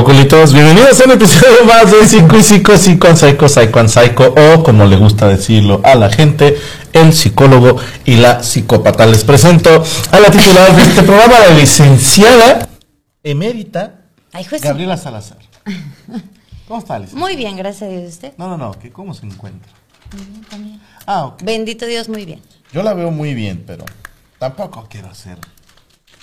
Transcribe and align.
¿Qué 0.00 0.04
hubo, 0.06 0.12
culitos? 0.12 0.54
Bienvenidos 0.54 0.98
a 0.98 1.04
un 1.04 1.10
episodio 1.10 1.62
más 1.66 1.90
de 1.90 2.06
Psico 2.06 2.38
y 2.38 2.42
Psico, 2.42 2.78
Psico 2.78 3.06
and 3.08 3.18
Psycho, 3.18 3.48
Psycho 3.50 3.80
and 3.80 3.88
Psycho, 3.90 4.34
o 4.34 4.62
como 4.62 4.86
le 4.86 4.96
gusta 4.96 5.28
decirlo 5.28 5.82
a 5.84 5.94
la 5.94 6.08
gente, 6.08 6.56
el 6.94 7.12
psicólogo 7.12 7.76
y 8.06 8.16
la 8.16 8.42
psicópata. 8.42 9.04
Les 9.04 9.24
presento 9.24 9.84
a 10.10 10.20
la 10.20 10.30
titular 10.30 10.74
de 10.74 10.82
este 10.84 11.02
programa, 11.02 11.38
la 11.40 11.54
licenciada 11.54 12.66
emérita 13.22 14.00
Ay. 14.32 14.46
Gabriela 14.62 14.96
Salazar. 14.96 15.38
¿Cómo 16.66 16.80
está, 16.80 16.98
licenciada? 16.98 17.26
Muy 17.26 17.36
bien, 17.36 17.56
gracias 17.58 17.82
a 17.82 17.92
Dios. 17.92 18.08
¿Usted? 18.08 18.32
No, 18.38 18.48
no, 18.48 18.56
no, 18.56 18.72
que 18.78 18.90
¿cómo 18.90 19.12
se 19.12 19.26
encuentra? 19.26 19.70
Muy 20.16 20.24
bien 20.24 20.44
también. 20.44 20.80
Ah, 21.04 21.26
ok. 21.26 21.42
Bendito 21.42 21.84
Dios, 21.84 22.08
muy 22.08 22.24
bien. 22.24 22.40
Yo 22.72 22.82
la 22.82 22.94
veo 22.94 23.10
muy 23.10 23.34
bien, 23.34 23.64
pero 23.66 23.84
tampoco 24.38 24.86
quiero 24.88 25.14
ser 25.14 25.36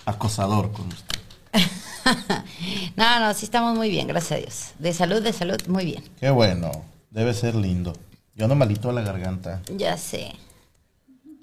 acosador 0.05 0.71
con 0.71 0.87
usted. 0.87 1.16
no, 2.95 3.19
no, 3.19 3.33
sí 3.33 3.45
estamos 3.45 3.75
muy 3.75 3.89
bien, 3.89 4.07
gracias 4.07 4.31
a 4.31 4.35
Dios. 4.41 4.65
De 4.79 4.93
salud, 4.93 5.21
de 5.21 5.33
salud, 5.33 5.57
muy 5.67 5.85
bien. 5.85 6.03
Qué 6.19 6.29
bueno, 6.29 6.71
debe 7.11 7.33
ser 7.33 7.55
lindo. 7.55 7.93
Yo 8.35 8.47
no 8.47 8.55
malito 8.55 8.89
a 8.89 8.93
la 8.93 9.01
garganta. 9.01 9.61
Ya 9.75 9.97
sé. 9.97 10.33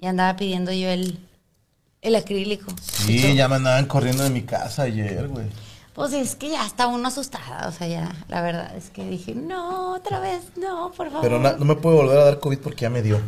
Y 0.01 0.07
andaba 0.07 0.35
pidiendo 0.35 0.71
yo 0.71 0.89
el, 0.89 1.19
el 2.01 2.15
acrílico. 2.15 2.71
Sí, 2.81 3.35
ya 3.35 3.47
me 3.47 3.55
andaban 3.55 3.85
corriendo 3.85 4.23
de 4.23 4.29
mi 4.29 4.43
casa 4.43 4.83
ayer, 4.83 5.27
güey. 5.27 5.47
Pues 5.93 6.11
es 6.13 6.35
que 6.35 6.49
ya 6.49 6.65
está 6.65 6.87
uno 6.87 7.07
asustada, 7.07 7.69
o 7.69 7.71
sea, 7.71 7.87
ya, 7.87 8.13
la 8.27 8.41
verdad 8.41 8.75
es 8.75 8.89
que 8.89 9.07
dije, 9.07 9.33
no, 9.33 9.93
otra 9.93 10.19
vez, 10.19 10.41
no, 10.57 10.91
por 10.91 11.07
favor. 11.07 11.21
Pero 11.21 11.39
na- 11.39 11.53
no 11.53 11.63
me 11.63 11.75
puede 11.75 11.95
volver 11.95 12.17
a 12.17 12.25
dar 12.25 12.39
COVID 12.41 12.59
porque 12.59 12.81
ya 12.81 12.89
me 12.89 13.01
dio. 13.01 13.21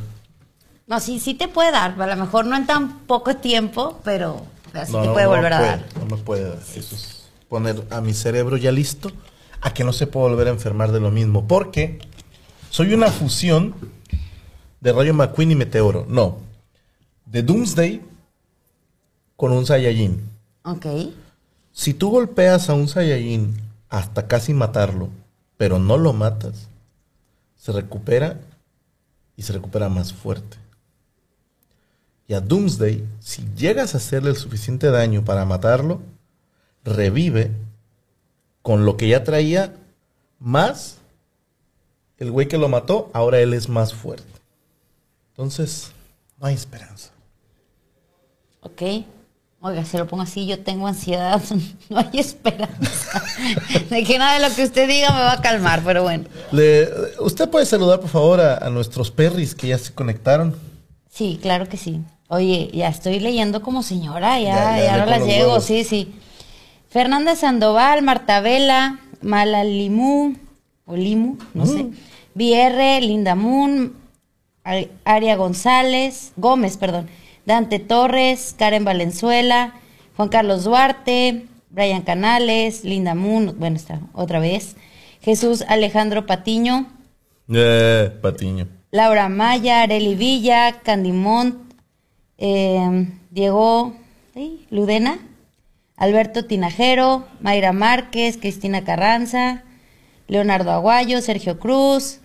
No, 0.85 0.99
sí, 0.99 1.19
sí 1.21 1.33
te 1.33 1.47
puede 1.47 1.71
dar, 1.71 2.01
a 2.01 2.07
lo 2.07 2.15
mejor 2.17 2.45
no 2.45 2.57
en 2.57 2.65
tan 2.65 2.99
poco 2.99 3.37
tiempo, 3.37 4.01
pero, 4.03 4.45
pero 4.71 4.85
sí 4.85 4.91
no, 4.91 5.01
te 5.01 5.07
no, 5.07 5.13
puede 5.13 5.25
no 5.25 5.31
volver 5.31 5.53
a 5.53 5.57
puede, 5.57 5.69
dar. 5.71 5.85
No 5.99 6.15
me 6.15 6.23
puede 6.23 6.49
dar. 6.49 6.59
Eso 6.75 6.95
es 6.95 7.29
poner 7.49 7.83
a 7.89 8.01
mi 8.01 8.13
cerebro 8.13 8.57
ya 8.57 8.71
listo 8.71 9.11
a 9.61 9.73
que 9.73 9.83
no 9.83 9.93
se 9.93 10.07
pueda 10.07 10.27
volver 10.27 10.47
a 10.47 10.51
enfermar 10.51 10.91
de 10.91 10.99
lo 10.99 11.11
mismo. 11.11 11.47
Porque 11.47 11.99
soy 12.69 12.93
una 12.93 13.11
fusión 13.11 13.73
de 14.81 14.93
Rayo 14.93 15.13
McQueen 15.13 15.51
y 15.51 15.55
Meteoro. 15.55 16.05
No. 16.09 16.37
De 17.25 17.43
Doomsday 17.43 18.01
con 19.35 19.51
un 19.51 19.65
Saiyajin. 19.65 20.21
Ok. 20.63 20.85
Si 21.71 21.93
tú 21.93 22.09
golpeas 22.09 22.69
a 22.69 22.73
un 22.73 22.87
Saiyajin 22.87 23.61
hasta 23.89 24.27
casi 24.27 24.53
matarlo, 24.53 25.09
pero 25.57 25.79
no 25.79 25.97
lo 25.97 26.13
matas, 26.13 26.67
se 27.55 27.71
recupera 27.71 28.39
y 29.35 29.43
se 29.43 29.53
recupera 29.53 29.89
más 29.89 30.13
fuerte. 30.13 30.57
Y 32.27 32.33
a 32.33 32.41
Doomsday, 32.41 33.05
si 33.19 33.47
llegas 33.55 33.93
a 33.93 33.97
hacerle 33.97 34.31
el 34.31 34.35
suficiente 34.35 34.91
daño 34.91 35.23
para 35.23 35.45
matarlo, 35.45 36.01
revive 36.83 37.51
con 38.61 38.85
lo 38.85 38.97
que 38.97 39.07
ya 39.07 39.23
traía 39.23 39.73
más 40.39 40.97
el 42.17 42.31
güey 42.31 42.47
que 42.47 42.57
lo 42.57 42.67
mató, 42.67 43.09
ahora 43.13 43.39
él 43.39 43.53
es 43.53 43.69
más 43.69 43.93
fuerte. 43.93 44.25
Entonces, 45.31 45.91
no 46.39 46.47
hay 46.47 46.55
esperanza. 46.55 47.11
Ok. 48.61 48.81
Oiga, 49.61 49.85
se 49.85 49.97
lo 49.97 50.07
pongo 50.07 50.23
así, 50.23 50.45
yo 50.45 50.59
tengo 50.63 50.85
ansiedad, 50.87 51.41
no 51.89 51.97
hay 51.97 52.19
esperanza 52.19 53.23
de 53.89 54.03
que 54.03 54.17
nada 54.19 54.39
de 54.39 54.47
lo 54.49 54.53
que 54.55 54.63
usted 54.63 54.87
diga 54.87 55.11
me 55.11 55.19
va 55.21 55.33
a 55.33 55.41
calmar, 55.41 55.81
pero 55.83 56.03
bueno. 56.03 56.25
Le- 56.51 56.89
¿Usted 57.19 57.49
puede 57.49 57.65
saludar, 57.65 57.99
por 57.99 58.09
favor, 58.09 58.39
a, 58.41 58.57
a 58.57 58.69
nuestros 58.69 59.09
perris 59.11 59.55
que 59.55 59.67
ya 59.69 59.77
se 59.77 59.93
conectaron? 59.93 60.55
Sí, 61.09 61.39
claro 61.41 61.67
que 61.67 61.77
sí. 61.77 62.01
Oye, 62.29 62.69
ya 62.73 62.89
estoy 62.89 63.19
leyendo 63.19 63.61
como 63.61 63.83
señora, 63.83 64.39
ya, 64.39 64.77
Ya, 64.77 64.83
ya, 64.83 64.97
no 64.97 65.05
las 65.05 65.25
llego, 65.25 65.47
huevos. 65.49 65.63
sí, 65.65 65.83
sí. 65.83 66.13
Fernanda 66.89 67.35
Sandoval, 67.35 68.01
Marta 68.01 68.41
Vela, 68.41 68.99
Malalimú, 69.21 70.35
o 70.85 70.95
Limu, 70.95 71.37
no 71.53 71.63
Mm. 71.63 71.67
sé. 71.67 71.85
VR, 72.35 73.01
Linda 73.01 73.35
Moon, 73.35 73.93
Ari- 74.63 74.89
Aria 75.05 75.35
González, 75.37 76.33
Gómez, 76.37 76.77
perdón. 76.77 77.07
Dante 77.45 77.79
Torres, 77.79 78.53
Karen 78.57 78.83
Valenzuela, 78.83 79.75
Juan 80.17 80.27
Carlos 80.29 80.65
Duarte, 80.65 81.45
Brian 81.69 82.01
Canales, 82.01 82.83
Linda 82.83 83.15
Moon, 83.15 83.55
bueno, 83.57 83.75
está 83.77 84.01
otra 84.13 84.39
vez. 84.39 84.75
Jesús 85.21 85.63
Alejandro 85.67 86.25
Patiño, 86.25 86.87
Eh, 87.49 88.11
Patiño. 88.21 88.67
Laura 88.91 89.29
Maya, 89.29 89.81
Areli 89.83 90.15
Villa, 90.15 90.79
Candy 90.83 91.11
Mont, 91.13 91.55
eh, 92.37 93.07
Diego 93.31 93.93
¿sí? 94.33 94.65
Ludena, 94.69 95.19
Alberto 95.95 96.45
Tinajero, 96.45 97.25
Mayra 97.41 97.73
Márquez, 97.73 98.37
Cristina 98.37 98.83
Carranza, 98.83 99.63
Leonardo 100.27 100.71
Aguayo, 100.71 101.21
Sergio 101.21 101.59
Cruz, 101.59 102.19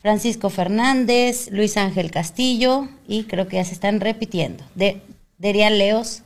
Francisco 0.00 0.48
Fernández, 0.48 1.50
Luis 1.50 1.76
Ángel 1.76 2.10
Castillo 2.10 2.88
y 3.06 3.24
creo 3.24 3.48
que 3.48 3.56
ya 3.56 3.64
se 3.64 3.74
están 3.74 4.00
repitiendo. 4.00 4.64
De, 4.74 5.02
Derian 5.38 5.78
Leos. 5.78 6.22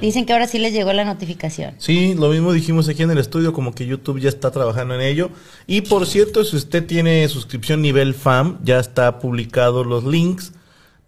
Dicen 0.00 0.26
que 0.26 0.32
ahora 0.32 0.46
sí 0.46 0.60
les 0.60 0.72
llegó 0.72 0.92
la 0.92 1.04
notificación. 1.04 1.74
Sí, 1.78 2.14
lo 2.14 2.28
mismo 2.28 2.52
dijimos 2.52 2.88
aquí 2.88 3.02
en 3.02 3.10
el 3.10 3.18
estudio, 3.18 3.52
como 3.52 3.74
que 3.74 3.84
YouTube 3.84 4.20
ya 4.20 4.28
está 4.28 4.52
trabajando 4.52 4.94
en 4.94 5.00
ello. 5.00 5.30
Y 5.66 5.80
por 5.80 6.06
cierto, 6.06 6.44
si 6.44 6.54
usted 6.56 6.86
tiene 6.86 7.26
suscripción 7.26 7.82
nivel 7.82 8.14
FAM, 8.14 8.60
ya 8.62 8.78
está 8.78 9.18
publicado 9.18 9.82
los 9.82 10.04
links 10.04 10.52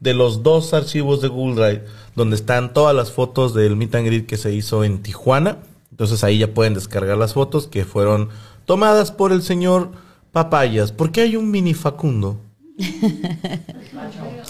de 0.00 0.14
los 0.14 0.42
dos 0.42 0.74
archivos 0.74 1.20
de 1.20 1.28
Google 1.28 1.54
Drive 1.54 1.84
donde 2.14 2.36
están 2.36 2.72
todas 2.72 2.94
las 2.94 3.12
fotos 3.12 3.54
del 3.54 3.76
meet 3.76 3.94
and 3.94 4.06
greet 4.06 4.26
que 4.26 4.36
se 4.36 4.52
hizo 4.52 4.84
en 4.84 5.02
Tijuana. 5.02 5.58
Entonces 5.90 6.22
ahí 6.24 6.38
ya 6.38 6.48
pueden 6.48 6.74
descargar 6.74 7.16
las 7.16 7.34
fotos 7.34 7.66
que 7.66 7.84
fueron 7.84 8.28
tomadas 8.64 9.10
por 9.12 9.32
el 9.32 9.42
señor 9.42 9.90
Papayas. 10.32 10.92
¿Por 10.92 11.10
qué 11.10 11.22
hay 11.22 11.36
un 11.36 11.50
mini 11.50 11.74
Facundo? 11.74 12.38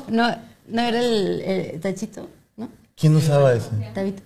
No, 0.09 0.35
no 0.69 0.83
era 0.83 1.00
el, 1.00 1.41
el 1.43 1.81
Tachito, 1.81 2.29
¿no? 2.56 2.71
¿Quién 2.97 3.15
usaba 3.15 3.53
ese? 3.53 3.69
Tabito. 3.95 4.23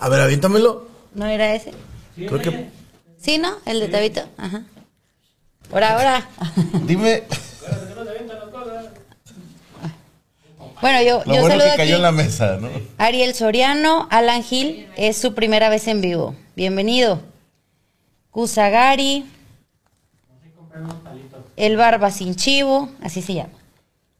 A 0.00 0.08
ver, 0.08 0.20
aviéntamelo. 0.20 0.86
¿No 1.14 1.26
era 1.26 1.54
ese? 1.54 1.72
Creo 2.14 2.38
que. 2.40 2.70
Sí, 3.18 3.38
¿no? 3.38 3.54
El 3.66 3.80
de 3.80 3.88
Tabito. 3.88 4.20
Ajá. 4.36 4.62
Por 5.70 5.82
ahora. 5.82 6.28
Dime. 6.86 7.24
Bueno, 10.82 11.00
yo, 11.00 11.22
Lo 11.24 11.34
yo 11.34 11.40
bueno 11.42 11.46
saludo 11.46 11.70
que 11.70 11.76
cayó 11.76 11.82
aquí 11.82 11.92
en 11.92 12.02
la 12.02 12.10
mesa, 12.10 12.58
¿no? 12.60 12.68
Ariel 12.98 13.36
Soriano, 13.36 14.08
Alan 14.10 14.42
Gil, 14.42 14.88
es 14.96 15.16
su 15.16 15.32
primera 15.32 15.68
vez 15.68 15.86
en 15.86 16.00
vivo. 16.00 16.34
Bienvenido. 16.56 17.22
Kusagari. 18.32 19.24
El 21.54 21.76
Barba 21.76 22.10
Sin 22.10 22.34
Chivo, 22.34 22.90
así 23.00 23.22
se 23.22 23.34
llama. 23.34 23.52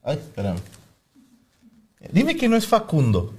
Ay, 0.05 0.19
espérame. 0.19 0.61
Dime 2.12 2.37
que 2.37 2.49
no 2.49 2.56
es 2.56 2.65
Facundo. 2.65 3.35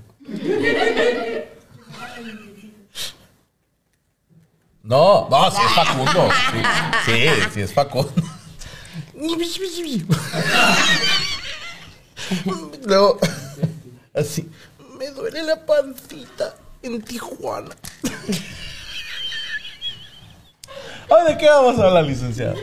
No, 4.83 5.29
no, 5.29 5.51
sí 5.51 5.61
es 5.65 5.73
Facundo. 5.73 6.29
Sí, 6.51 6.57
sí, 7.05 7.29
sí 7.53 7.61
es 7.61 7.73
Facundo. 7.73 8.11
Luego, 12.85 13.19
así, 14.13 14.49
me 14.97 15.09
duele 15.11 15.43
la 15.43 15.65
pancita 15.65 16.55
en 16.81 17.01
Tijuana. 17.01 17.75
Ay, 21.09 21.33
¿de 21.33 21.37
qué 21.37 21.47
vamos 21.47 21.79
a 21.79 21.87
hablar, 21.87 22.05
licenciado? 22.05 22.55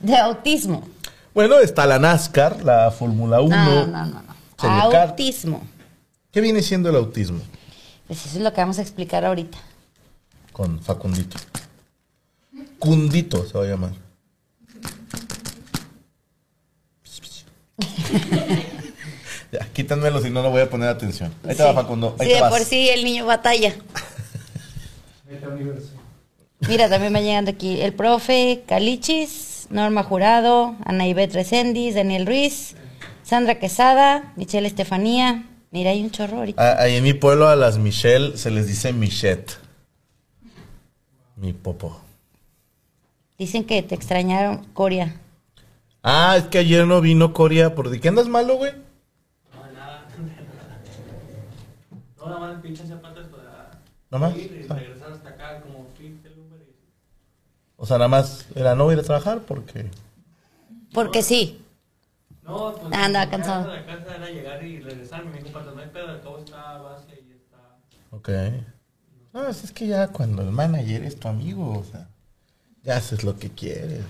De 0.00 0.16
autismo. 0.16 0.88
Bueno, 1.34 1.58
está 1.58 1.86
la 1.86 1.98
NASCAR, 1.98 2.62
la 2.64 2.90
Fórmula 2.90 3.40
1. 3.40 3.56
No, 3.56 3.86
no, 3.86 4.06
no, 4.06 4.22
no. 4.22 4.32
Autismo. 4.68 5.62
¿Qué 6.30 6.40
viene 6.40 6.62
siendo 6.62 6.88
el 6.88 6.96
autismo? 6.96 7.40
Pues 8.06 8.26
eso 8.26 8.38
es 8.38 8.42
lo 8.42 8.52
que 8.52 8.60
vamos 8.60 8.78
a 8.78 8.82
explicar 8.82 9.24
ahorita. 9.24 9.58
Con 10.52 10.80
Facundito. 10.80 11.36
Cundito 12.78 13.46
se 13.46 13.56
va 13.56 13.64
a 13.64 13.68
llamar. 13.68 13.92
ya, 19.52 19.68
quítanmelo 19.72 20.20
si 20.20 20.30
no, 20.30 20.42
no 20.42 20.50
voy 20.50 20.62
a 20.62 20.70
poner 20.70 20.88
atención. 20.88 21.32
Ahí 21.46 21.54
te 21.54 21.62
va. 21.62 21.74
Facundo. 21.74 22.16
Ahí 22.18 22.26
Sí, 22.26 22.32
te 22.32 22.34
de 22.36 22.40
vas. 22.40 22.50
por 22.50 22.60
sí 22.62 22.88
el 22.88 23.04
niño 23.04 23.26
batalla. 23.26 23.74
Mira, 26.68 26.88
también 26.88 27.14
va 27.14 27.20
llegando 27.20 27.50
aquí 27.50 27.80
el 27.80 27.92
profe 27.92 28.62
Calichis, 28.66 29.66
Norma 29.70 30.02
Jurado, 30.04 30.76
Ana 30.84 31.06
Ivette 31.06 31.34
Recendis, 31.34 31.94
Daniel 31.94 32.26
Ruiz, 32.26 32.74
Sandra 33.24 33.58
Quesada, 33.58 34.32
Michelle 34.36 34.66
Estefanía. 34.66 35.46
Mira, 35.70 35.90
hay 35.90 36.02
un 36.02 36.10
chorro 36.10 36.38
ahorita. 36.38 36.62
Ah, 36.62 36.82
Ahí 36.82 36.96
en 36.96 37.04
mi 37.04 37.14
pueblo 37.14 37.48
a 37.48 37.56
las 37.56 37.78
Michelle 37.78 38.36
se 38.36 38.50
les 38.50 38.66
dice 38.66 38.92
Michette. 38.92 39.58
Mi 41.36 41.52
popo. 41.52 42.00
Dicen 43.38 43.64
que 43.64 43.82
te 43.82 43.94
extrañaron, 43.94 44.64
Coria. 44.74 45.16
Ah, 46.02 46.36
es 46.36 46.44
que 46.44 46.58
ayer 46.58 46.86
no 46.86 47.00
vino 47.00 47.32
Corea. 47.32 47.74
¿Por 47.74 47.90
de 47.90 48.00
qué 48.00 48.08
andas 48.08 48.28
malo, 48.28 48.56
güey? 48.56 48.72
No, 52.62 52.68
pinche 52.68 52.86
zapatos 52.86 53.26
para 53.28 53.80
¿Nada 54.10 54.30
más? 54.30 54.38
ir 54.40 54.50
y 54.52 54.62
regresar 54.62 55.08
hasta 55.12 55.28
acá 55.30 55.60
como 55.62 55.90
fit 55.96 56.24
el 56.24 56.38
Uber. 56.38 56.60
y- 56.68 56.74
O 57.76 57.86
sea, 57.86 57.98
nada 57.98 58.08
más 58.08 58.46
era 58.54 58.74
no 58.74 58.92
ir 58.92 58.98
a 58.98 59.02
trabajar 59.02 59.40
porque... 59.42 59.90
Porque 60.92 61.22
sí. 61.22 61.60
No, 62.46 62.74
pues. 62.74 62.86
Ah, 62.90 63.06
andaba 63.06 63.30
cansado. 63.30 63.70
La 63.72 63.86
casa 63.86 64.16
era 64.16 64.30
llegar 64.30 64.62
y 64.62 64.80
regresar. 64.80 65.24
Me 65.24 65.32
dijo, 65.38 65.50
pato, 65.50 65.72
no 65.72 65.80
hay 65.80 65.88
pedo, 65.88 66.20
todo 66.20 66.38
está 66.44 66.78
base 66.78 67.18
y 67.26 67.32
está. 67.32 67.78
Ok. 68.10 68.28
No, 69.32 69.48
es 69.48 69.64
es 69.64 69.72
que 69.72 69.86
ya 69.86 70.08
cuando 70.08 70.42
el 70.42 70.50
manager 70.50 71.02
es 71.04 71.18
tu 71.18 71.28
amigo, 71.28 71.78
o 71.78 71.84
sea, 71.84 72.06
ya 72.84 72.96
haces 72.98 73.24
lo 73.24 73.38
que 73.38 73.50
quieres. 73.50 74.04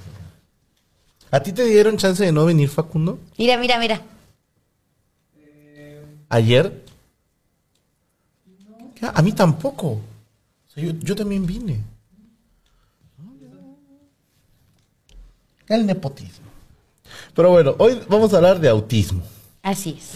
¿A 1.31 1.41
ti 1.41 1.53
te 1.53 1.65
dieron 1.65 1.97
chance 1.97 2.25
de 2.25 2.33
no 2.33 2.45
venir, 2.45 2.69
Facundo? 2.69 3.19
Mira, 3.39 3.57
mira, 3.57 3.79
mira. 3.79 4.01
¿Ayer? 6.29 6.82
A 9.03 9.23
mí 9.23 9.33
tampoco. 9.33 9.89
O 9.89 10.01
sea, 10.75 10.83
yo, 10.85 10.93
yo 11.01 11.15
también 11.17 11.45
vine. 11.47 11.81
El 15.69 15.87
nepotismo. 15.87 16.47
Pero 17.35 17.51
bueno, 17.51 17.75
hoy 17.79 18.01
vamos 18.09 18.33
a 18.33 18.37
hablar 18.37 18.61
de 18.61 18.69
autismo. 18.69 19.23
Así 19.63 19.97
es. 19.99 20.13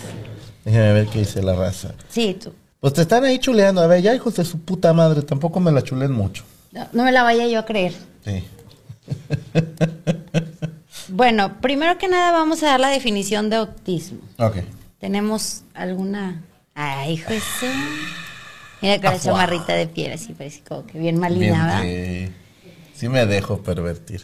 Déjame 0.65 0.93
ver 0.93 1.07
qué 1.09 1.21
dice 1.21 1.43
la 1.43 1.55
raza. 1.55 1.95
Sí, 2.09 2.35
tú. 2.43 2.53
Pues 2.81 2.93
te 2.93 3.03
están 3.03 3.25
ahí 3.25 3.39
chuleando. 3.39 3.81
A 3.81 3.87
ver, 3.87 4.03
ya 4.03 4.15
hijos 4.15 4.35
de 4.37 4.45
su 4.45 4.59
puta 4.61 4.93
madre, 4.93 5.23
tampoco 5.23 5.61
me 5.61 5.73
la 5.73 5.83
chulen 5.83 6.13
mucho. 6.13 6.45
No, 6.73 6.87
no 6.93 7.05
me 7.05 7.13
la 7.13 7.23
vaya 7.23 7.47
yo 7.47 7.59
a 7.61 7.65
creer. 7.65 7.95
Sí. 8.25 8.45
Bueno, 11.09 11.61
primero 11.61 11.99
que 11.99 12.09
nada 12.09 12.33
vamos 12.33 12.65
a 12.65 12.67
dar 12.67 12.81
la 12.81 12.89
definición 12.89 13.49
de 13.49 13.57
autismo. 13.57 14.19
Ok. 14.39 14.57
¿Tenemos 14.99 15.63
alguna...? 15.73 16.43
Ay, 16.75 17.19
su- 17.19 17.67
Mira 18.83 18.97
con 19.01 19.11
la 19.13 19.19
chamarrita 19.21 19.73
de 19.75 19.87
piel, 19.87 20.13
así 20.13 20.33
parece 20.35 20.63
como 20.69 20.87
que 20.87 20.99
bien 20.99 21.17
Bien, 21.17 21.21
malina, 21.21 21.67
¿verdad? 21.67 21.83
sí. 21.83 22.33
Sí 22.95 23.09
me 23.09 23.27
dejo 23.27 23.63
pervertir. 23.63 24.23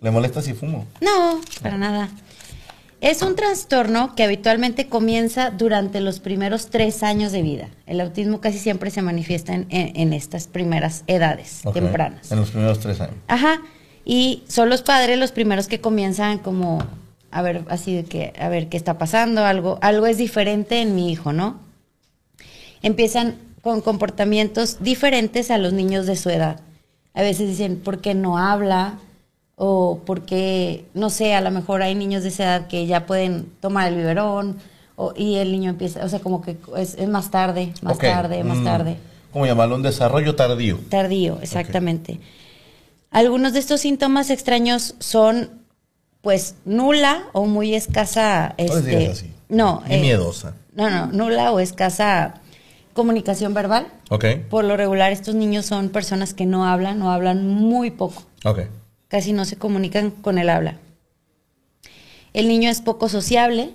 ¿Le 0.00 0.10
molesta 0.10 0.42
si 0.42 0.52
fumo? 0.54 0.86
No, 1.00 1.40
para 1.62 1.76
nada. 1.78 2.08
Es 3.00 3.22
un 3.22 3.36
trastorno 3.36 4.14
que 4.14 4.22
habitualmente 4.24 4.88
comienza 4.88 5.50
durante 5.50 6.00
los 6.00 6.18
primeros 6.20 6.70
tres 6.70 7.02
años 7.02 7.30
de 7.32 7.42
vida. 7.42 7.68
El 7.86 8.00
autismo 8.00 8.40
casi 8.40 8.58
siempre 8.58 8.90
se 8.90 9.02
manifiesta 9.02 9.52
en, 9.54 9.66
en- 9.70 9.96
en 9.96 10.12
estas 10.12 10.46
primeras 10.46 11.04
edades 11.06 11.62
tempranas. 11.74 12.32
En 12.32 12.38
los 12.38 12.50
primeros 12.50 12.78
tres 12.80 13.00
años. 13.00 13.16
Ajá. 13.28 13.60
Y 14.04 14.44
son 14.48 14.70
los 14.70 14.82
padres 14.82 15.18
los 15.18 15.32
primeros 15.32 15.66
que 15.66 15.80
comienzan 15.80 16.38
como 16.38 16.82
a 17.30 17.42
ver 17.42 17.64
así 17.68 17.94
de 17.96 18.04
que 18.04 18.32
a 18.38 18.48
ver 18.48 18.68
qué 18.68 18.76
está 18.76 18.96
pasando, 18.98 19.44
algo 19.44 19.78
algo 19.82 20.06
es 20.06 20.16
diferente 20.16 20.80
en 20.80 20.94
mi 20.94 21.10
hijo, 21.12 21.32
¿no? 21.32 21.60
Empiezan 22.86 23.34
con 23.62 23.80
comportamientos 23.80 24.76
diferentes 24.78 25.50
a 25.50 25.58
los 25.58 25.72
niños 25.72 26.06
de 26.06 26.14
su 26.14 26.30
edad. 26.30 26.60
A 27.14 27.22
veces 27.22 27.48
dicen, 27.48 27.80
¿por 27.80 28.00
qué 28.00 28.14
no 28.14 28.38
habla? 28.38 29.00
O 29.56 30.02
porque, 30.06 30.84
no 30.94 31.10
sé, 31.10 31.34
a 31.34 31.40
lo 31.40 31.50
mejor 31.50 31.82
hay 31.82 31.96
niños 31.96 32.22
de 32.22 32.28
esa 32.28 32.44
edad 32.44 32.66
que 32.68 32.86
ya 32.86 33.04
pueden 33.04 33.50
tomar 33.60 33.88
el 33.88 33.96
biberón 33.96 34.58
o, 34.94 35.12
y 35.16 35.34
el 35.34 35.50
niño 35.50 35.70
empieza, 35.70 36.04
o 36.04 36.08
sea, 36.08 36.20
como 36.20 36.42
que 36.42 36.58
es, 36.76 36.94
es 36.94 37.08
más 37.08 37.32
tarde, 37.32 37.72
más 37.82 37.98
tarde, 37.98 38.44
más 38.44 38.58
mm, 38.58 38.64
tarde. 38.64 38.96
¿Cómo 39.32 39.46
llamarlo? 39.46 39.74
Un 39.74 39.82
desarrollo 39.82 40.36
tardío. 40.36 40.78
Tardío, 40.88 41.40
exactamente. 41.42 42.20
Algunos 43.10 43.52
de 43.52 43.58
estos 43.58 43.80
síntomas 43.80 44.30
extraños 44.30 44.94
son, 45.00 45.50
pues, 46.20 46.54
nula 46.64 47.24
o 47.32 47.46
muy 47.46 47.74
escasa. 47.74 48.54
No 48.56 48.64
Este, 48.64 48.96
digas 48.96 49.18
así. 49.18 49.32
No. 49.48 49.82
Y 49.88 49.94
eh, 49.94 50.00
miedosa. 50.02 50.54
No, 50.76 50.88
no, 50.88 51.06
nula 51.08 51.50
o 51.50 51.58
escasa 51.58 52.42
comunicación 52.96 53.54
verbal. 53.54 53.86
Ok. 54.10 54.24
Por 54.50 54.64
lo 54.64 54.76
regular, 54.76 55.12
estos 55.12 55.36
niños 55.36 55.66
son 55.66 55.90
personas 55.90 56.34
que 56.34 56.46
no 56.46 56.66
hablan 56.66 57.00
o 57.02 57.12
hablan 57.12 57.46
muy 57.46 57.92
poco. 57.92 58.24
Ok. 58.44 58.62
Casi 59.06 59.32
no 59.32 59.44
se 59.44 59.56
comunican 59.56 60.10
con 60.10 60.38
el 60.38 60.50
habla. 60.50 60.78
El 62.32 62.48
niño 62.48 62.68
es 62.68 62.80
poco 62.80 63.08
sociable 63.08 63.70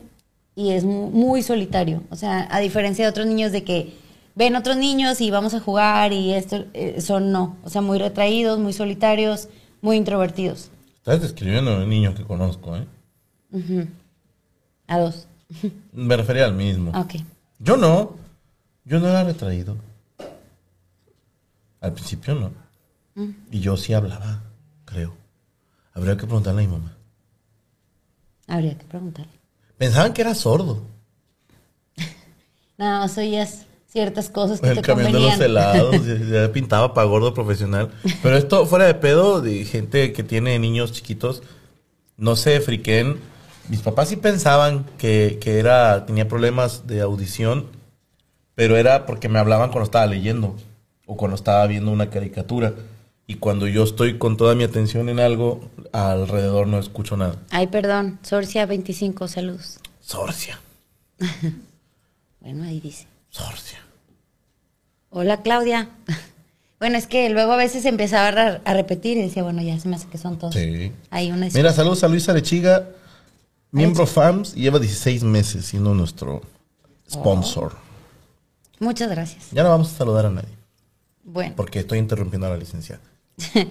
y 0.55 0.71
es 0.71 0.83
mu- 0.83 1.09
muy 1.09 1.41
solitario. 1.41 2.03
O 2.09 2.15
sea, 2.17 2.47
a 2.51 2.59
diferencia 2.59 3.05
de 3.05 3.09
otros 3.09 3.25
niños 3.27 3.53
de 3.53 3.63
que 3.63 3.93
ven 4.35 4.55
otros 4.55 4.75
niños 4.75 5.21
y 5.21 5.31
vamos 5.31 5.53
a 5.53 5.59
jugar 5.61 6.11
y 6.13 6.33
esto, 6.33 6.65
eh, 6.73 6.99
son 6.99 7.31
no. 7.31 7.55
O 7.63 7.69
sea, 7.69 7.81
muy 7.81 7.97
retraídos, 7.97 8.59
muy 8.59 8.73
solitarios, 8.73 9.47
muy 9.81 9.95
introvertidos. 9.97 10.69
Estás 10.97 11.21
describiendo 11.21 11.71
a 11.71 11.77
un 11.83 11.89
niño 11.89 12.13
que 12.13 12.23
conozco, 12.23 12.75
¿eh? 12.77 12.85
A 14.87 14.99
dos. 14.99 15.27
Me 15.93 16.15
refería 16.17 16.45
al 16.45 16.53
mismo. 16.53 16.91
Ok. 16.91 17.15
Yo 17.59 17.77
no. 17.77 18.15
Yo 18.85 18.99
no 18.99 19.07
era 19.07 19.23
retraído. 19.23 19.75
Al 21.79 21.93
principio 21.93 22.35
no. 22.35 22.51
Mm. 23.15 23.31
Y 23.51 23.59
yo 23.59 23.77
sí 23.77 23.93
hablaba, 23.93 24.43
creo. 24.85 25.13
Habría 25.93 26.15
que 26.17 26.25
preguntarle 26.25 26.63
a 26.63 26.67
mi 26.67 26.71
mamá. 26.71 26.95
Habría 28.47 28.77
que 28.77 28.85
preguntarle. 28.85 29.31
Pensaban 29.77 30.13
que 30.13 30.21
era 30.21 30.35
sordo. 30.35 30.81
No, 32.77 33.05
oías 33.05 33.67
ciertas 33.91 34.29
cosas 34.31 34.59
que 34.59 34.69
El 34.69 34.75
te 34.77 34.81
camión 34.81 35.11
de 35.11 35.19
los 35.19 35.39
helados. 35.39 35.95
ya- 36.31 36.45
ya 36.47 36.51
pintaba 36.51 36.95
para 36.95 37.05
gordo 37.07 37.31
profesional. 37.31 37.91
Pero 38.23 38.35
esto 38.37 38.65
fuera 38.65 38.85
de 38.85 38.95
pedo, 38.95 39.39
de 39.41 39.65
gente 39.65 40.13
que 40.13 40.23
tiene 40.23 40.57
niños 40.57 40.91
chiquitos, 40.91 41.43
no 42.17 42.35
se 42.35 42.59
friquen 42.59 43.19
Mis 43.69 43.81
papás 43.81 44.09
sí 44.09 44.15
pensaban 44.15 44.85
que, 44.97 45.37
que 45.39 45.59
era, 45.59 46.07
tenía 46.07 46.27
problemas 46.27 46.87
de 46.87 47.01
audición, 47.01 47.67
pero 48.61 48.77
era 48.77 49.07
porque 49.07 49.27
me 49.27 49.39
hablaban 49.39 49.71
cuando 49.71 49.85
estaba 49.85 50.05
leyendo 50.05 50.55
o 51.07 51.17
cuando 51.17 51.33
estaba 51.33 51.65
viendo 51.65 51.89
una 51.89 52.11
caricatura. 52.11 52.75
Y 53.25 53.37
cuando 53.37 53.65
yo 53.67 53.83
estoy 53.83 54.19
con 54.19 54.37
toda 54.37 54.53
mi 54.53 54.63
atención 54.63 55.09
en 55.09 55.19
algo, 55.19 55.67
alrededor 55.91 56.67
no 56.67 56.77
escucho 56.77 57.17
nada. 57.17 57.37
Ay, 57.49 57.65
perdón. 57.65 58.19
Sorcia 58.21 58.67
25, 58.67 59.27
saludos. 59.27 59.79
Sorcia, 59.99 60.59
Bueno, 62.39 62.65
ahí 62.65 62.79
dice. 62.79 63.07
sorcia. 63.31 63.79
Hola, 65.09 65.41
Claudia. 65.41 65.89
Bueno, 66.79 66.97
es 66.99 67.07
que 67.07 67.29
luego 67.29 67.53
a 67.53 67.57
veces 67.57 67.85
empezaba 67.85 68.27
a, 68.29 68.61
a 68.63 68.73
repetir 68.75 69.17
y 69.17 69.21
decía, 69.21 69.41
bueno, 69.41 69.61
ya 69.63 69.79
se 69.79 69.87
me 69.87 69.95
hace 69.95 70.07
que 70.07 70.17
son 70.19 70.37
todos. 70.37 70.53
Sí. 70.53 70.91
Hay 71.09 71.31
una 71.31 71.47
Mira, 71.53 71.73
saludos 71.73 72.03
a 72.03 72.07
Luisa 72.07 72.31
Lechiga, 72.33 72.89
miembro 73.71 74.05
FAMS, 74.07 74.55
y 74.55 74.61
lleva 74.61 74.77
16 74.79 75.23
meses 75.23 75.65
siendo 75.65 75.93
nuestro 75.95 76.41
sponsor. 77.09 77.73
Muchas 78.81 79.09
gracias. 79.09 79.45
Ya 79.51 79.63
no 79.63 79.69
vamos 79.69 79.93
a 79.93 79.97
saludar 79.97 80.25
a 80.25 80.29
nadie, 80.31 80.49
Bueno. 81.23 81.53
porque 81.55 81.79
estoy 81.79 81.99
interrumpiendo 81.99 82.47
a 82.47 82.49
la 82.49 82.57
licenciada. 82.57 83.01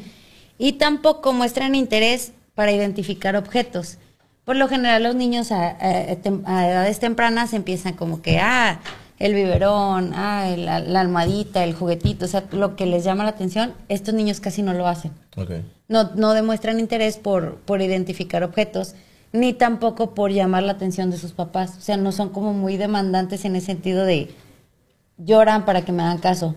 Y 0.62 0.72
tampoco 0.74 1.32
muestran 1.32 1.74
interés 1.74 2.32
para 2.54 2.70
identificar 2.70 3.34
objetos. 3.34 3.96
Por 4.44 4.56
lo 4.56 4.68
general 4.68 5.02
los 5.04 5.14
niños 5.14 5.52
a, 5.52 5.70
a- 5.70 6.16
tem- 6.22 6.42
a 6.46 6.68
edades 6.68 6.98
tempranas 7.00 7.54
empiezan 7.54 7.94
como 7.94 8.20
que, 8.20 8.38
ah, 8.40 8.80
el 9.18 9.32
biberón, 9.34 10.12
ah, 10.14 10.48
el- 10.50 10.66
la, 10.66 10.80
la 10.80 11.00
almohadita, 11.00 11.64
el 11.64 11.72
juguetito, 11.74 12.26
o 12.26 12.28
sea, 12.28 12.44
lo 12.52 12.76
que 12.76 12.84
les 12.84 13.04
llama 13.04 13.24
la 13.24 13.30
atención, 13.30 13.72
estos 13.88 14.12
niños 14.12 14.38
casi 14.40 14.60
no 14.62 14.74
lo 14.74 14.86
hacen. 14.86 15.12
Ok. 15.38 15.50
No, 15.88 16.10
no 16.14 16.34
demuestran 16.34 16.78
interés 16.78 17.16
por, 17.16 17.56
por 17.60 17.80
identificar 17.80 18.42
objetos, 18.44 18.94
ni 19.32 19.54
tampoco 19.54 20.14
por 20.14 20.30
llamar 20.30 20.62
la 20.64 20.72
atención 20.72 21.10
de 21.10 21.16
sus 21.16 21.32
papás. 21.32 21.74
O 21.78 21.80
sea, 21.80 21.96
no 21.96 22.12
son 22.12 22.28
como 22.28 22.52
muy 22.52 22.76
demandantes 22.76 23.46
en 23.46 23.56
el 23.56 23.62
sentido 23.62 24.04
de 24.04 24.28
lloran 25.24 25.64
para 25.64 25.84
que 25.84 25.92
me 25.92 26.02
hagan 26.02 26.18
caso. 26.18 26.54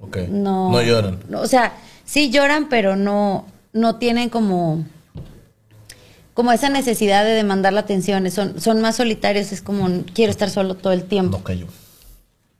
Ok. 0.00 0.18
No, 0.28 0.70
No 0.70 0.82
lloran. 0.82 1.20
no, 1.28 1.40
o 1.40 1.46
sea, 1.46 1.72
sí 2.04 2.30
lloran, 2.30 2.68
pero 2.68 2.96
no, 2.96 3.46
no 3.72 3.96
tienen 3.96 4.28
como, 4.28 4.84
como 6.34 6.52
esa 6.52 6.68
necesidad 6.68 7.24
de 7.24 7.30
demandar 7.30 7.72
la 7.72 7.80
atención. 7.80 8.30
Son, 8.30 8.60
son 8.60 8.80
más 8.80 8.96
solitarios, 8.96 9.52
es 9.52 9.62
como 9.62 9.88
quiero 10.14 10.30
estar 10.30 10.50
solo 10.50 10.74
todo 10.74 10.92
el 10.92 11.04
tiempo. 11.04 11.38
No 11.38 11.44
cayó. 11.44 11.66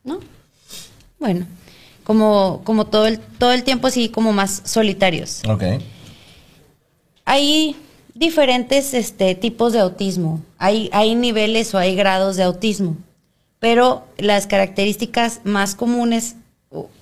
¿no? 0.03 0.19
Bueno, 1.19 1.45
como, 2.03 2.61
como 2.63 2.85
todo 2.85 3.07
el, 3.07 3.19
todo 3.19 3.51
el 3.53 3.63
tiempo 3.63 3.87
así 3.87 4.09
como 4.09 4.33
más 4.33 4.61
solitarios. 4.65 5.41
Ok. 5.47 5.63
Hay 7.25 7.75
diferentes 8.13 8.93
este, 8.93 9.35
tipos 9.35 9.73
de 9.73 9.79
autismo. 9.79 10.41
Hay, 10.57 10.89
hay 10.93 11.15
niveles 11.15 11.73
o 11.73 11.77
hay 11.77 11.95
grados 11.95 12.35
de 12.37 12.43
autismo. 12.43 12.97
Pero 13.59 14.05
las 14.17 14.47
características 14.47 15.41
más 15.43 15.75
comunes 15.75 16.35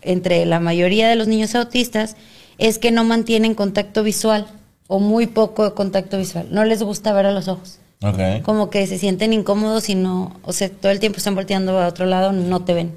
entre 0.02 0.46
la 0.46 0.60
mayoría 0.60 1.10
de 1.10 1.16
los 1.16 1.28
niños 1.28 1.56
autistas 1.56 2.16
es 2.58 2.78
que 2.78 2.92
no 2.92 3.04
mantienen 3.04 3.56
contacto 3.56 4.04
visual 4.04 4.48
o 4.88 5.00
muy 5.00 5.28
poco 5.28 5.74
contacto 5.74 6.18
visual. 6.18 6.48
No 6.52 6.66
les 6.66 6.84
gusta 6.84 7.14
ver 7.14 7.26
a 7.26 7.32
los 7.32 7.48
ojos. 7.48 7.80
Ok. 8.04 8.44
Como 8.44 8.70
que 8.70 8.86
se 8.86 8.98
sienten 8.98 9.34
incómodos 9.34 9.90
y 9.90 9.96
no, 9.96 10.40
o 10.44 10.52
sea, 10.52 10.70
todo 10.70 10.92
el 10.92 11.00
tiempo 11.00 11.18
están 11.18 11.36
volteando 11.36 11.80
a 11.80 11.88
otro 11.88 12.06
lado, 12.06 12.32
no 12.34 12.64
te 12.64 12.74
ven. 12.74 12.94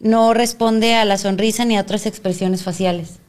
No 0.00 0.34
responde 0.34 0.94
a 0.94 1.04
la 1.04 1.16
sonrisa 1.16 1.64
ni 1.64 1.78
a 1.78 1.80
otras 1.80 2.04
expresiones 2.06 2.62
faciales. 2.62 3.20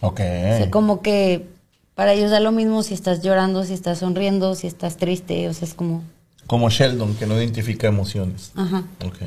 Ok. 0.00 0.20
O 0.20 0.56
sea, 0.56 0.70
como 0.70 1.02
que 1.02 1.46
para 1.94 2.14
ellos 2.14 2.30
da 2.30 2.40
lo 2.40 2.52
mismo 2.52 2.82
si 2.82 2.94
estás 2.94 3.22
llorando, 3.22 3.64
si 3.64 3.74
estás 3.74 3.98
sonriendo, 3.98 4.54
si 4.54 4.66
estás 4.66 4.96
triste, 4.96 5.48
o 5.48 5.52
sea, 5.52 5.68
es 5.68 5.74
como, 5.74 6.02
Como 6.48 6.68
Sheldon, 6.70 7.14
que 7.14 7.26
no 7.26 7.36
identifica 7.36 7.86
emociones. 7.86 8.50
ajá. 8.56 8.82
Ok. 9.06 9.18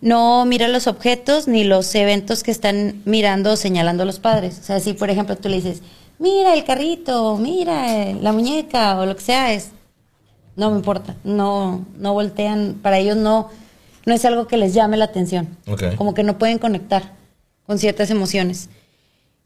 No 0.00 0.44
mira 0.44 0.68
los 0.68 0.86
objetos 0.86 1.48
ni 1.48 1.64
los 1.64 1.92
eventos 1.96 2.44
que 2.44 2.52
están 2.52 3.02
mirando 3.04 3.54
o 3.54 3.56
señalando 3.56 4.04
los 4.04 4.20
padres. 4.20 4.60
O 4.60 4.62
sea, 4.62 4.78
si 4.78 4.92
por 4.92 5.10
ejemplo 5.10 5.36
tú 5.36 5.48
le 5.48 5.56
dices, 5.56 5.82
mira 6.20 6.54
el 6.54 6.64
carrito, 6.64 7.36
mira 7.36 7.96
eh, 7.96 8.16
la 8.20 8.32
muñeca 8.32 8.96
o 9.00 9.06
lo 9.06 9.16
que 9.16 9.22
sea, 9.22 9.52
es, 9.52 9.70
no 10.54 10.70
me 10.70 10.76
importa, 10.76 11.16
no, 11.24 11.84
no 11.96 12.12
voltean, 12.12 12.76
para 12.80 12.98
ellos 12.98 13.16
no, 13.16 13.48
no 14.06 14.14
es 14.14 14.24
algo 14.24 14.46
que 14.46 14.56
les 14.56 14.72
llame 14.72 14.96
la 14.96 15.06
atención. 15.06 15.48
Ok. 15.66 15.96
Como 15.96 16.14
que 16.14 16.22
no 16.22 16.38
pueden 16.38 16.58
conectar 16.58 17.14
con 17.66 17.78
ciertas 17.78 18.10
emociones. 18.10 18.68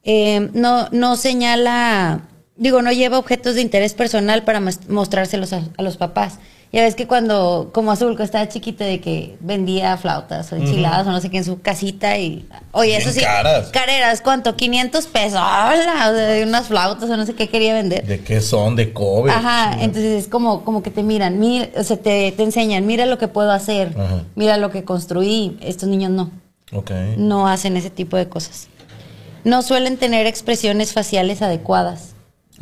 Eh, 0.05 0.51
no, 0.53 0.89
no 0.91 1.17
señala, 1.17 2.29
digo, 2.57 2.83
no 2.83 2.93
lleva 2.93 3.19
objetos 3.19 3.55
de 3.55 3.63
interés 3.63 3.95
personal 3.95 4.45
para 4.45 4.61
mostrárselos 4.89 5.53
a, 5.53 5.63
a 5.77 5.83
los 5.83 5.97
papás. 5.97 6.35
Ya 6.75 6.81
ves 6.85 6.95
que 6.95 7.07
cuando, 7.07 7.69
como 7.75 7.93
Azul, 7.93 8.09
cuando 8.13 8.25
estaba 8.25 8.49
chiquita, 8.49 8.87
de 8.87 8.99
que 8.99 9.37
vendía 9.41 9.95
flautas 9.99 10.51
o 10.53 10.57
enchiladas 10.57 11.07
o 11.07 11.11
no 11.11 11.21
sé 11.21 11.29
qué 11.29 11.37
en 11.37 11.45
su 11.45 11.61
casita 11.61 12.17
y, 12.17 12.49
oye, 12.71 12.97
eso 12.97 13.11
sí, 13.11 13.21
caras. 13.21 13.69
careras, 13.69 14.23
¿cuánto? 14.23 14.57
500 14.57 15.07
pesos, 15.09 15.35
¡Hola! 15.39 15.75
O 15.75 15.83
sea, 15.83 16.13
de 16.13 16.43
unas 16.45 16.69
flautas 16.69 17.11
o 17.11 17.17
no 17.19 17.27
sé 17.27 17.35
qué 17.35 17.51
quería 17.51 17.75
vender. 17.75 18.07
¿De 18.07 18.21
qué 18.21 18.41
son? 18.41 18.75
¿De 18.75 18.91
cobre? 18.95 19.33
Ajá, 19.35 19.83
entonces 19.83 20.23
es 20.25 20.29
como, 20.31 20.65
como 20.65 20.83
que 20.83 20.91
te 20.91 21.03
miran, 21.03 21.39
mira, 21.39 21.69
o 21.77 21.85
sea, 21.85 21.99
te, 21.99 22.33
te 22.33 22.43
enseñan, 22.43 22.87
mira 22.87 23.05
lo 23.05 23.19
que 23.19 23.29
puedo 23.29 23.51
hacer, 23.53 23.95
mira 24.35 24.57
lo 24.57 24.71
que 24.71 24.83
construí. 24.83 25.59
Estos 25.61 25.91
niños 25.91 26.11
no 26.11 26.31
Ok. 26.73 26.91
no 27.19 27.49
hacen 27.49 27.77
ese 27.77 27.91
tipo 27.91 28.17
de 28.17 28.31
cosas. 28.31 28.69
No 29.45 29.61
suelen 29.61 29.99
tener 29.99 30.27
expresiones 30.27 30.95
faciales 30.95 31.43
adecuadas. 31.43 32.12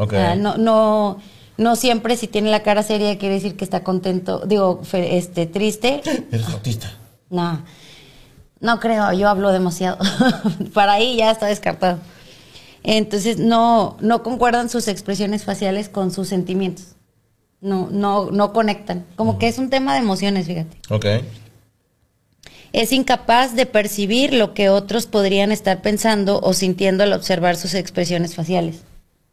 Ok. 0.03 0.13
O 0.13 0.17
sea, 0.17 0.35
no, 0.37 0.57
no, 0.57 1.19
no 1.57 1.77
siempre 1.77 2.17
si 2.17 2.27
tiene 2.27 2.51
la 2.51 2.63
cara 2.63 2.83
seria 2.83 3.19
quiere 3.19 3.35
decir 3.35 3.57
que 3.57 3.65
está 3.65 3.83
contento, 3.85 4.41
digo, 4.47 4.81
fe- 4.83 5.17
este, 5.19 5.47
triste. 5.47 6.01
Eres 6.33 6.49
autista. 6.49 6.93
No, 7.29 7.63
no 8.61 8.81
creo, 8.81 9.13
yo 9.13 9.29
hablo 9.29 9.53
demasiado. 9.53 9.99
Para 10.75 10.95
ahí 10.95 11.17
ya 11.17 11.31
está 11.31 11.47
descartado. 11.47 11.99
Entonces 12.83 13.39
no, 13.39 13.97
no 14.01 14.23
concuerdan 14.23 14.71
sus 14.71 14.89
expresiones 14.89 15.45
faciales 15.45 15.89
con 15.89 16.11
sus 16.13 16.29
sentimientos. 16.29 16.95
No, 17.61 17.89
no, 17.91 18.31
no 18.31 18.55
conectan. 18.55 19.05
Como 19.17 19.39
que 19.39 19.47
es 19.49 19.59
un 19.59 19.69
tema 19.69 19.93
de 19.93 20.01
emociones, 20.01 20.47
fíjate. 20.47 20.79
Ok. 20.89 21.05
Es 22.73 22.93
incapaz 22.93 23.55
de 23.55 23.67
percibir 23.67 24.33
lo 24.33 24.55
que 24.55 24.71
otros 24.71 25.07
podrían 25.07 25.51
estar 25.53 25.83
pensando 25.83 26.41
o 26.43 26.55
sintiendo 26.55 27.03
al 27.03 27.13
observar 27.13 27.57
sus 27.57 27.75
expresiones 27.75 28.35
faciales. 28.35 28.83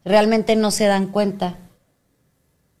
Realmente 0.04 0.56
no 0.56 0.70
se 0.70 0.86
dan 0.86 1.06
cuenta. 1.08 1.56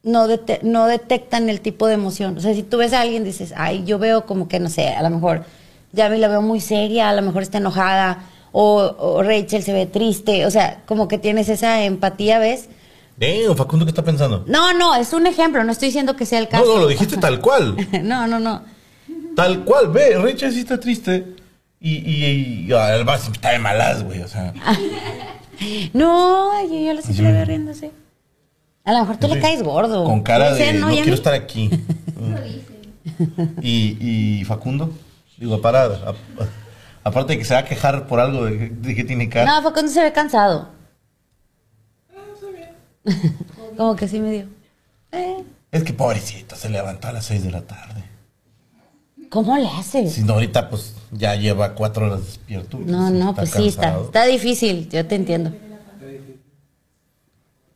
No, 0.02 0.26
dete- 0.28 0.60
no 0.62 0.86
detectan 0.86 1.48
el 1.48 1.60
tipo 1.60 1.86
de 1.86 1.94
emoción. 1.94 2.36
O 2.38 2.40
sea, 2.40 2.54
si 2.54 2.62
tú 2.62 2.78
ves 2.78 2.92
a 2.92 3.00
alguien 3.00 3.24
dices, 3.24 3.52
ay, 3.56 3.84
yo 3.84 3.98
veo 3.98 4.24
como 4.26 4.48
que, 4.48 4.60
no 4.60 4.68
sé, 4.70 4.88
a 4.88 5.02
lo 5.02 5.10
mejor 5.10 5.44
ya 5.92 6.08
me 6.08 6.18
la 6.18 6.28
veo 6.28 6.40
muy 6.42 6.60
seria, 6.60 7.08
a 7.10 7.14
lo 7.14 7.22
mejor 7.22 7.42
está 7.42 7.58
enojada, 7.58 8.24
o, 8.52 8.94
o 8.98 9.22
Rachel 9.22 9.62
se 9.62 9.72
ve 9.72 9.86
triste. 9.86 10.46
O 10.46 10.50
sea, 10.50 10.82
como 10.86 11.08
que 11.08 11.18
tienes 11.18 11.48
esa 11.48 11.82
empatía, 11.84 12.38
¿ves? 12.38 12.68
Damn, 13.16 13.56
Facundo, 13.56 13.84
¿qué 13.84 13.90
está 13.90 14.04
pensando? 14.04 14.44
No, 14.46 14.72
no, 14.72 14.94
es 14.94 15.12
un 15.12 15.26
ejemplo, 15.26 15.64
no 15.64 15.72
estoy 15.72 15.88
diciendo 15.88 16.14
que 16.14 16.24
sea 16.24 16.38
el 16.38 16.48
caso. 16.48 16.64
no, 16.64 16.78
lo 16.78 16.86
dijiste 16.86 17.16
tal 17.16 17.40
cual. 17.40 17.76
no, 18.04 18.26
no, 18.28 18.38
no. 18.38 18.62
Tal 19.34 19.64
cual, 19.64 19.88
ve, 19.88 20.16
Rachel 20.16 20.52
sí 20.52 20.60
está 20.60 20.78
triste. 20.78 21.34
Y, 21.80 21.96
y, 21.96 22.66
y 22.68 22.72
ah, 22.72 22.94
el 22.94 23.04
vaso 23.04 23.30
está 23.32 23.50
de 23.50 23.58
malas, 23.58 24.02
güey, 24.04 24.20
o 24.20 24.28
sea. 24.28 24.52
No, 25.92 26.62
yo, 26.68 27.02
sí 27.02 27.22
la 27.22 27.32
veo 27.32 27.44
riéndose. 27.44 27.90
A 28.84 28.92
lo 28.92 29.00
mejor 29.00 29.16
tú 29.18 29.28
le 29.28 29.40
caes 29.40 29.62
gordo. 29.62 30.04
Con 30.04 30.22
cara 30.22 30.54
de 30.54 30.72
no, 30.74 30.90
¿Y 30.90 30.98
a 30.98 31.02
quiero 31.02 31.14
estar 31.14 31.34
aquí. 31.34 31.70
y, 33.62 34.38
y 34.40 34.44
Facundo, 34.44 34.92
digo, 35.36 35.60
parada. 35.60 36.14
aparte 37.04 37.34
de 37.34 37.38
que 37.38 37.44
se 37.44 37.54
va 37.54 37.60
a 37.60 37.64
quejar 37.64 38.06
por 38.06 38.20
algo 38.20 38.44
de, 38.46 38.68
de 38.70 38.94
que 38.94 39.04
tiene 39.04 39.28
cara. 39.28 39.44
No, 39.56 39.62
fue 39.62 39.72
cuando 39.72 39.90
se 39.92 40.02
ve 40.02 40.12
cansado. 40.12 40.68
Como 43.76 43.96
que 43.96 44.08
sí 44.08 44.20
me 44.20 44.30
dio. 44.30 44.46
Eh, 45.12 45.44
Es 45.72 45.84
que 45.84 45.92
pobrecito, 45.92 46.56
se 46.56 46.68
levantó 46.68 47.08
a 47.08 47.12
las 47.12 47.26
6 47.26 47.44
de 47.44 47.50
la 47.50 47.62
tarde. 47.62 48.04
¿Cómo 49.30 49.56
le 49.56 49.68
haces? 49.68 50.12
Si 50.14 50.22
no, 50.22 50.34
ahorita 50.34 50.70
pues 50.70 50.94
ya 51.12 51.34
lleva 51.36 51.74
cuatro 51.74 52.06
horas 52.06 52.24
despierto. 52.24 52.78
No, 52.78 53.10
no, 53.10 53.34
pues 53.34 53.50
sí, 53.50 53.68
está, 53.68 54.00
está 54.00 54.24
difícil, 54.26 54.88
yo 54.90 55.06
te 55.06 55.14
entiendo. 55.14 55.52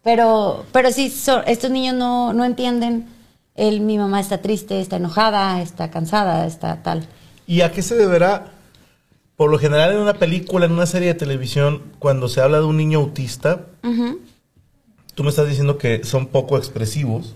Pero, 0.02 0.64
pero 0.72 0.90
sí, 0.90 1.10
so- 1.10 1.44
estos 1.44 1.70
niños 1.70 1.94
no, 1.94 2.32
no 2.32 2.44
entienden 2.44 3.06
el 3.54 3.80
mi 3.80 3.98
mamá 3.98 4.18
está 4.20 4.40
triste, 4.40 4.80
está 4.80 4.96
enojada, 4.96 5.60
está 5.62 5.90
cansada, 5.90 6.46
está 6.46 6.82
tal. 6.82 7.06
¿Y 7.46 7.60
a 7.60 7.70
qué 7.70 7.82
se 7.82 7.94
deberá? 7.96 8.46
Por 9.36 9.50
lo 9.50 9.58
general 9.58 9.92
en 9.92 9.98
una 9.98 10.14
película, 10.14 10.66
en 10.66 10.72
una 10.72 10.86
serie 10.86 11.08
de 11.08 11.14
televisión, 11.14 11.82
cuando 11.98 12.28
se 12.28 12.40
habla 12.40 12.58
de 12.58 12.64
un 12.64 12.76
niño 12.76 12.98
autista, 13.00 13.66
tú 15.14 15.22
me 15.24 15.30
estás 15.30 15.48
diciendo 15.48 15.78
que 15.78 16.02
son 16.04 16.26
poco 16.28 16.56
expresivos, 16.56 17.34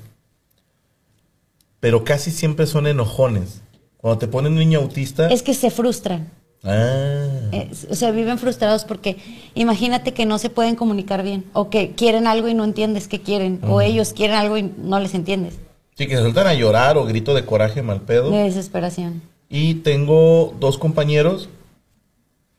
pero 1.80 2.04
casi 2.04 2.30
siempre 2.30 2.66
son 2.66 2.86
enojones. 2.86 3.60
Cuando 4.06 4.20
te 4.20 4.28
ponen 4.28 4.52
un 4.52 4.60
niño 4.60 4.78
autista, 4.78 5.26
Es 5.26 5.42
que 5.42 5.52
se 5.52 5.68
frustran. 5.68 6.30
Ah. 6.62 7.26
Eh, 7.50 7.72
o 7.90 7.96
sea, 7.96 8.12
viven 8.12 8.38
frustrados 8.38 8.84
porque 8.84 9.16
imagínate 9.56 10.14
que 10.14 10.26
no 10.26 10.38
se 10.38 10.48
pueden 10.48 10.76
comunicar 10.76 11.24
bien 11.24 11.44
o 11.54 11.70
que 11.70 11.90
quieren 11.90 12.28
algo 12.28 12.46
y 12.46 12.54
no 12.54 12.62
entiendes 12.62 13.08
qué 13.08 13.20
quieren 13.20 13.58
o 13.64 13.80
ellos 13.80 14.12
quieren 14.12 14.36
algo 14.36 14.58
y 14.58 14.62
no 14.62 15.00
les 15.00 15.12
entiendes. 15.14 15.54
Sí, 15.96 16.06
que 16.06 16.14
se 16.14 16.22
sueltan 16.22 16.46
a 16.46 16.54
llorar 16.54 16.96
o 16.96 17.04
grito 17.04 17.34
de 17.34 17.44
coraje 17.44 17.82
mal 17.82 18.02
pedo. 18.02 18.30
De 18.30 18.44
desesperación. 18.44 19.22
Y 19.48 19.74
tengo 19.74 20.54
dos 20.60 20.78
compañeros 20.78 21.48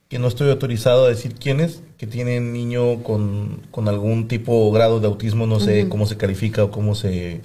que 0.09 0.19
no 0.19 0.27
estoy 0.27 0.49
autorizado 0.49 1.05
a 1.05 1.07
decir 1.07 1.35
quiénes, 1.35 1.81
que 1.97 2.07
tienen 2.07 2.51
niño 2.51 3.03
con, 3.03 3.61
con 3.71 3.87
algún 3.87 4.27
tipo 4.27 4.67
o 4.67 4.71
grado 4.73 4.99
de 4.99 5.07
autismo, 5.07 5.47
no 5.47 5.61
sé 5.61 5.87
cómo 5.87 6.07
se 6.07 6.17
califica 6.17 6.65
o 6.65 6.71
cómo 6.71 6.93
se, 6.93 7.39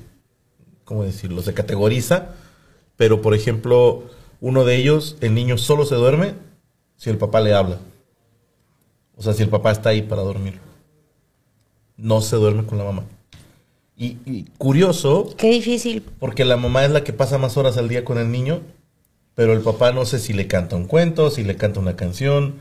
cómo 0.83 1.05
decirlo, 1.05 1.41
se 1.41 1.55
categoriza. 1.55 2.31
Pero, 2.97 3.23
por 3.23 3.35
ejemplo, 3.35 4.05
uno 4.41 4.65
de 4.65 4.77
ellos, 4.77 5.17
el 5.21 5.35
niño 5.35 5.59
solo 5.59 5.85
se 5.85 5.95
duerme 5.95 6.35
si 6.97 7.11
el 7.11 7.19
papá 7.19 7.41
le 7.41 7.55
habla. 7.55 7.79
O 9.17 9.23
sea, 9.23 9.33
si 9.33 9.43
el 9.43 9.49
papá 9.49 9.71
está 9.73 9.91
ahí 9.91 10.03
para 10.03 10.23
dormir. 10.23 10.59
No 11.97 12.21
se 12.21 12.37
duerme 12.37 12.65
con 12.65 12.79
la 12.79 12.85
mamá. 12.85 13.05
Y, 13.97 14.17
y 14.27 14.45
curioso, 14.59 15.35
Qué 15.37 15.51
difícil. 15.51 16.03
porque 16.19 16.45
la 16.45 16.57
mamá 16.57 16.85
es 16.85 16.91
la 16.91 17.05
que 17.05 17.13
pasa 17.13 17.39
más 17.39 17.57
horas 17.57 17.77
al 17.77 17.89
día 17.89 18.05
con 18.05 18.19
el 18.19 18.31
niño, 18.33 18.61
pero 19.35 19.53
el 19.53 19.61
papá 19.61 19.93
no 19.93 20.05
sé 20.07 20.19
si 20.19 20.33
le 20.33 20.47
canta 20.49 20.77
un 20.77 20.87
cuento, 20.87 21.31
si 21.31 21.45
le 21.45 21.57
canta 21.57 21.79
una 21.79 21.95
canción, 21.95 22.55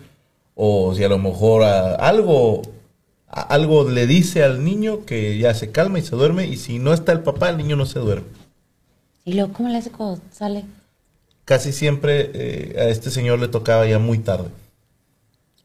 o 0.56 0.94
si 0.94 1.04
a 1.04 1.10
lo 1.10 1.18
mejor 1.18 1.64
a- 1.64 1.96
algo, 1.96 2.62
algo 3.28 3.90
le 3.90 4.06
dice 4.08 4.44
al 4.44 4.64
niño 4.64 5.06
que 5.06 5.38
ya 5.38 5.54
se 5.56 5.72
calma 5.72 5.98
y 6.00 6.04
se 6.04 6.16
duerme, 6.16 6.46
y 6.48 6.58
si 6.58 6.78
no 6.80 6.94
está 6.94 7.12
el 7.14 7.22
papá, 7.22 7.50
el 7.50 7.58
niño 7.58 7.76
no 7.76 7.86
se 7.86 8.00
duerme. 8.00 8.28
¿Y 9.26 9.34
luego 9.34 9.54
cómo 9.54 9.70
le 9.70 9.78
hace 9.78 9.92
cuando 9.92 10.22
sale? 10.32 10.66
Casi 11.46 11.72
siempre 11.72 12.32
eh, 12.34 12.76
a 12.80 12.84
este 12.90 13.10
señor 13.12 13.40
le 13.40 13.48
tocaba 13.48 13.86
ya 13.86 14.00
muy 14.00 14.20
tarde. 14.20 14.50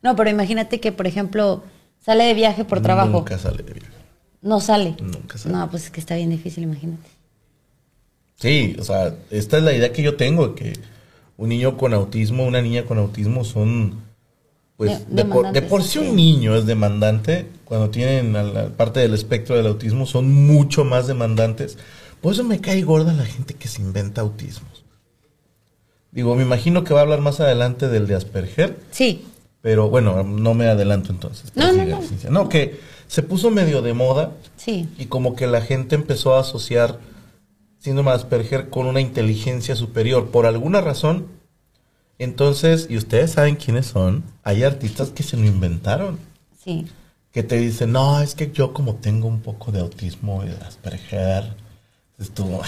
No, 0.02 0.14
pero 0.16 0.30
imagínate 0.30 0.80
que, 0.80 0.92
por 0.92 1.06
ejemplo, 1.06 1.62
sale 2.04 2.24
de 2.24 2.34
viaje 2.34 2.64
por 2.64 2.80
trabajo. 2.80 3.10
Nunca 3.10 3.38
sale 3.38 3.62
de 3.62 3.72
viaje. 3.74 3.92
No 4.42 4.60
sale. 4.60 4.96
Nunca 5.00 5.38
sale. 5.38 5.54
No, 5.54 5.70
pues 5.70 5.84
es 5.84 5.90
que 5.90 6.00
está 6.00 6.14
bien 6.16 6.30
difícil, 6.30 6.64
imagínate. 6.64 7.08
Sí, 8.36 8.76
o 8.78 8.84
sea, 8.84 9.14
esta 9.30 9.56
es 9.58 9.62
la 9.62 9.72
idea 9.72 9.92
que 9.92 10.02
yo 10.02 10.16
tengo, 10.16 10.54
que 10.54 10.74
un 11.38 11.48
niño 11.48 11.76
con 11.78 11.94
autismo, 11.94 12.44
una 12.46 12.60
niña 12.60 12.84
con 12.84 12.98
autismo 12.98 13.44
son, 13.44 14.02
pues, 14.76 15.08
De- 15.08 15.22
de, 15.22 15.24
por, 15.24 15.52
de 15.52 15.62
por 15.62 15.82
sí. 15.82 15.98
un 16.00 16.14
niño 16.16 16.54
es 16.54 16.66
demandante, 16.66 17.46
cuando 17.64 17.88
tienen 17.90 18.36
a 18.36 18.42
la 18.42 18.68
parte 18.68 19.00
del 19.00 19.14
espectro 19.14 19.56
del 19.56 19.66
autismo 19.66 20.04
son 20.06 20.32
mucho 20.32 20.84
más 20.84 21.06
demandantes. 21.06 21.78
Por 22.26 22.32
eso 22.34 22.42
me 22.42 22.60
cae 22.60 22.82
gorda 22.82 23.12
la 23.12 23.24
gente 23.24 23.54
que 23.54 23.68
se 23.68 23.80
inventa 23.80 24.20
autismos. 24.20 24.82
Digo, 26.10 26.34
me 26.34 26.42
imagino 26.42 26.82
que 26.82 26.92
va 26.92 26.98
a 26.98 27.02
hablar 27.04 27.20
más 27.20 27.38
adelante 27.38 27.86
del 27.86 28.08
de 28.08 28.16
Asperger, 28.16 28.80
Sí, 28.90 29.24
pero 29.60 29.88
bueno, 29.90 30.24
no 30.24 30.52
me 30.52 30.66
adelanto 30.66 31.12
entonces. 31.12 31.52
No, 31.54 31.72
no, 31.72 31.84
no. 31.84 32.00
No, 32.30 32.48
que 32.48 32.80
se 33.06 33.22
puso 33.22 33.52
medio 33.52 33.80
de 33.80 33.94
moda 33.94 34.32
sí. 34.56 34.88
y 34.98 35.04
como 35.06 35.36
que 35.36 35.46
la 35.46 35.60
gente 35.60 35.94
empezó 35.94 36.34
a 36.34 36.40
asociar 36.40 36.98
síndrome 37.78 38.10
de 38.10 38.16
Asperger 38.16 38.70
con 38.70 38.86
una 38.86 39.00
inteligencia 39.00 39.76
superior 39.76 40.32
por 40.32 40.46
alguna 40.46 40.80
razón. 40.80 41.28
Entonces, 42.18 42.88
y 42.90 42.96
ustedes 42.96 43.30
saben 43.30 43.54
quiénes 43.54 43.86
son, 43.86 44.24
hay 44.42 44.64
artistas 44.64 45.10
que 45.10 45.22
se 45.22 45.36
lo 45.36 45.44
inventaron, 45.44 46.18
Sí. 46.64 46.88
que 47.30 47.44
te 47.44 47.56
dicen, 47.56 47.92
no, 47.92 48.20
es 48.20 48.34
que 48.34 48.50
yo 48.50 48.72
como 48.74 48.96
tengo 48.96 49.28
un 49.28 49.42
poco 49.42 49.70
de 49.70 49.78
autismo 49.78 50.42
y 50.42 50.48
de 50.48 50.56
Asperger, 50.56 51.64
estuvo... 52.18 52.62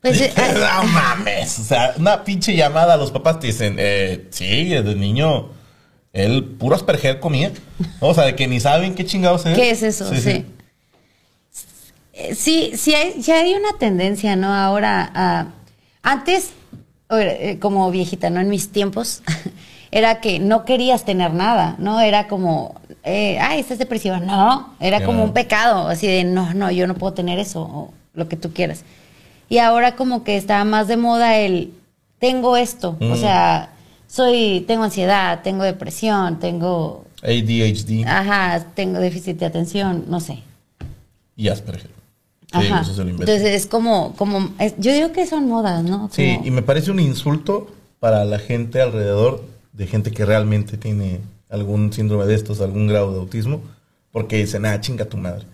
Pues 0.00 0.20
eh, 0.20 0.32
no 0.36 0.82
mames, 0.88 1.60
o 1.60 1.64
sea, 1.64 1.94
una 1.96 2.24
pinche 2.24 2.56
llamada 2.56 2.94
a 2.94 2.96
los 2.96 3.12
papás 3.12 3.38
te 3.38 3.46
dicen, 3.48 3.76
eh, 3.78 4.26
sí, 4.30 4.70
desde 4.70 4.96
niño, 4.96 5.50
él 6.12 6.44
puro 6.58 6.74
Asperger 6.74 7.20
comía. 7.20 7.52
O 8.00 8.12
sea, 8.12 8.24
de 8.24 8.34
que 8.34 8.48
ni 8.48 8.58
saben 8.58 8.96
qué 8.96 9.04
chingados 9.06 9.46
es. 9.46 9.54
¿Qué 9.56 9.70
es 9.70 9.82
eso? 9.84 10.12
Sí. 10.12 10.44
Eh, 12.14 12.34
Sí, 12.34 12.72
sí 12.76 12.94
hay, 12.96 13.22
sí 13.22 13.30
hay 13.30 13.54
una 13.54 13.78
tendencia, 13.78 14.34
¿no? 14.34 14.52
Ahora, 14.52 15.08
a- 15.14 15.46
antes, 16.02 16.50
eh, 17.10 17.58
como 17.60 17.88
viejita, 17.92 18.28
¿no? 18.28 18.40
En 18.40 18.48
mis 18.48 18.72
tiempos, 18.72 19.22
era 19.92 20.20
que 20.20 20.38
no 20.40 20.64
querías 20.64 21.04
tener 21.04 21.32
nada, 21.34 21.76
¿no? 21.78 22.00
Era 22.00 22.26
como, 22.26 22.74
eh, 23.04 23.38
ay, 23.38 23.60
estás 23.60 23.78
depresiva. 23.78 24.18
No, 24.20 24.74
era 24.80 25.04
como 25.04 25.22
un 25.22 25.32
pecado, 25.34 25.86
así 25.86 26.06
de, 26.06 26.24
no, 26.24 26.54
no, 26.54 26.70
yo 26.70 26.86
no 26.86 26.94
puedo 26.94 27.12
tener 27.12 27.38
eso, 27.38 27.60
o 27.62 27.92
lo 28.14 28.26
que 28.28 28.36
tú 28.36 28.52
quieras. 28.52 28.82
Y 29.50 29.58
ahora 29.58 29.94
como 29.94 30.24
que 30.24 30.36
está 30.38 30.64
más 30.64 30.88
de 30.88 30.96
moda 30.96 31.36
el, 31.36 31.72
tengo 32.18 32.56
esto, 32.56 32.96
o 33.00 33.04
Mm. 33.04 33.16
sea, 33.20 33.68
soy, 34.08 34.64
tengo 34.66 34.82
ansiedad, 34.84 35.40
tengo 35.42 35.62
depresión, 35.62 36.38
tengo, 36.40 37.04
ADHD 37.22 38.04
ajá, 38.06 38.64
tengo 38.74 38.98
déficit 38.98 39.38
de 39.38 39.46
atención, 39.46 40.06
no 40.08 40.20
sé. 40.20 40.42
y 41.36 41.48
Asperger. 41.48 41.90
Sí, 42.52 42.58
Ajá. 42.66 42.80
eso 42.82 42.92
inventan. 43.02 43.20
Entonces 43.28 43.54
es 43.54 43.66
como, 43.66 44.12
como 44.16 44.50
es- 44.58 44.74
yo 44.78 44.92
digo 44.92 45.12
que 45.12 45.26
son 45.26 45.48
modas, 45.48 45.82
¿no? 45.82 46.08
Sí, 46.12 46.38
y 46.44 46.50
me 46.50 46.62
parece 46.62 46.90
un 46.90 47.00
insulto 47.00 47.68
para 48.00 48.24
la 48.26 48.38
gente 48.38 48.80
alrededor 48.82 49.42
de 49.72 49.86
gente 49.86 50.10
que 50.10 50.24
realmente 50.24 50.76
tiene 50.76 51.20
algún 51.48 51.92
síndrome 51.92 52.26
de 52.26 52.34
estos, 52.34 52.60
algún 52.60 52.86
grado 52.86 53.12
de 53.12 53.20
autismo, 53.20 53.62
porque 54.10 54.36
dicen, 54.36 54.66
ah, 54.66 54.80
chinga 54.80 55.06
tu 55.06 55.16
madre. 55.16 55.46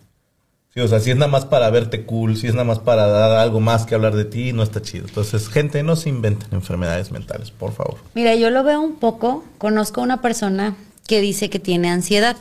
Sí, 0.75 0.81
o 0.81 0.89
sea, 0.89 1.01
si 1.01 1.11
es 1.11 1.17
nada 1.17 1.31
más 1.31 1.45
para 1.45 1.71
verte 1.71 2.05
cool, 2.05 2.37
si 2.37 2.47
es 2.47 2.55
nada 2.55 2.65
más 2.65 2.79
para 2.79 3.07
dar 3.07 3.39
algo 3.39 3.61
más 3.61 3.87
que 3.87 3.95
hablar 3.95 4.15
de 4.15 4.25
ti, 4.25 4.53
no 4.53 4.63
está 4.63 4.83
chido. 4.83 5.07
Entonces, 5.07 5.49
gente, 5.49 5.83
no 5.83 5.97
se 5.97 6.09
inventen 6.09 6.49
enfermedades 6.53 7.11
mentales, 7.11 7.51
por 7.51 7.73
favor. 7.73 7.97
Mira, 8.15 8.35
yo 8.35 8.51
lo 8.51 8.63
veo 8.63 8.81
un 8.81 8.97
poco, 8.97 9.45
conozco 9.57 10.01
a 10.01 10.05
una 10.05 10.21
persona 10.21 10.77
que 11.07 11.21
dice 11.21 11.49
que 11.49 11.59
tiene 11.59 11.91
ansiedad. 11.91 12.37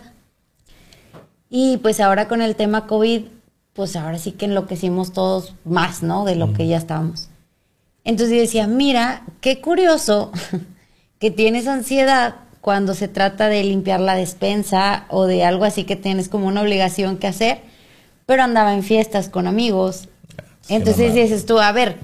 Y 1.49 1.77
pues 1.77 1.99
ahora 1.99 2.27
con 2.27 2.41
el 2.41 2.55
tema 2.55 2.85
COVID, 2.85 3.21
pues 3.73 3.95
ahora 3.95 4.19
sí 4.19 4.33
que 4.33 4.45
enloquecimos 4.45 5.13
todos 5.13 5.55
más, 5.63 6.03
¿no? 6.03 6.25
De 6.25 6.35
lo 6.35 6.51
que 6.53 6.67
ya 6.67 6.77
estábamos. 6.77 7.29
Entonces 8.03 8.35
yo 8.35 8.41
decía, 8.41 8.67
mira, 8.67 9.23
qué 9.39 9.61
curioso 9.61 10.31
que 11.19 11.31
tienes 11.31 11.67
ansiedad 11.67 12.35
cuando 12.61 12.93
se 12.93 13.07
trata 13.07 13.47
de 13.47 13.63
limpiar 13.63 13.99
la 13.99 14.15
despensa 14.15 15.05
o 15.09 15.25
de 15.25 15.43
algo 15.43 15.63
así 15.65 15.83
que 15.83 15.95
tienes 15.95 16.29
como 16.29 16.47
una 16.47 16.61
obligación 16.61 17.17
que 17.17 17.27
hacer, 17.27 17.61
pero 18.25 18.43
andaba 18.43 18.73
en 18.73 18.83
fiestas 18.83 19.29
con 19.29 19.47
amigos. 19.47 20.09
Sí, 20.61 20.75
Entonces 20.75 21.13
dices 21.13 21.45
tú, 21.45 21.59
a 21.59 21.71
ver, 21.71 21.95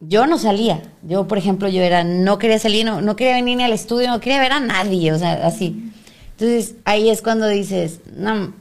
yo 0.00 0.26
no 0.26 0.38
salía. 0.38 0.82
Yo, 1.02 1.28
por 1.28 1.38
ejemplo, 1.38 1.68
yo 1.68 1.82
era, 1.82 2.04
no 2.04 2.38
quería 2.38 2.58
salir, 2.58 2.86
no, 2.86 3.00
no 3.00 3.16
quería 3.16 3.34
venir 3.34 3.58
ni 3.58 3.64
al 3.64 3.72
estudio, 3.72 4.08
no 4.08 4.20
quería 4.20 4.40
ver 4.40 4.52
a 4.52 4.60
nadie, 4.60 5.12
o 5.12 5.18
sea, 5.18 5.46
así. 5.46 5.92
Entonces, 6.32 6.76
ahí 6.86 7.10
es 7.10 7.20
cuando 7.20 7.46
dices, 7.46 8.00
no, 8.16 8.54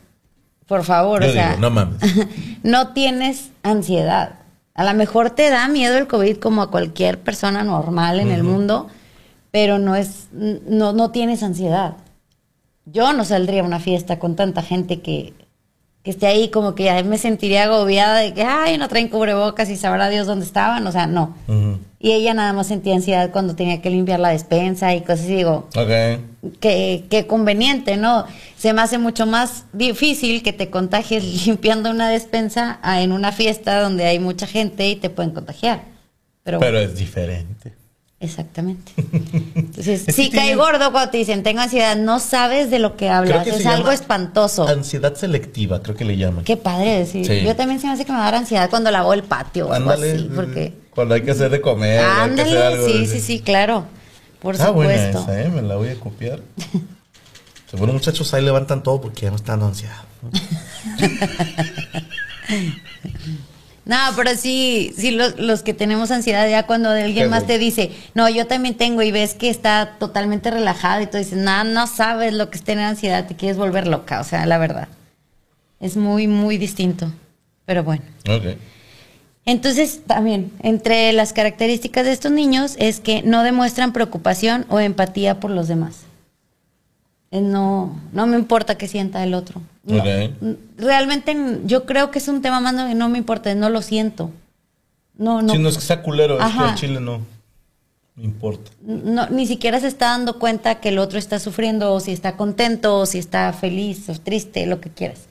por 0.67 0.83
favor, 0.83 1.23
Yo 1.23 1.29
o 1.29 1.31
sea, 1.31 1.49
digo, 1.49 1.61
no 1.61 1.69
mames. 1.71 2.01
no 2.63 2.89
tienes 2.89 3.51
ansiedad. 3.63 4.35
A 4.75 4.83
lo 4.83 4.93
mejor 4.93 5.29
te 5.29 5.49
da 5.49 5.67
miedo 5.67 5.97
el 5.97 6.07
COVID 6.07 6.37
como 6.37 6.61
a 6.61 6.69
cualquier 6.69 7.19
persona 7.19 7.63
normal 7.63 8.19
en 8.19 8.31
el 8.31 8.43
mundo, 8.43 8.89
pero 9.51 9.79
no 9.79 9.95
es, 9.95 10.27
no, 10.31 10.93
no 10.93 11.11
tienes 11.11 11.43
ansiedad. 11.43 11.97
Yo 12.85 13.13
no 13.13 13.25
saldría 13.25 13.61
a 13.61 13.65
una 13.65 13.79
fiesta 13.79 14.19
con 14.19 14.35
tanta 14.35 14.61
gente 14.61 15.01
que, 15.01 15.33
que 16.03 16.11
esté 16.11 16.27
ahí, 16.27 16.49
como 16.49 16.75
que 16.75 16.85
ya 16.85 17.03
me 17.03 17.17
sentiría 17.17 17.65
agobiada 17.65 18.19
de 18.19 18.33
que, 18.33 18.43
ay, 18.43 18.77
no 18.77 18.87
traen 18.87 19.09
cubrebocas 19.09 19.69
y 19.69 19.75
sabrá 19.75 20.09
Dios 20.09 20.27
dónde 20.27 20.45
estaban, 20.45 20.85
o 20.87 20.91
sea, 20.91 21.07
no. 21.07 21.35
Y 21.99 22.13
ella 22.13 22.33
nada 22.33 22.53
más 22.53 22.67
sentía 22.67 22.95
ansiedad 22.95 23.31
cuando 23.31 23.55
tenía 23.55 23.81
que 23.81 23.89
limpiar 23.89 24.19
la 24.19 24.29
despensa 24.29 24.95
y 24.95 25.01
cosas 25.01 25.21
así, 25.21 25.35
digo, 25.35 25.67
qué, 26.61 27.05
qué 27.09 27.27
conveniente, 27.27 27.97
¿no? 27.97 28.25
Se 28.57 28.71
me 28.73 28.81
hace 28.81 28.97
mucho 28.97 29.25
más 29.25 29.65
difícil 29.73 30.41
que 30.41 30.53
te 30.53 30.69
contagies 30.69 31.45
limpiando 31.45 31.89
una 31.89 32.09
despensa 32.09 32.79
a 32.81 33.01
en 33.01 33.11
una 33.11 33.31
fiesta 33.31 33.81
donde 33.81 34.05
hay 34.05 34.19
mucha 34.19 34.47
gente 34.47 34.87
y 34.87 34.95
te 34.95 35.09
pueden 35.09 35.31
contagiar. 35.31 35.83
Pero, 36.43 36.59
Pero 36.59 36.79
es 36.79 36.95
diferente. 36.95 37.78
Exactamente. 38.19 38.91
Entonces, 39.55 40.07
Es 40.07 40.15
sí 40.15 40.29
cae 40.29 40.55
gordo 40.55 40.91
cuando 40.91 41.11
te 41.11 41.17
dicen 41.17 41.43
tengo 41.43 41.61
ansiedad, 41.61 41.95
no 41.95 42.19
sabes 42.19 42.69
de 42.69 42.79
lo 42.79 42.95
que 42.97 43.09
hablas, 43.09 43.43
que 43.43 43.51
es 43.51 43.65
algo 43.65 43.91
espantoso. 43.91 44.67
Ansiedad 44.67 45.15
selectiva, 45.15 45.81
creo 45.81 45.95
que 45.95 46.05
le 46.05 46.17
llaman. 46.17 46.43
Qué 46.43 46.57
padre 46.57 46.99
decir. 46.99 47.25
Sí. 47.25 47.41
Yo 47.43 47.55
también 47.55 47.79
se 47.79 47.87
me 47.87 47.93
hace 47.93 48.05
que 48.05 48.11
me 48.11 48.17
va 48.17 48.23
a 48.27 48.31
dar 48.31 48.35
ansiedad 48.41 48.69
cuando 48.69 48.91
lavo 48.91 49.13
el 49.13 49.23
patio 49.23 49.67
o 49.67 49.73
algo 49.73 49.91
así, 49.91 50.29
porque 50.35 50.73
Cuando 50.93 51.15
hay 51.15 51.21
que 51.21 51.31
hacer 51.31 51.49
de 51.49 51.61
comer. 51.61 51.99
hay 51.99 52.05
que 52.05 52.11
hacer 52.11 52.21
ándale, 52.57 52.63
algo 52.65 52.87
sí, 52.87 53.07
sí, 53.07 53.19
sí, 53.19 53.39
claro. 53.41 53.85
Por 54.41 54.55
Está 54.55 54.69
buena 54.71 54.93
supuesto. 55.11 55.31
esa, 55.31 55.41
¿eh? 55.43 55.49
Me 55.49 55.61
la 55.61 55.75
voy 55.75 55.89
a 55.89 55.95
copiar. 55.99 56.39
Seguro 57.69 57.93
muchachos 57.93 58.33
ahí 58.33 58.43
levantan 58.43 58.81
todo 58.83 58.99
porque 59.01 59.21
ya 59.23 59.29
no 59.29 59.35
están 59.35 59.61
ansiedad. 59.61 60.03
¿no? 60.23 60.29
No, 63.89 63.97
pero 64.15 64.35
sí, 64.35 64.93
sí 64.95 65.09
los, 65.09 65.39
los 65.39 65.63
que 65.63 65.73
tenemos 65.73 66.11
ansiedad 66.11 66.47
ya 66.47 66.67
cuando 66.67 66.89
alguien 66.91 67.25
Qué 67.25 67.27
más 67.27 67.39
bueno. 67.39 67.47
te 67.47 67.57
dice, 67.57 67.89
no, 68.13 68.29
yo 68.29 68.45
también 68.45 68.75
tengo 68.75 69.01
y 69.01 69.09
ves 69.11 69.33
que 69.33 69.49
está 69.49 69.95
totalmente 69.97 70.51
relajado 70.51 71.01
y 71.01 71.07
tú 71.07 71.17
dices, 71.17 71.39
no, 71.39 71.63
no 71.63 71.87
sabes 71.87 72.35
lo 72.35 72.51
que 72.51 72.59
es 72.59 72.63
tener 72.63 72.85
ansiedad, 72.85 73.25
te 73.25 73.35
quieres 73.35 73.57
volver 73.57 73.87
loca, 73.87 74.19
o 74.19 74.23
sea, 74.23 74.45
la 74.45 74.59
verdad. 74.59 74.89
Es 75.79 75.97
muy, 75.97 76.27
muy 76.27 76.59
distinto. 76.59 77.11
Pero 77.65 77.83
bueno. 77.83 78.03
Ok. 78.29 78.59
Entonces, 79.45 80.01
también, 80.05 80.51
entre 80.61 81.11
las 81.13 81.33
características 81.33 82.05
de 82.05 82.11
estos 82.11 82.31
niños 82.31 82.75
es 82.77 82.99
que 82.99 83.23
no 83.23 83.41
demuestran 83.41 83.91
preocupación 83.91 84.67
o 84.69 84.79
empatía 84.79 85.39
por 85.39 85.49
los 85.49 85.67
demás. 85.67 86.01
Eh, 87.31 87.41
No, 87.41 87.99
no 88.11 88.27
me 88.27 88.37
importa 88.37 88.77
que 88.77 88.87
sienta 88.87 89.23
el 89.23 89.33
otro. 89.33 89.61
No. 89.83 90.03
Realmente 90.77 91.35
yo 91.65 91.85
creo 91.85 92.11
que 92.11 92.19
es 92.19 92.27
un 92.27 92.41
tema 92.41 92.59
más 92.59 92.73
no, 92.73 92.93
no 92.93 93.09
me 93.09 93.17
importa, 93.17 93.53
no 93.55 93.69
lo 93.69 93.81
siento. 93.81 94.31
No, 95.17 95.41
no. 95.41 95.53
Si 95.53 95.59
no 95.59 95.69
es 95.69 95.75
que 95.77 95.81
sea 95.83 96.01
culero, 96.01 96.39
es 96.39 96.53
que 96.53 96.63
el 96.69 96.75
chile 96.75 96.99
no 96.99 97.19
me 98.15 98.23
importa. 98.23 98.71
no, 98.81 99.27
ni 99.29 99.45
siquiera 99.47 99.79
se 99.79 99.87
está 99.87 100.07
dando 100.09 100.39
cuenta 100.39 100.79
que 100.79 100.89
el 100.89 100.99
otro 100.99 101.17
está 101.19 101.39
sufriendo 101.39 101.93
o 101.93 101.99
si 101.99 102.11
está 102.11 102.35
contento 102.37 102.97
o 102.97 103.05
si 103.05 103.17
está 103.17 103.51
feliz 103.53 104.07
o 104.09 104.13
triste, 104.19 104.65
lo 104.65 104.79
que 104.81 104.89
quieras. 104.89 105.27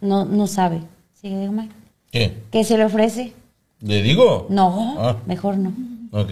No, 0.00 0.24
no 0.24 0.46
sabe. 0.46 0.80
Sí, 1.20 1.28
dígame. 1.28 1.70
¿Qué? 2.10 2.42
¿Qué 2.50 2.64
se 2.64 2.76
le 2.78 2.84
ofrece? 2.84 3.32
¿Le 3.80 4.02
digo? 4.02 4.46
No, 4.50 4.96
Ah. 4.98 5.16
mejor 5.26 5.56
no. 5.58 5.72
Ok. 6.12 6.30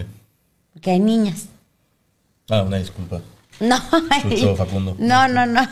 Porque 0.73 0.91
hay 0.93 1.01
niñas. 1.01 1.47
Ah, 2.51 2.63
una 2.63 2.79
disculpa. 2.79 3.21
No. 3.61 3.79
Chucho, 4.23 4.57
Facundo. 4.57 4.97
No, 4.99 5.29
no, 5.29 5.47
no. 5.47 5.67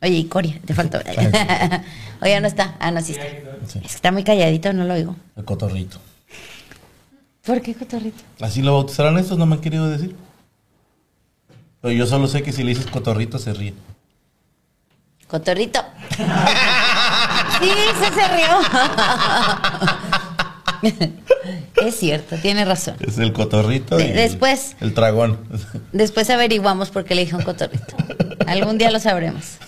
Oye, 0.00 0.14
y 0.16 0.24
Coria, 0.24 0.60
te 0.64 0.74
faltó. 0.74 0.98
Oye, 2.22 2.40
no 2.40 2.46
está. 2.48 2.76
Ah, 2.80 2.90
no, 2.90 3.00
sí 3.00 3.12
está. 3.12 3.24
Sí. 3.66 3.78
Es 3.84 3.90
que 3.90 3.96
está 3.96 4.12
muy 4.12 4.24
calladito, 4.24 4.72
no 4.72 4.84
lo 4.84 4.94
oigo. 4.94 5.16
El 5.36 5.44
cotorrito. 5.44 5.98
¿Por 7.44 7.62
qué, 7.62 7.74
cotorrito? 7.74 8.22
Así 8.40 8.62
lo 8.62 8.74
bautizaron 8.74 9.18
estos, 9.18 9.38
no 9.38 9.46
me 9.46 9.54
han 9.56 9.60
querido 9.60 9.88
decir. 9.88 10.14
Pero 11.80 11.92
yo 11.92 12.06
solo 12.06 12.26
sé 12.26 12.42
que 12.42 12.52
si 12.52 12.62
le 12.62 12.70
dices 12.70 12.86
cotorrito 12.86 13.38
se 13.38 13.52
ríe. 13.54 13.74
Cotorrito. 15.28 15.80
Sí, 16.16 17.70
se, 18.00 18.14
se 18.14 18.28
rió. 18.28 18.48
Es 21.82 21.94
cierto, 21.96 22.36
tiene 22.36 22.64
razón. 22.64 22.96
Es 23.00 23.18
el 23.18 23.32
cotorrito 23.32 23.98
y 23.98 24.02
De- 24.04 24.12
después. 24.12 24.76
el, 24.80 24.88
el 24.88 24.94
dragón. 24.94 25.38
Después 25.92 26.28
averiguamos 26.30 26.90
por 26.90 27.04
qué 27.04 27.14
le 27.14 27.22
dije 27.22 27.36
un 27.36 27.42
cotorrito. 27.42 27.96
Algún 28.46 28.76
día 28.78 28.90
lo 28.90 28.98
sabremos. 29.00 29.58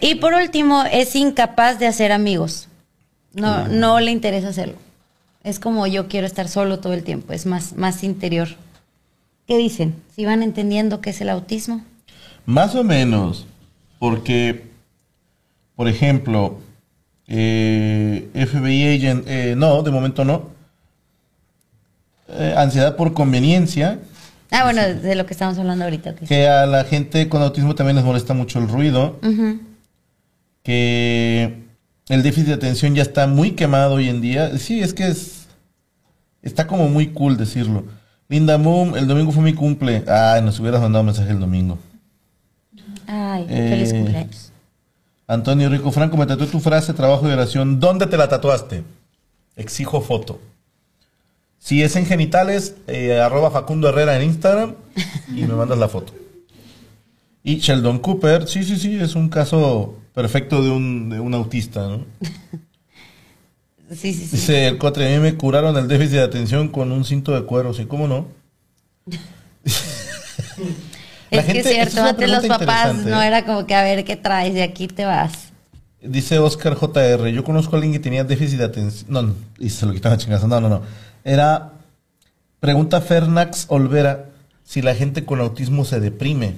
Y 0.00 0.16
por 0.16 0.34
último, 0.34 0.84
es 0.90 1.14
incapaz 1.14 1.78
de 1.78 1.86
hacer 1.86 2.12
amigos. 2.12 2.68
No, 3.34 3.68
no 3.68 4.00
le 4.00 4.10
interesa 4.10 4.48
hacerlo. 4.48 4.76
Es 5.44 5.60
como 5.60 5.86
yo 5.86 6.08
quiero 6.08 6.26
estar 6.26 6.48
solo 6.48 6.78
todo 6.80 6.94
el 6.94 7.04
tiempo. 7.04 7.32
Es 7.32 7.46
más, 7.46 7.74
más 7.74 8.02
interior. 8.02 8.48
¿Qué 9.46 9.58
dicen? 9.58 9.94
¿Si 10.14 10.24
van 10.24 10.42
entendiendo 10.42 11.00
qué 11.00 11.10
es 11.10 11.20
el 11.20 11.28
autismo? 11.28 11.84
Más 12.46 12.74
o 12.74 12.82
menos. 12.82 13.46
Porque, 13.98 14.66
por 15.76 15.88
ejemplo, 15.88 16.58
eh, 17.28 18.28
FBI 18.34 18.96
agent, 18.96 19.24
eh, 19.28 19.54
no, 19.56 19.82
de 19.82 19.90
momento 19.90 20.24
no. 20.24 20.50
Eh, 22.28 22.54
ansiedad 22.56 22.96
por 22.96 23.12
conveniencia, 23.14 23.98
Ah, 24.52 24.62
bueno, 24.62 24.80
de 24.82 25.16
lo 25.16 25.26
que 25.26 25.32
estamos 25.32 25.58
hablando 25.58 25.84
ahorita. 25.84 26.14
que 26.14 26.46
a 26.48 26.66
la 26.66 26.84
gente 26.84 27.28
con 27.28 27.42
autismo 27.42 27.74
también 27.74 27.96
les 27.96 28.04
molesta 28.04 28.32
mucho 28.32 28.60
el 28.60 28.68
ruido, 28.68 29.18
que 30.62 31.62
el 32.08 32.22
déficit 32.22 32.48
de 32.48 32.54
atención 32.54 32.94
ya 32.94 33.02
está 33.02 33.26
muy 33.26 33.52
quemado 33.52 33.94
hoy 33.94 34.08
en 34.08 34.20
día. 34.20 34.56
Sí, 34.58 34.80
es 34.80 34.94
que 34.94 35.08
es 35.08 35.46
está 36.42 36.66
como 36.66 36.88
muy 36.88 37.08
cool 37.08 37.36
decirlo. 37.36 37.84
Linda 38.28 38.56
Moon, 38.58 38.96
el 38.96 39.06
domingo 39.06 39.32
fue 39.32 39.42
mi 39.42 39.52
cumple. 39.52 40.04
Ay, 40.08 40.42
nos 40.42 40.58
hubieras 40.60 40.80
mandado 40.80 41.04
mensaje 41.04 41.30
el 41.30 41.40
domingo. 41.40 41.78
Ay, 43.06 43.46
Eh, 43.48 43.68
feliz 43.70 43.92
cumpleaños. 43.92 44.52
Antonio 45.28 45.68
Rico 45.68 45.90
Franco, 45.90 46.16
me 46.16 46.26
tatué 46.26 46.46
tu 46.46 46.60
frase, 46.60 46.92
trabajo 46.92 47.28
y 47.28 47.32
oración. 47.32 47.80
¿Dónde 47.80 48.06
te 48.06 48.16
la 48.16 48.28
tatuaste? 48.28 48.84
Exijo 49.56 50.00
foto. 50.00 50.38
Si 51.58 51.82
es 51.82 51.96
en 51.96 52.06
genitales, 52.06 52.76
eh, 52.86 53.18
arroba 53.18 53.50
Facundo 53.50 53.88
Herrera 53.88 54.16
en 54.16 54.22
Instagram 54.22 54.74
y 55.34 55.42
me 55.42 55.54
mandas 55.54 55.78
la 55.78 55.88
foto. 55.88 56.14
Y 57.42 57.56
Sheldon 57.56 57.98
Cooper, 57.98 58.46
sí, 58.46 58.62
sí, 58.62 58.76
sí, 58.76 58.98
es 59.00 59.14
un 59.14 59.28
caso 59.28 59.96
perfecto 60.14 60.62
de 60.62 60.70
un, 60.70 61.10
de 61.10 61.20
un 61.20 61.34
autista, 61.34 61.88
¿no? 61.88 62.04
Sí, 63.90 64.12
sí, 64.12 64.26
sí. 64.26 64.36
Dice 64.36 64.66
el 64.66 64.78
Cotre, 64.78 65.12
a 65.12 65.16
mí 65.16 65.22
me 65.22 65.36
curaron 65.36 65.76
el 65.76 65.86
déficit 65.86 66.14
de 66.14 66.22
atención 66.22 66.68
con 66.68 66.90
un 66.92 67.04
cinto 67.04 67.32
de 67.32 67.44
cuero, 67.44 67.72
¿sí? 67.72 67.86
¿Cómo 67.86 68.08
no? 68.08 68.26
La 71.30 71.40
Es 71.40 71.46
que 71.46 71.52
gente- 71.54 71.70
es 71.70 71.88
esta 71.88 71.90
cierto, 71.90 72.00
es 72.04 72.10
antes 72.12 72.30
los 72.30 72.46
papás 72.58 72.94
no 73.04 73.20
¿eh? 73.22 73.26
era 73.26 73.44
como 73.44 73.66
que 73.66 73.74
a 73.74 73.82
ver 73.82 74.04
qué 74.04 74.16
traes, 74.16 74.54
de 74.54 74.62
aquí 74.62 74.86
te 74.88 75.04
vas. 75.04 75.32
Dice 76.00 76.38
Oscar 76.38 76.74
JR, 76.76 77.28
yo 77.32 77.42
conozco 77.42 77.74
a 77.74 77.78
alguien 77.78 77.92
que 77.92 77.98
tenía 77.98 78.22
déficit 78.22 78.58
de 78.58 78.64
atención. 78.64 79.06
No, 79.12 79.22
no, 79.22 79.34
y 79.58 79.70
se 79.70 79.86
lo 79.86 79.92
quitaba 79.92 80.16
chingazo. 80.16 80.46
No, 80.46 80.60
no, 80.60 80.68
no. 80.68 80.82
Era, 81.24 81.72
pregunta 82.60 83.00
Fernax 83.00 83.66
Olvera 83.68 84.26
si 84.64 84.82
la 84.82 84.94
gente 84.94 85.24
con 85.24 85.40
autismo 85.40 85.84
se 85.84 85.98
deprime. 85.98 86.54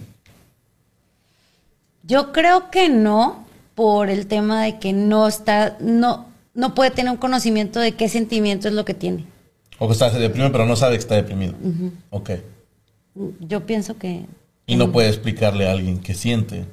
Yo 2.03 2.33
creo 2.33 2.71
que 2.71 2.89
no, 2.89 3.45
por 3.75 4.11
el 4.11 4.27
tema 4.27 4.63
de 4.65 4.79
que 4.79 4.93
no 4.93 5.27
está, 5.29 5.77
no, 5.81 6.27
no 6.55 6.75
puede 6.75 6.91
tener 6.91 7.11
un 7.11 7.19
conocimiento 7.19 7.81
de 7.81 7.93
qué 7.93 8.09
sentimiento 8.09 8.69
es 8.69 8.75
lo 8.75 8.85
que 8.85 8.95
tiene. 8.95 9.25
O 9.79 9.87
que 9.87 9.93
está, 9.93 10.11
se 10.11 10.19
deprime, 10.19 10.51
pero 10.51 10.67
no 10.67 10.75
sabe 10.77 10.97
que 10.97 11.01
está 11.01 11.15
deprimido. 11.15 11.55
Ok. 12.11 12.31
Yo 13.41 13.65
pienso 13.67 13.97
que 13.97 14.25
Y 14.69 14.77
no 14.77 14.93
puede 14.93 15.09
explicarle 15.09 15.67
a 15.67 15.73
alguien 15.73 15.99
qué 15.99 16.15
siente. 16.15 16.67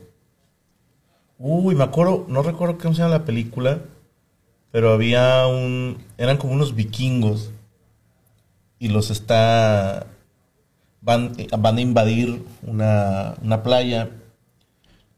Uy, 1.40 1.74
me 1.76 1.84
acuerdo, 1.86 2.26
no 2.28 2.44
recuerdo 2.44 2.78
cómo 2.78 2.94
se 2.94 3.02
llama 3.02 3.18
la 3.18 3.26
película, 3.26 3.80
pero 4.72 4.92
había 4.92 5.48
un, 5.48 6.04
eran 6.18 6.38
como 6.38 6.54
unos 6.54 6.76
vikingos 6.76 7.52
y 8.80 8.90
los 8.90 9.10
está, 9.12 10.08
van, 11.02 11.32
eh, 11.38 11.48
van 11.58 11.78
a 11.78 11.82
invadir 11.82 12.44
una, 12.64 13.36
una 13.42 13.64
playa, 13.64 14.10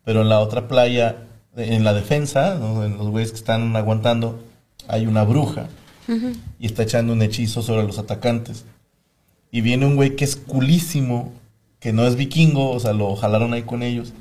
pero 0.05 0.21
en 0.21 0.29
la 0.29 0.39
otra 0.39 0.67
playa, 0.67 1.17
en 1.55 1.83
la 1.83 1.93
defensa, 1.93 2.55
¿no? 2.59 2.85
en 2.85 2.97
los 2.97 3.09
güeyes 3.09 3.31
que 3.31 3.37
están 3.37 3.75
aguantando, 3.75 4.39
hay 4.87 5.05
una 5.05 5.23
bruja 5.23 5.67
y 6.59 6.65
está 6.65 6.83
echando 6.83 7.13
un 7.13 7.21
hechizo 7.21 7.61
sobre 7.61 7.83
los 7.83 7.97
atacantes. 7.97 8.65
Y 9.51 9.61
viene 9.61 9.85
un 9.85 9.95
güey 9.95 10.15
que 10.15 10.25
es 10.25 10.35
culísimo, 10.35 11.33
que 11.87 11.93
no 11.93 12.05
es 12.05 12.17
vikingo, 12.17 12.71
o 12.71 12.79
sea, 12.81 12.91
lo 12.91 13.15
jalaron 13.15 13.53
ahí 13.53 13.63
con 13.63 13.81
ellos. 13.81 14.11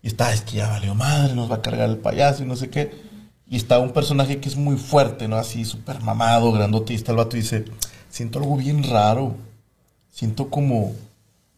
Y 0.00 0.06
está, 0.06 0.32
es 0.32 0.42
que 0.42 0.58
ya 0.58 0.68
valió 0.68 0.94
madre, 0.94 1.34
nos 1.34 1.50
va 1.50 1.56
a 1.56 1.60
cargar 1.60 1.90
el 1.90 1.98
payaso 1.98 2.44
y 2.44 2.46
no 2.46 2.54
sé 2.54 2.70
qué. 2.70 2.92
Y 3.48 3.56
está 3.56 3.80
un 3.80 3.90
personaje 3.90 4.38
que 4.38 4.48
es 4.48 4.54
muy 4.54 4.76
fuerte, 4.76 5.26
¿no? 5.26 5.34
Así, 5.34 5.64
súper 5.64 6.00
mamado, 6.02 6.52
grandote. 6.52 6.92
Y 6.92 6.96
está 6.96 7.10
el 7.10 7.18
vato 7.18 7.36
y 7.36 7.40
dice, 7.40 7.64
siento 8.08 8.38
algo 8.38 8.56
bien 8.56 8.84
raro. 8.84 9.34
Siento 10.08 10.50
como, 10.50 10.92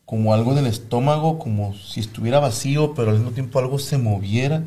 como 0.07 0.33
algo 0.33 0.53
en 0.53 0.59
el 0.61 0.67
estómago, 0.69 1.38
como 1.38 1.75
si 1.75 2.01
estuviera 2.01 2.40
vacío, 2.40 2.95
pero 2.95 3.11
al 3.11 3.19
mismo 3.19 3.33
tiempo 3.33 3.59
algo 3.59 3.79
se 3.79 3.99
moviera. 3.99 4.64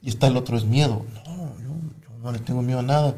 Y 0.00 0.08
está 0.08 0.28
el 0.28 0.38
otro, 0.38 0.56
es 0.56 0.64
miedo. 0.64 1.04
No, 1.26 1.36
yo, 1.58 1.74
yo 2.00 2.18
no 2.22 2.32
le 2.32 2.38
tengo 2.38 2.62
miedo 2.62 2.78
a 2.78 2.84
nada. 2.84 3.16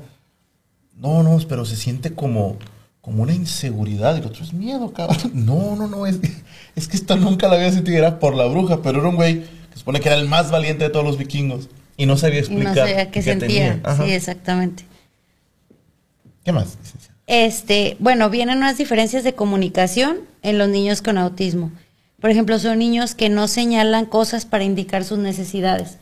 No, 0.97 1.23
no, 1.23 1.39
pero 1.49 1.65
se 1.65 1.77
siente 1.77 2.13
como, 2.13 2.57
como 3.03 3.25
una 3.25 3.35
inseguridad. 3.35 4.17
Y 4.17 4.21
el 4.21 4.27
otro 4.27 4.43
es 4.43 4.55
miedo, 4.55 4.91
cabrón. 4.95 5.19
No, 5.35 5.77
no, 5.77 5.87
no, 5.87 6.07
es, 6.07 6.19
es 6.77 6.89
que 6.89 6.97
esto 6.97 7.17
nunca 7.17 7.49
la 7.49 7.57
había 7.57 7.71
sentido. 7.71 7.99
Era 7.99 8.19
por 8.19 8.35
la 8.35 8.47
bruja, 8.47 8.81
pero 8.81 9.01
era 9.01 9.11
un 9.11 9.17
güey 9.17 9.43
que 9.71 9.79
supone 9.79 10.01
que 10.01 10.09
era 10.09 10.17
el 10.17 10.27
más 10.27 10.51
valiente 10.51 10.85
de 10.85 10.91
todos 10.91 11.05
los 11.05 11.19
vikingos. 11.19 11.69
Y 11.99 12.07
no 12.07 12.17
sabía 12.17 12.39
explicar. 12.39 12.75
no 12.75 12.75
sabía 12.75 13.11
qué 13.11 13.21
sentía. 13.21 13.47
tenía. 13.49 13.81
Ajá. 13.85 14.07
Sí, 14.07 14.13
exactamente. 14.13 14.87
¿Qué 16.43 16.53
más? 16.53 16.79
Este, 17.27 17.97
bueno, 18.01 18.31
vienen 18.31 18.59
unas 18.59 18.79
diferencias 18.79 19.25
de 19.25 19.35
comunicación 19.35 20.21
en 20.43 20.59
los 20.59 20.69
niños 20.69 21.03
con 21.03 21.19
autismo. 21.19 21.71
Por 22.21 22.31
ejemplo, 22.31 22.59
son 22.59 22.79
niños 22.79 23.15
que 23.15 23.29
no 23.29 23.49
señalan 23.49 24.07
cosas 24.07 24.47
para 24.47 24.65
indicar 24.65 25.05
sus 25.05 25.19
necesidades. 25.19 25.99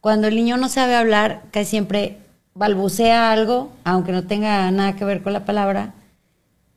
Cuando 0.00 0.28
el 0.28 0.34
niño 0.34 0.56
no 0.56 0.68
sabe 0.68 0.96
hablar, 0.96 1.42
casi 1.52 1.70
siempre 1.70 2.18
balbucea 2.54 3.32
algo, 3.32 3.72
aunque 3.84 4.12
no 4.12 4.24
tenga 4.24 4.70
nada 4.70 4.96
que 4.96 5.04
ver 5.04 5.22
con 5.22 5.32
la 5.32 5.44
palabra, 5.44 5.94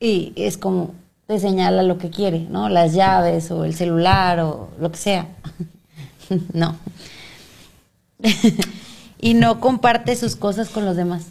y 0.06 0.34
es 0.36 0.58
como 0.58 0.94
te 1.28 1.40
señala 1.40 1.82
lo 1.84 1.98
que 1.98 2.10
quiere, 2.10 2.42
¿no? 2.50 2.70
Las 2.70 2.94
llaves 2.94 3.50
o 3.52 3.66
el 3.66 3.74
celular 3.74 4.40
o 4.40 4.70
lo 4.80 4.92
que 4.92 4.98
sea. 4.98 5.28
no. 6.54 6.78
y 9.20 9.34
no 9.34 9.60
comparte 9.60 10.16
sus 10.16 10.36
cosas 10.36 10.70
con 10.70 10.86
los 10.86 10.96
demás. 10.96 11.28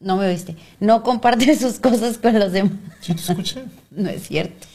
No 0.00 0.16
me 0.16 0.26
oíste. 0.26 0.56
No 0.80 1.02
comparte 1.02 1.56
sus 1.58 1.78
cosas 1.78 2.18
con 2.18 2.38
los 2.38 2.52
demás. 2.52 2.72
Sí, 3.00 3.14
te 3.14 3.20
escuché. 3.20 3.64
No 3.90 4.08
es 4.08 4.26
cierto. 4.26 4.66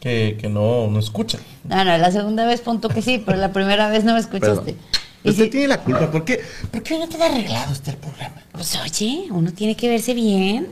Que, 0.00 0.38
que 0.40 0.48
no, 0.48 0.88
no 0.88 0.98
escucha. 0.98 1.38
No, 1.64 1.84
no, 1.84 1.96
la 1.96 2.10
segunda 2.10 2.46
vez 2.46 2.60
punto 2.60 2.88
que 2.88 3.02
sí, 3.02 3.22
pero 3.24 3.38
la 3.38 3.52
primera 3.52 3.88
vez 3.88 4.04
no 4.04 4.14
me 4.14 4.20
escuchaste. 4.20 4.76
Usted 5.24 5.44
si- 5.44 5.50
tiene 5.50 5.68
la 5.68 5.78
culpa. 5.82 6.10
¿Por 6.10 6.24
qué, 6.24 6.40
¿Por 6.70 6.82
qué 6.82 6.98
no 6.98 7.08
te 7.08 7.16
ha 7.22 7.26
arreglado 7.26 7.72
este 7.72 7.90
el 7.92 7.96
programa? 7.98 8.34
pues 8.52 8.76
oye, 8.76 9.26
uno 9.30 9.52
tiene 9.52 9.76
que 9.76 9.88
verse 9.88 10.14
bien. 10.14 10.68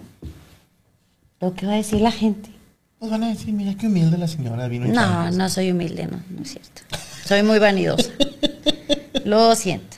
Lo 1.40 1.54
que 1.54 1.66
va 1.66 1.72
a 1.72 1.76
decir 1.76 2.00
la 2.00 2.12
gente. 2.12 2.50
Pues 2.98 3.10
van 3.10 3.22
a 3.24 3.28
decir, 3.28 3.52
mira 3.54 3.74
qué 3.78 3.86
humilde 3.86 4.18
la 4.18 4.28
señora 4.28 4.68
vino. 4.68 4.86
y 4.86 4.90
No, 4.90 5.30
no 5.30 5.48
soy 5.48 5.70
humilde, 5.70 6.06
no, 6.06 6.20
no 6.28 6.42
es 6.42 6.50
cierto. 6.50 6.82
Soy 7.24 7.42
muy 7.42 7.58
vanidosa. 7.58 8.10
Lo 9.24 9.54
siento. 9.54 9.96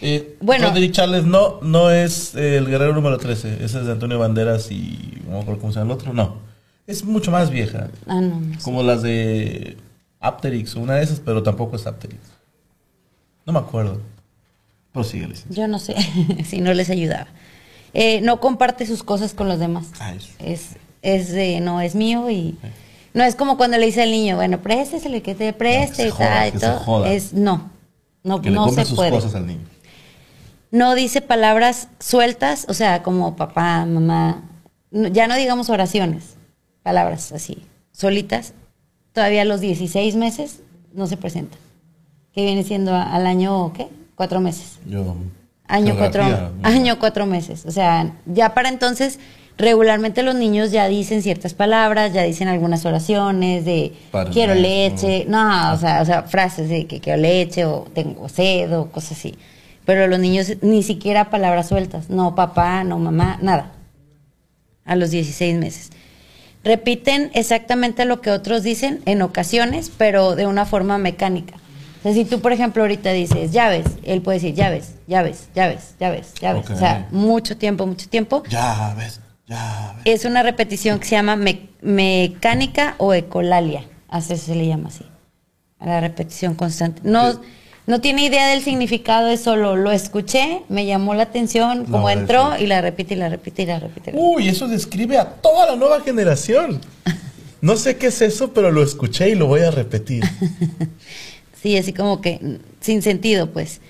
Eh, 0.00 0.36
Bueno. 0.40 0.68
Roderick 0.68 0.92
Charles 0.92 1.24
no, 1.24 1.60
no 1.62 1.90
es 1.90 2.34
eh, 2.34 2.56
el 2.56 2.66
guerrero 2.66 2.94
número 2.94 3.18
13. 3.18 3.62
Ese 3.64 3.80
es 3.80 3.86
de 3.86 3.92
Antonio 3.92 4.18
Banderas 4.18 4.70
y. 4.72 5.18
No 5.26 5.32
me 5.32 5.40
acuerdo 5.42 5.60
cómo 5.60 5.72
se 5.72 5.78
llama 5.78 5.92
el 5.92 5.98
otro. 6.00 6.12
No. 6.12 6.38
Es 6.86 7.04
mucho 7.04 7.30
más 7.30 7.50
vieja. 7.50 7.88
Ah, 8.06 8.20
no, 8.20 8.40
no 8.40 8.54
sé. 8.54 8.64
Como 8.64 8.82
las 8.82 9.02
de 9.02 9.76
Apterix 10.18 10.74
o 10.74 10.80
una 10.80 10.94
de 10.94 11.04
esas, 11.04 11.20
pero 11.20 11.42
tampoco 11.42 11.76
es 11.76 11.86
Apterix. 11.86 12.18
No 13.46 13.52
me 13.52 13.58
acuerdo. 13.58 14.00
Prosigue. 14.92 15.28
Yo 15.50 15.68
no 15.68 15.78
sé 15.78 15.94
si 16.44 16.60
no 16.60 16.74
les 16.74 16.90
ayudaba. 16.90 17.28
Eh, 17.94 18.20
no 18.22 18.40
comparte 18.40 18.86
sus 18.86 19.02
cosas 19.02 19.34
con 19.34 19.48
los 19.48 19.58
demás. 19.58 19.88
Ah, 20.00 20.12
eso. 20.14 20.28
Es, 20.38 20.76
es 21.02 21.30
de, 21.32 21.60
no, 21.60 21.80
es 21.80 21.94
mío 21.94 22.30
y... 22.30 22.56
No 23.12 23.24
es 23.24 23.34
como 23.34 23.56
cuando 23.56 23.76
le 23.76 23.86
dice 23.86 24.02
al 24.02 24.10
niño, 24.12 24.36
bueno, 24.36 24.60
préstesele 24.62 25.20
que 25.22 25.34
te 25.34 25.52
preste 25.52 25.96
se 25.96 26.06
y 26.08 26.10
joda, 26.10 26.28
tal 26.28 26.48
y 26.48 26.52
que 26.52 26.58
se 26.60 26.66
todo. 26.66 26.78
joda. 26.78 27.12
Es, 27.12 27.32
no, 27.32 27.70
no, 28.22 28.40
Que 28.40 28.50
le 28.50 28.54
no 28.56 28.68
se 28.68 28.84
sus 28.84 28.94
puede. 28.96 29.10
cosas 29.10 29.34
al 29.34 29.48
niño. 29.48 29.62
No 30.70 30.94
dice 30.94 31.20
palabras 31.20 31.88
sueltas, 31.98 32.66
o 32.68 32.74
sea, 32.74 33.02
como 33.02 33.34
papá, 33.34 33.84
mamá. 33.84 34.42
No- 34.92 35.08
ya 35.08 35.26
no 35.26 35.34
digamos 35.34 35.70
oraciones, 35.70 36.36
palabras 36.84 37.32
así, 37.32 37.58
solitas. 37.90 38.52
Todavía 39.12 39.42
a 39.42 39.44
los 39.44 39.60
16 39.60 40.14
meses 40.14 40.60
no 40.94 41.08
se 41.08 41.16
presenta. 41.16 41.56
Que 42.34 42.44
viene 42.44 42.62
siendo 42.62 42.94
al 42.94 43.26
año, 43.26 43.72
¿qué? 43.72 43.88
Cuatro 44.14 44.40
meses. 44.40 44.78
Yo. 44.86 45.16
Año 45.66 45.94
cuatro, 45.96 46.22
año 46.62 46.98
cuatro 46.98 47.26
meses. 47.26 47.64
O 47.64 47.70
sea, 47.70 48.12
ya 48.26 48.54
para 48.54 48.68
entonces, 48.68 49.20
regularmente 49.56 50.22
los 50.22 50.34
niños 50.34 50.72
ya 50.72 50.88
dicen 50.88 51.22
ciertas 51.22 51.54
palabras, 51.54 52.12
ya 52.12 52.22
dicen 52.24 52.48
algunas 52.48 52.84
oraciones 52.86 53.64
de 53.64 53.92
quiero 54.32 54.54
leche, 54.54 55.26
no, 55.28 55.72
o 55.72 55.76
sea, 55.76 56.02
o 56.02 56.04
sea, 56.04 56.22
frases 56.24 56.68
de 56.68 56.86
que 56.86 56.98
quiero 56.98 57.20
leche 57.20 57.64
o 57.66 57.86
tengo 57.94 58.28
sed 58.28 58.76
o 58.76 58.90
cosas 58.90 59.12
así. 59.12 59.36
Pero 59.84 60.08
los 60.08 60.18
niños 60.18 60.52
ni 60.60 60.82
siquiera 60.82 61.30
palabras 61.30 61.68
sueltas, 61.68 62.10
no 62.10 62.34
papá, 62.34 62.82
no 62.82 62.98
mamá, 62.98 63.38
nada. 63.40 63.72
A 64.84 64.96
los 64.96 65.10
16 65.10 65.56
meses. 65.56 65.90
Repiten 66.64 67.30
exactamente 67.34 68.04
lo 68.04 68.20
que 68.20 68.30
otros 68.30 68.62
dicen 68.64 69.00
en 69.06 69.22
ocasiones, 69.22 69.90
pero 69.96 70.34
de 70.34 70.46
una 70.46 70.66
forma 70.66 70.98
mecánica. 70.98 71.59
O 72.00 72.02
sea, 72.02 72.12
si 72.14 72.24
tú, 72.24 72.40
por 72.40 72.52
ejemplo, 72.52 72.82
ahorita 72.82 73.12
dices 73.12 73.52
llaves, 73.52 73.84
él 74.04 74.22
puede 74.22 74.38
decir 74.38 74.54
llaves, 74.54 74.94
llaves, 75.06 75.48
llaves, 75.54 75.94
llaves, 76.00 76.32
llaves. 76.40 76.70
O 76.70 76.76
sea, 76.76 77.08
mucho 77.10 77.56
tiempo, 77.58 77.86
mucho 77.86 78.08
tiempo. 78.08 78.42
Ya 78.48 78.94
ves, 78.96 79.20
ya 79.46 79.94
ves. 79.96 80.02
Es 80.20 80.24
una 80.24 80.42
repetición 80.42 80.98
que 80.98 81.04
se 81.06 81.16
llama 81.16 81.36
me- 81.36 81.68
mecánica 81.82 82.94
o 82.98 83.12
ecolalia. 83.12 83.84
Así 84.08 84.36
se 84.38 84.54
le 84.54 84.66
llama 84.66 84.88
así. 84.88 85.04
La 85.78 86.00
repetición 86.00 86.54
constante. 86.54 87.02
No, 87.04 87.40
no 87.86 88.00
tiene 88.00 88.24
idea 88.24 88.48
del 88.48 88.62
significado, 88.62 89.28
es 89.28 89.40
solo 89.42 89.76
lo 89.76 89.92
escuché, 89.92 90.62
me 90.68 90.86
llamó 90.86 91.14
la 91.14 91.24
atención, 91.24 91.84
como 91.84 92.02
No, 92.02 92.10
entró 92.10 92.56
y 92.58 92.66
la 92.66 92.80
repite 92.80 93.14
y 93.14 93.16
la 93.18 93.28
repite 93.28 93.62
y 93.62 93.66
la 93.66 93.78
repite. 93.78 94.12
Uy, 94.14 94.48
eso 94.48 94.68
describe 94.68 95.18
a 95.18 95.26
toda 95.26 95.66
la 95.66 95.76
nueva 95.76 96.00
generación. 96.00 96.80
No 97.62 97.76
sé 97.76 97.98
qué 97.98 98.06
es 98.06 98.22
eso, 98.22 98.54
pero 98.54 98.70
lo 98.72 98.82
escuché 98.82 99.28
y 99.28 99.34
lo 99.34 99.46
voy 99.46 99.60
a 99.60 99.70
repetir. 99.70 100.24
Sí, 101.60 101.76
así 101.76 101.92
como 101.92 102.20
que 102.20 102.60
sin 102.80 103.02
sentido, 103.02 103.50
pues. 103.50 103.80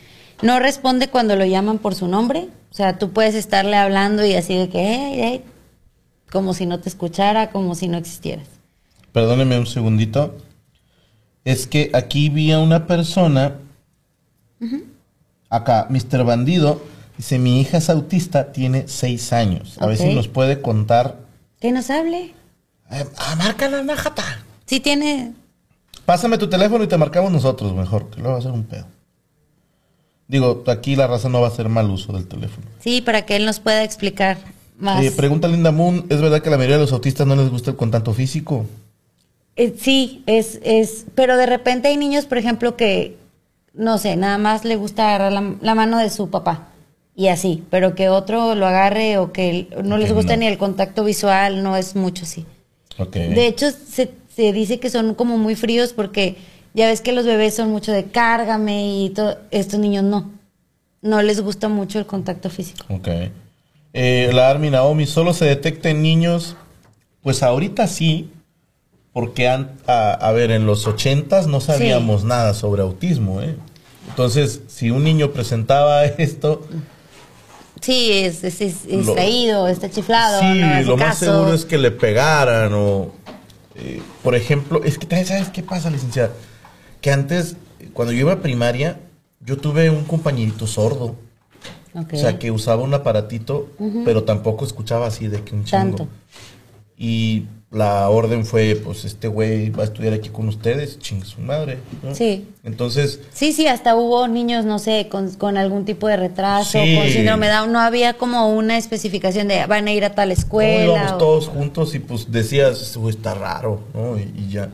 No 0.43 0.59
responde 0.59 1.09
cuando 1.09 1.37
lo 1.37 1.45
llaman 1.45 1.79
por 1.79 1.95
su 1.95 2.09
nombre. 2.09 2.49
O 2.71 2.75
sea, 2.75 2.99
tú 2.99 3.11
puedes 3.11 3.35
estarle 3.35 3.77
hablando 3.77 4.25
y 4.25 4.35
así 4.35 4.57
de 4.57 4.69
que, 4.69 4.79
hey, 4.79 5.13
hey, 5.17 5.45
como 6.31 6.55
si 6.55 6.67
no 6.67 6.81
te 6.81 6.89
escuchara, 6.89 7.51
como 7.51 7.75
si 7.75 7.89
no 7.89 7.99
existieras. 7.99 8.47
Perdóneme 9.13 9.59
un 9.59 9.67
segundito. 9.67 10.37
Es 11.45 11.67
que 11.67 11.91
aquí 11.95 12.29
vi 12.29 12.53
a 12.53 12.61
una 12.61 12.87
persona. 12.87 13.59
Acá, 15.49 15.87
Mr. 15.91 16.25
Bandido. 16.25 16.83
Dice: 17.17 17.39
Mi 17.39 17.61
hija 17.61 17.79
es 17.79 17.91
autista, 17.91 18.53
tiene 18.53 18.89
seis 18.89 19.33
años. 19.33 19.77
A 19.81 19.87
ver 19.87 19.97
si 19.97 20.15
nos 20.15 20.29
puede 20.29 20.61
contar. 20.61 21.19
Que 21.61 21.73
nos 21.73 21.91
hable. 21.91 22.35
Eh, 22.91 23.05
ah, 23.19 23.37
marca 23.37 23.69
la. 23.69 23.85
Sí 24.67 24.81
tiene... 24.81 25.33
Pásame 26.05 26.39
tu 26.39 26.49
teléfono 26.49 26.85
y 26.85 26.87
te 26.87 26.97
marcamos 26.97 27.31
nosotros 27.31 27.75
mejor, 27.75 28.11
que 28.11 28.21
luego 28.21 28.33
va 28.33 28.39
a 28.39 28.43
ser 28.43 28.53
un 28.53 28.65
pedo. 28.65 28.87
Digo, 30.29 30.63
aquí 30.67 30.95
la 30.97 31.07
raza 31.07 31.29
no 31.29 31.41
va 31.41 31.49
a 31.49 31.51
hacer 31.51 31.69
mal 31.69 31.91
uso 31.91 32.13
del 32.13 32.27
teléfono. 32.27 32.67
Sí, 32.81 33.01
para 33.01 33.27
que 33.27 33.37
él 33.37 33.45
nos 33.45 33.59
pueda 33.61 33.83
explicar 33.83 34.39
más. 34.79 35.05
Eh, 35.05 35.11
pregunta 35.11 35.49
Linda 35.49 35.73
Moon, 35.73 36.07
¿es 36.09 36.21
verdad 36.21 36.41
que 36.41 36.51
la 36.51 36.57
mayoría 36.57 36.77
de 36.77 36.83
los 36.83 36.93
autistas 36.93 37.27
no 37.27 37.37
les 37.37 37.51
gusta 37.51 37.73
el 37.73 37.77
contacto 37.77 38.13
físico? 38.15 38.67
Eh, 39.57 39.75
sí, 39.79 40.23
es, 40.27 40.61
es, 40.63 41.07
pero 41.15 41.37
de 41.37 41.47
repente 41.47 41.89
hay 41.89 41.97
niños, 41.97 42.27
por 42.27 42.39
ejemplo, 42.39 42.77
que, 42.77 43.17
no 43.75 43.99
sé, 43.99 44.17
nada 44.17 44.39
más 44.39 44.65
le 44.65 44.77
gusta 44.77 45.09
agarrar 45.09 45.33
la, 45.33 45.55
la 45.61 45.75
mano 45.75 45.99
de 45.99 46.11
su 46.11 46.31
papá 46.31 46.69
y 47.21 47.29
así, 47.29 47.65
pero 47.69 47.95
que 47.95 48.09
otro 48.09 48.55
lo 48.55 48.67
agarre 48.67 49.19
o 49.19 49.33
que 49.33 49.69
no 49.85 49.99
les 49.99 50.13
gusta 50.13 50.35
no. 50.37 50.41
ni 50.41 50.47
el 50.47 50.57
contacto 50.57 51.05
visual, 51.05 51.63
no 51.63 51.77
es 51.77 51.95
mucho 51.95 52.25
así. 52.25 52.47
Ok. 52.99 53.15
De 53.15 53.47
hecho, 53.47 53.67
se, 53.71 54.11
se 54.35 54.53
dice 54.53 54.79
que 54.81 54.91
son 54.91 55.15
como 55.15 55.37
muy 55.39 55.55
fríos 55.57 55.93
porque 55.93 56.37
ya 56.75 56.87
ves 56.87 57.01
que 57.01 57.13
los 57.13 57.25
bebés 57.27 57.55
son 57.55 57.71
mucho 57.71 57.93
de 57.93 58.05
cárgame 58.05 59.03
y 59.05 59.11
todo, 59.11 59.39
estos 59.51 59.79
niños 59.81 60.05
no. 60.05 60.31
No 61.03 61.23
les 61.23 61.41
gusta 61.41 61.69
mucho 61.69 61.99
el 61.99 62.07
contacto 62.07 62.51
físico. 62.51 62.85
Ok. 62.89 63.09
Eh, 63.93 64.31
la 64.33 64.51
Army 64.51 64.71
Naomi, 64.71 65.07
¿solo 65.07 65.33
se 65.33 65.47
detecta 65.47 65.89
en 65.91 66.03
niños? 66.03 66.57
Pues 67.23 67.43
ahorita 67.43 67.87
sí, 67.89 68.31
porque 69.13 69.49
an- 69.49 69.73
a, 69.87 70.13
a 70.13 70.33
ver, 70.33 70.51
en 70.53 70.67
los 70.67 70.87
ochentas 70.87 71.47
no 71.47 71.61
sabíamos 71.61 72.23
nada 72.25 72.55
sobre 72.55 72.83
autismo, 72.83 73.41
¿eh? 73.43 73.57
Entonces, 74.11 74.61
si 74.69 74.91
un 74.91 75.03
niño 75.05 75.33
presentaba 75.33 76.05
esto, 76.19 76.67
Sí, 77.81 78.11
es, 78.13 78.45
es, 78.45 78.61
es 78.61 78.85
Lo- 79.07 79.67
está 79.69 79.91
chiflado, 79.91 80.39
sí, 80.41 80.61
no 80.61 80.83
lo 80.83 80.97
más 80.99 81.17
seguro 81.19 81.55
es 81.55 81.65
que 81.65 81.79
le 81.79 81.91
pegaran 81.91 82.75
o, 82.75 83.11
eh, 83.75 84.03
por 84.23 84.35
ejemplo, 84.35 84.83
es 84.85 84.99
que 84.99 85.07
también 85.07 85.27
sabes 85.27 85.49
qué 85.49 85.63
pasa, 85.63 85.91
licenciada, 85.91 86.33
que 87.01 87.13
antes, 87.13 87.57
cuando 87.93 88.13
yo 88.13 88.21
iba 88.21 88.33
a 88.33 88.41
primaria, 88.41 89.01
yo 89.41 89.57
tuve 89.57 89.91
un 89.91 90.05
compañerito 90.05 90.67
sordo, 90.67 91.17
o 91.95 92.17
sea, 92.17 92.39
que 92.39 92.51
usaba 92.51 92.83
un 92.83 92.95
aparatito, 92.95 93.69
pero 94.05 94.25
tampoco 94.25 94.65
escuchaba 94.65 95.07
así 95.07 95.27
de 95.27 95.43
que 95.43 95.55
un 95.55 95.65
chingo. 95.65 95.97
Tanto. 95.97 96.09
Y 96.97 97.47
la 97.73 98.09
orden 98.11 98.45
fue, 98.45 98.75
pues 98.75 99.05
este 99.05 99.29
güey 99.29 99.71
va 99.71 99.83
a 99.83 99.87
estudiar 99.87 100.13
aquí 100.13 100.29
con 100.29 100.49
ustedes, 100.49 100.99
chingue 100.99 101.25
su 101.25 101.41
madre. 101.41 101.79
¿no? 102.03 102.15
Sí. 102.15 102.49
Entonces, 102.65 103.21
Sí, 103.33 103.53
sí, 103.53 103.69
hasta 103.69 103.95
hubo 103.95 104.27
niños, 104.27 104.65
no 104.65 104.81
sé, 104.81 105.07
con, 105.09 105.31
con 105.37 105.57
algún 105.57 105.85
tipo 105.85 106.09
de 106.09 106.17
retraso, 106.17 106.83
Sí. 106.83 106.97
con 106.97 107.07
síndrome 107.09 107.47
de 107.47 107.53
Down. 107.53 107.73
No 107.73 107.79
había 107.79 108.15
como 108.15 108.53
una 108.53 108.77
especificación 108.77 109.47
de 109.47 109.65
van 109.67 109.87
a 109.87 109.93
ir 109.93 110.05
a 110.05 110.15
tal 110.17 110.31
no, 110.31 110.35
escuela. 110.35 110.83
íbamos 110.85 111.13
o- 111.13 111.19
todos 111.19 111.47
juntos 111.49 111.95
y 111.95 112.01
pues 112.01 112.33
decías, 112.33 112.83
este 112.83 112.99
güey 112.99 113.15
está 113.15 113.35
raro, 113.35 113.81
¿no? 113.95 114.19
Y, 114.19 114.23
y 114.37 114.49
ya. 114.51 114.71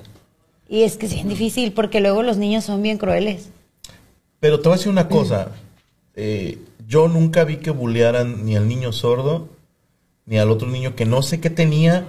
Y 0.69 0.83
es 0.83 0.97
que 0.97 1.05
es 1.07 1.13
bien 1.15 1.29
difícil 1.29 1.73
porque 1.73 2.01
luego 2.01 2.23
los 2.23 2.39
niños 2.39 2.65
son 2.65 2.83
bien 2.83 2.97
crueles. 2.99 3.51
Pero 4.41 4.61
te 4.61 4.69
voy 4.69 4.75
a 4.75 4.79
decir 4.79 4.91
una 4.93 5.09
cosa. 5.09 5.49
eh, 6.15 6.59
yo 6.89 7.09
nunca 7.09 7.45
vi 7.45 7.57
que 7.57 7.71
bullearan 7.73 8.47
ni 8.47 8.57
al 8.57 8.69
niño 8.69 8.91
sordo, 8.93 9.49
ni 10.25 10.39
al 10.39 10.51
otro 10.51 10.67
niño 10.69 10.95
que 10.97 11.05
no 11.05 11.21
sé 11.21 11.41
qué 11.41 11.51
tenía, 11.51 12.07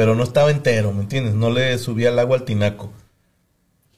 pero 0.00 0.14
no 0.14 0.22
estaba 0.24 0.50
entero, 0.50 0.94
¿me 0.94 1.02
entiendes? 1.02 1.34
No 1.34 1.50
le 1.50 1.76
subía 1.76 2.08
el 2.08 2.18
agua 2.18 2.38
al 2.38 2.46
tinaco. 2.46 2.90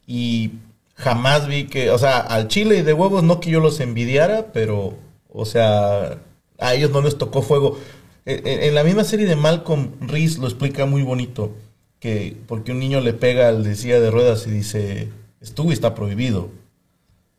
Y 0.05 0.51
jamás 0.97 1.47
vi 1.47 1.69
que, 1.69 1.91
o 1.91 1.99
sea, 1.99 2.19
al 2.19 2.49
chile 2.49 2.79
y 2.79 2.83
de 2.83 2.93
huevos 2.93 3.23
no 3.23 3.39
que 3.39 3.51
yo 3.53 3.61
los 3.61 3.79
envidiara, 3.79 4.47
pero, 4.53 4.95
o 5.29 5.47
sea, 5.47 6.19
a 6.59 6.75
ellos 6.75 6.91
no 6.91 7.03
les 7.03 7.19
tocó 7.19 7.41
fuego. 7.41 7.79
En, 8.25 8.45
en- 8.49 8.63
en 8.65 8.75
la 8.75 8.83
misma 8.83 9.05
serie 9.05 9.27
de 9.27 9.37
Malcolm, 9.37 9.93
Reese 10.01 10.41
lo 10.41 10.49
explica 10.49 10.87
muy 10.87 11.03
bonito, 11.03 11.55
que 12.01 12.37
porque 12.49 12.73
un 12.73 12.81
niño 12.81 13.01
le 13.01 13.13
pega 13.13 13.47
al 13.47 13.63
de 13.63 13.77
silla 13.77 14.01
de 14.01 14.11
ruedas 14.11 14.45
y 14.49 14.51
dice, 14.51 15.09
estuvo 15.41 15.71
y 15.71 15.75
está 15.75 15.95
prohibido. 15.95 16.51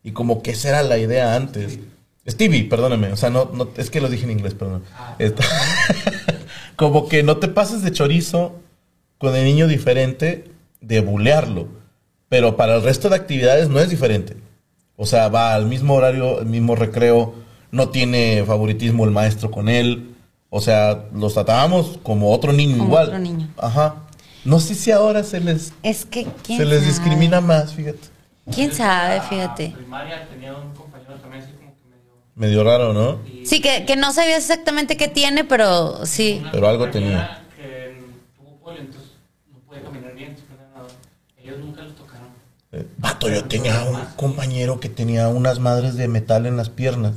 Y 0.02 0.12
como 0.12 0.40
que 0.42 0.52
esa 0.52 0.70
era 0.70 0.82
la 0.82 0.96
idea 0.96 1.36
antes. 1.36 1.80
Stevie, 2.26 2.64
perdóname, 2.64 3.12
o 3.12 3.16
sea, 3.18 3.28
no, 3.28 3.50
no, 3.52 3.68
es 3.76 3.90
que 3.90 4.00
lo 4.00 4.08
dije 4.08 4.24
en 4.24 4.30
inglés, 4.30 4.54
perdón. 4.54 4.84
Esto- 5.18 5.42
como 6.76 7.08
que 7.08 7.22
no 7.22 7.36
te 7.38 7.48
pases 7.48 7.82
de 7.82 7.92
chorizo 7.92 8.56
con 9.18 9.34
el 9.36 9.44
niño 9.44 9.66
diferente 9.68 10.50
de 10.80 11.00
bulearlo. 11.00 11.68
Pero 12.28 12.56
para 12.56 12.76
el 12.76 12.82
resto 12.82 13.08
de 13.08 13.16
actividades 13.16 13.68
no 13.68 13.80
es 13.80 13.88
diferente. 13.90 14.36
O 14.96 15.06
sea, 15.06 15.28
va 15.28 15.54
al 15.54 15.66
mismo 15.66 15.94
horario, 15.94 16.40
el 16.40 16.46
mismo 16.46 16.74
recreo, 16.76 17.34
no 17.70 17.88
tiene 17.88 18.44
favoritismo 18.46 19.04
el 19.04 19.10
maestro 19.10 19.50
con 19.50 19.68
él. 19.68 20.14
O 20.50 20.60
sea, 20.60 21.06
los 21.12 21.34
tratábamos 21.34 21.98
como 22.02 22.32
otro 22.32 22.52
niño 22.52 22.76
Como 22.76 22.88
igual. 22.88 23.06
otro 23.08 23.18
niño. 23.18 23.48
Ajá. 23.56 23.96
No 24.44 24.60
sé 24.60 24.74
si 24.74 24.90
ahora 24.90 25.24
se 25.24 25.40
les, 25.40 25.72
Es 25.82 26.04
que, 26.04 26.26
¿quién 26.44 26.58
se 26.58 26.64
les 26.64 26.80
sabe? 26.80 26.86
discrimina 26.92 27.40
más, 27.40 27.72
fíjate. 27.74 28.08
¿Quién 28.54 28.72
sabe? 28.72 29.20
Fíjate. 29.22 29.70
la 29.70 29.76
primaria 29.76 30.28
tenía 30.28 30.54
un 30.54 30.72
compañero 30.74 31.14
también 31.14 31.42
así 31.42 31.52
como 31.52 31.60
que 31.62 31.63
medio... 32.34 32.64
Raro, 32.64 32.92
¿no? 32.92 33.20
Sí, 33.44 33.60
que, 33.60 33.84
que 33.84 33.96
no 33.96 34.12
sabías 34.12 34.38
exactamente 34.38 34.96
qué 34.96 35.08
tiene, 35.08 35.44
pero 35.44 36.04
sí. 36.06 36.40
una 36.40 36.50
Pero 36.52 36.68
algo 36.68 36.84
compañera 36.84 37.40
Que 37.56 38.02
tuvo 38.36 38.56
polio, 38.56 38.80
entonces 38.80 39.10
no 39.52 39.58
puede 39.60 39.82
caminar 39.82 40.14
bien, 40.14 40.36
no, 40.74 40.86
ellos 41.42 41.58
nunca 41.58 41.82
los 41.82 41.94
tocaron. 41.94 42.28
Eh, 42.72 42.86
vato, 42.98 43.28
yo 43.28 43.44
tenía 43.44 43.82
un 43.84 44.00
compañero 44.16 44.80
que 44.80 44.88
tenía 44.88 45.28
unas 45.28 45.58
madres 45.58 45.96
de 45.96 46.08
metal 46.08 46.46
en 46.46 46.56
las 46.56 46.70
piernas 46.70 47.14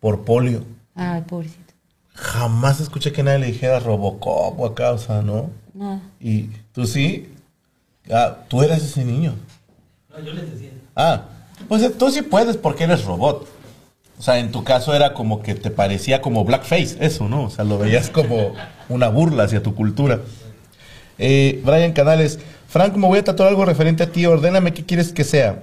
por 0.00 0.24
polio. 0.24 0.64
Ay, 0.94 1.22
pobrecito. 1.22 1.74
Jamás 2.14 2.80
escuché 2.80 3.12
que 3.12 3.22
nadie 3.22 3.40
le 3.40 3.46
dijera 3.46 3.80
Robocop 3.80 4.60
o 4.60 4.66
acá, 4.66 4.92
o 4.92 4.98
sea, 4.98 5.22
¿no? 5.22 5.50
No. 5.72 6.00
Y 6.20 6.50
tú 6.72 6.86
sí, 6.86 7.32
ah, 8.12 8.38
tú 8.48 8.62
eras 8.62 8.82
ese 8.82 9.04
niño. 9.04 9.34
No, 10.10 10.20
yo 10.20 10.32
les 10.32 10.52
decía. 10.52 10.70
Ah, 10.94 11.24
pues 11.68 11.96
tú 11.98 12.10
sí 12.10 12.22
puedes 12.22 12.56
porque 12.56 12.84
eres 12.84 13.04
robot. 13.04 13.48
O 14.18 14.22
sea, 14.22 14.38
en 14.38 14.52
tu 14.52 14.62
caso 14.64 14.94
era 14.94 15.12
como 15.12 15.42
que 15.42 15.54
te 15.54 15.70
parecía 15.70 16.20
como 16.22 16.44
blackface, 16.44 16.96
eso, 17.00 17.28
¿no? 17.28 17.44
O 17.44 17.50
sea, 17.50 17.64
lo 17.64 17.78
veías 17.78 18.10
como 18.10 18.54
una 18.88 19.08
burla 19.08 19.44
hacia 19.44 19.62
tu 19.62 19.74
cultura. 19.74 20.20
Eh, 21.18 21.60
Brian 21.64 21.92
Canales, 21.92 22.38
Frank, 22.68 22.94
me 22.94 23.06
voy 23.06 23.18
a 23.18 23.24
tatuar 23.24 23.48
algo 23.48 23.64
referente 23.64 24.02
a 24.04 24.10
ti, 24.12 24.24
ordéname 24.26 24.72
qué 24.72 24.84
quieres 24.84 25.12
que 25.12 25.24
sea. 25.24 25.62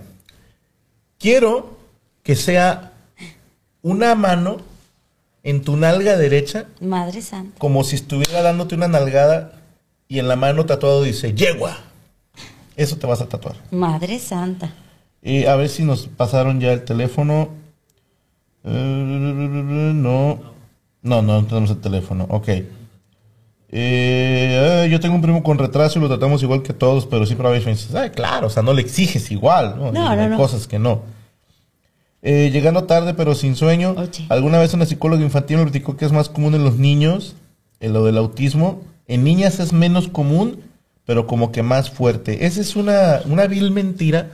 Quiero 1.17 1.77
que 2.23 2.35
sea 2.35 2.91
una 3.81 4.15
mano 4.15 4.57
en 5.43 5.61
tu 5.61 5.75
nalga 5.77 6.17
derecha, 6.17 6.65
Madre 6.79 7.21
santa. 7.21 7.57
como 7.57 7.83
si 7.83 7.95
estuviera 7.95 8.41
dándote 8.41 8.75
una 8.75 8.87
nalgada 8.87 9.53
y 10.07 10.19
en 10.19 10.27
la 10.27 10.35
mano 10.35 10.65
tatuado 10.65 11.03
dice, 11.03 11.33
yegua. 11.33 11.77
Eso 12.75 12.97
te 12.97 13.07
vas 13.07 13.21
a 13.21 13.27
tatuar. 13.27 13.55
Madre 13.71 14.19
santa. 14.19 14.73
Y 15.21 15.45
a 15.45 15.55
ver 15.55 15.69
si 15.69 15.83
nos 15.83 16.07
pasaron 16.07 16.59
ya 16.59 16.71
el 16.73 16.83
teléfono. 16.83 17.49
Eh, 18.63 19.91
no. 19.95 20.39
No, 21.03 21.21
no 21.21 21.43
tenemos 21.45 21.69
el 21.71 21.81
teléfono. 21.81 22.25
Ok. 22.29 22.47
Eh, 22.47 22.65
eh, 23.73 24.87
yo 24.91 24.99
tengo 24.99 25.15
un 25.15 25.21
primo 25.21 25.43
con 25.43 25.57
retraso 25.57 25.97
y 25.97 26.01
lo 26.01 26.09
tratamos 26.09 26.43
igual 26.43 26.61
que 26.61 26.73
todos, 26.73 27.05
pero 27.05 27.25
siempre 27.25 27.47
a 27.47 27.51
veces 27.51 27.95
ay, 27.95 28.09
claro, 28.09 28.47
o 28.47 28.49
sea, 28.49 28.61
no 28.63 28.73
le 28.73 28.81
exiges 28.81 29.31
igual, 29.31 29.75
¿no? 29.77 29.93
No, 29.93 30.09
Hay 30.09 30.17
no, 30.17 30.29
no. 30.29 30.37
cosas 30.37 30.67
que 30.67 30.77
no. 30.77 31.03
Eh, 32.21 32.49
llegando 32.51 32.83
tarde 32.83 33.13
pero 33.13 33.33
sin 33.33 33.55
sueño. 33.55 33.95
Oye. 33.97 34.25
Alguna 34.29 34.59
vez 34.59 34.73
una 34.73 34.85
psicóloga 34.85 35.23
infantil 35.23 35.57
me 35.57 35.63
platicó 35.63 35.95
que 35.95 36.05
es 36.05 36.11
más 36.11 36.27
común 36.29 36.53
en 36.53 36.63
los 36.63 36.77
niños, 36.77 37.35
en 37.79 37.93
lo 37.93 38.03
del 38.05 38.17
autismo. 38.17 38.81
En 39.07 39.23
niñas 39.23 39.59
es 39.59 39.73
menos 39.73 40.07
común, 40.09 40.59
pero 41.05 41.25
como 41.25 41.51
que 41.51 41.63
más 41.63 41.89
fuerte. 41.89 42.45
Esa 42.45 42.61
es 42.61 42.75
una, 42.75 43.21
una 43.25 43.47
vil 43.47 43.71
mentira 43.71 44.31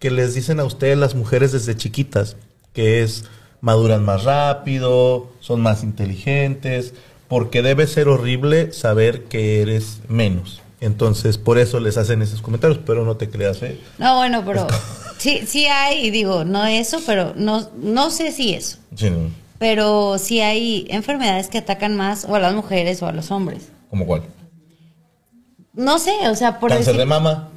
que 0.00 0.10
les 0.10 0.34
dicen 0.34 0.60
a 0.60 0.64
ustedes 0.64 0.98
las 0.98 1.14
mujeres 1.14 1.52
desde 1.52 1.76
chiquitas, 1.76 2.36
que 2.72 3.02
es 3.02 3.24
maduran 3.60 4.04
más 4.04 4.24
rápido, 4.24 5.28
son 5.40 5.60
más 5.60 5.82
inteligentes, 5.82 6.94
porque 7.28 7.62
debe 7.62 7.86
ser 7.86 8.08
horrible 8.08 8.72
saber 8.72 9.24
que 9.24 9.62
eres 9.62 10.00
menos. 10.08 10.60
Entonces, 10.80 11.36
por 11.36 11.58
eso 11.58 11.78
les 11.78 11.98
hacen 11.98 12.22
esos 12.22 12.40
comentarios, 12.42 12.80
pero 12.86 13.04
no 13.04 13.16
te 13.16 13.28
creas, 13.28 13.62
¿eh? 13.62 13.78
No, 13.98 14.16
bueno, 14.16 14.42
pero 14.46 14.66
sí, 15.18 15.42
sí 15.46 15.66
hay, 15.66 16.06
y 16.06 16.10
digo, 16.10 16.44
no 16.44 16.64
eso, 16.66 17.00
pero 17.06 17.34
no, 17.36 17.68
no 17.76 18.10
sé 18.10 18.32
si 18.32 18.54
eso. 18.54 18.78
Sí, 18.96 19.10
no. 19.10 19.30
Pero 19.58 20.16
sí 20.16 20.40
hay 20.40 20.86
enfermedades 20.88 21.48
que 21.48 21.58
atacan 21.58 21.94
más 21.96 22.24
o 22.24 22.34
a 22.34 22.40
las 22.40 22.54
mujeres 22.54 23.02
o 23.02 23.06
a 23.06 23.12
los 23.12 23.30
hombres. 23.30 23.68
¿Cómo 23.90 24.06
cuál? 24.06 24.22
No 25.74 25.98
sé, 25.98 26.12
o 26.30 26.34
sea, 26.34 26.58
por 26.58 26.70
Cáncer 26.70 26.94
decir- 26.94 26.98
de 27.00 27.04
mama, 27.06 27.48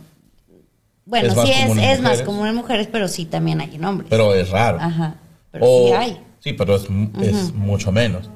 Bueno, 1.06 1.28
es 1.30 1.34
sí 1.48 1.52
es, 1.54 1.78
es 1.78 2.02
más 2.02 2.22
común 2.24 2.48
en 2.48 2.56
mujeres, 2.56 2.88
pero 2.92 3.08
sí 3.08 3.24
también 3.26 3.62
hay 3.62 3.76
en 3.76 3.86
hombres. 3.86 4.10
pero 4.10 4.34
es 4.34 4.50
raro. 4.50 4.80
Ajá. 4.82 5.16
Pero 5.54 5.66
O- 5.66 5.88
sí 5.88 5.94
hay. 5.94 6.20
Sí, 6.39 6.52
pero 6.52 6.76
es, 6.76 6.88
es 7.22 7.54
mucho 7.54 7.94
menos. 7.94 8.30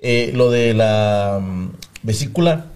Eh, 0.00 0.32
lo 0.34 0.50
de 0.50 0.74
la 0.74 1.40
mm, 1.42 1.70
vesícula, 2.02 2.66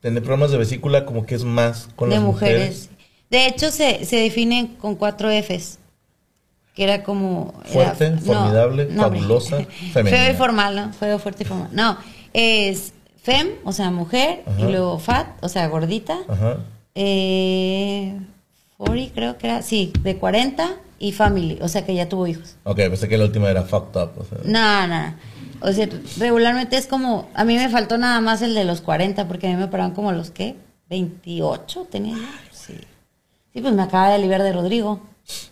tener 0.00 0.22
problemas 0.24 0.50
de 0.50 0.58
vesícula 0.58 1.06
como 1.06 1.24
que 1.26 1.36
es 1.36 1.44
más 1.44 1.88
con 1.94 2.10
de 2.10 2.16
las 2.16 2.24
mujeres. 2.24 2.58
mujeres. 2.58 2.90
De 3.30 3.46
hecho, 3.46 3.70
se, 3.70 4.04
se 4.04 4.16
define 4.16 4.72
con 4.80 4.96
cuatro 4.96 5.30
Fs. 5.30 5.78
Que 6.74 6.82
era 6.84 7.04
como. 7.04 7.54
era- 7.64 7.72
Fuerte, 7.94 8.18
formidable, 8.18 8.82
hombre. 8.88 8.96
fabulosa, 8.98 9.58
femenina. 9.92 10.22
Feo 10.24 10.32
y 10.32 10.36
formal, 10.36 10.74
¿no? 10.76 10.92
Feo, 10.92 11.18
fuerte 11.20 11.44
y 11.44 11.46
formal. 11.46 11.68
No, 11.72 11.96
es 12.32 12.92
fem, 13.22 13.48
o 13.64 13.72
sea, 13.72 13.90
mujer, 13.92 14.42
Ajá. 14.46 14.60
y 14.60 14.72
luego 14.72 14.98
fat, 14.98 15.26
o 15.42 15.48
sea, 15.48 15.68
gordita. 15.68 16.18
Ajá. 16.28 16.56
Eh, 16.94 18.18
40, 18.76 19.14
creo 19.14 19.38
que 19.38 19.46
era. 19.46 19.62
Sí, 19.62 19.92
de 20.02 20.16
40 20.16 20.76
y 21.00 21.12
family, 21.12 21.58
o 21.62 21.68
sea, 21.68 21.84
que 21.84 21.94
ya 21.94 22.08
tuvo 22.08 22.26
hijos. 22.26 22.56
Ok, 22.62 22.76
pensé 22.76 23.08
que 23.08 23.16
la 23.16 23.24
última 23.24 23.50
era 23.50 23.62
fucked 23.62 24.00
up. 24.00 24.12
O 24.18 24.24
sea. 24.24 24.38
No, 24.44 24.86
no, 24.86 25.06
no. 25.08 25.14
O 25.62 25.72
sea, 25.72 25.88
regularmente 26.18 26.76
es 26.76 26.86
como. 26.86 27.30
A 27.34 27.44
mí 27.44 27.56
me 27.56 27.70
faltó 27.70 27.96
nada 27.96 28.20
más 28.20 28.42
el 28.42 28.54
de 28.54 28.64
los 28.64 28.82
40, 28.82 29.26
porque 29.26 29.48
a 29.48 29.50
mí 29.50 29.56
me 29.56 29.64
operaron 29.64 29.92
como 29.92 30.12
los, 30.12 30.30
¿qué? 30.30 30.56
28 30.90 31.88
tenía. 31.90 32.18
Sí. 32.52 32.74
Sí, 33.52 33.60
pues 33.62 33.72
me 33.72 33.82
acaba 33.82 34.10
de 34.10 34.18
liberar 34.18 34.42
de 34.42 34.52
Rodrigo. 34.52 35.00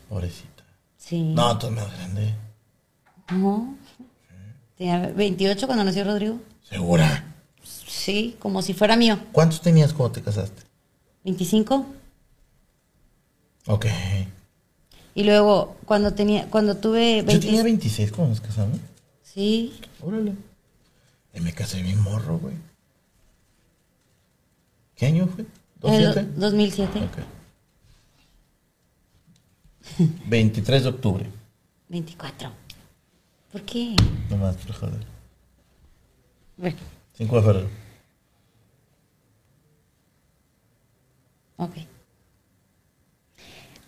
Pobrecita. 0.08 0.64
Sí. 0.98 1.22
No, 1.22 1.58
tú 1.58 1.68
eres 1.68 1.78
más 1.78 1.96
grande. 1.96 2.34
No. 3.32 3.74
Tenía 4.76 4.98
28 4.98 5.66
cuando 5.66 5.82
nació 5.82 6.04
Rodrigo. 6.04 6.38
¿Segura? 6.62 7.24
Sí, 7.62 8.36
como 8.38 8.60
si 8.60 8.74
fuera 8.74 8.96
mío. 8.96 9.18
¿Cuántos 9.32 9.62
tenías 9.62 9.94
cuando 9.94 10.12
te 10.12 10.22
casaste? 10.22 10.62
25. 11.24 11.86
Ok. 13.66 13.86
Y 15.18 15.24
luego, 15.24 15.76
cuando 15.84 16.14
tenía, 16.14 16.48
cuando 16.48 16.76
tuve 16.76 17.16
Yo 17.22 17.24
20. 17.24 17.44
tenía 17.48 17.64
26 17.64 18.12
cuando 18.12 18.28
nos 18.36 18.40
casamos. 18.40 18.78
Sí. 19.24 19.80
Órale. 20.00 20.32
Y 21.34 21.40
me 21.40 21.52
casé 21.52 21.82
bien 21.82 22.00
morro, 22.00 22.38
güey. 22.38 22.54
¿Qué 24.94 25.06
año 25.06 25.26
fue? 25.26 25.44
en 25.82 25.94
el 26.02 26.14
¿27? 26.14 26.24
2007. 26.34 26.98
Ok. 27.00 27.18
23 30.28 30.82
de 30.84 30.88
octubre. 30.88 31.26
24. 31.88 32.52
¿Por 33.50 33.62
qué? 33.62 33.96
Nomás, 34.30 34.56
por 34.58 34.72
joder. 34.76 35.04
Bueno, 36.58 36.76
5 37.14 37.36
de 37.36 37.42
febrero. 37.42 37.68
ok. 41.56 41.74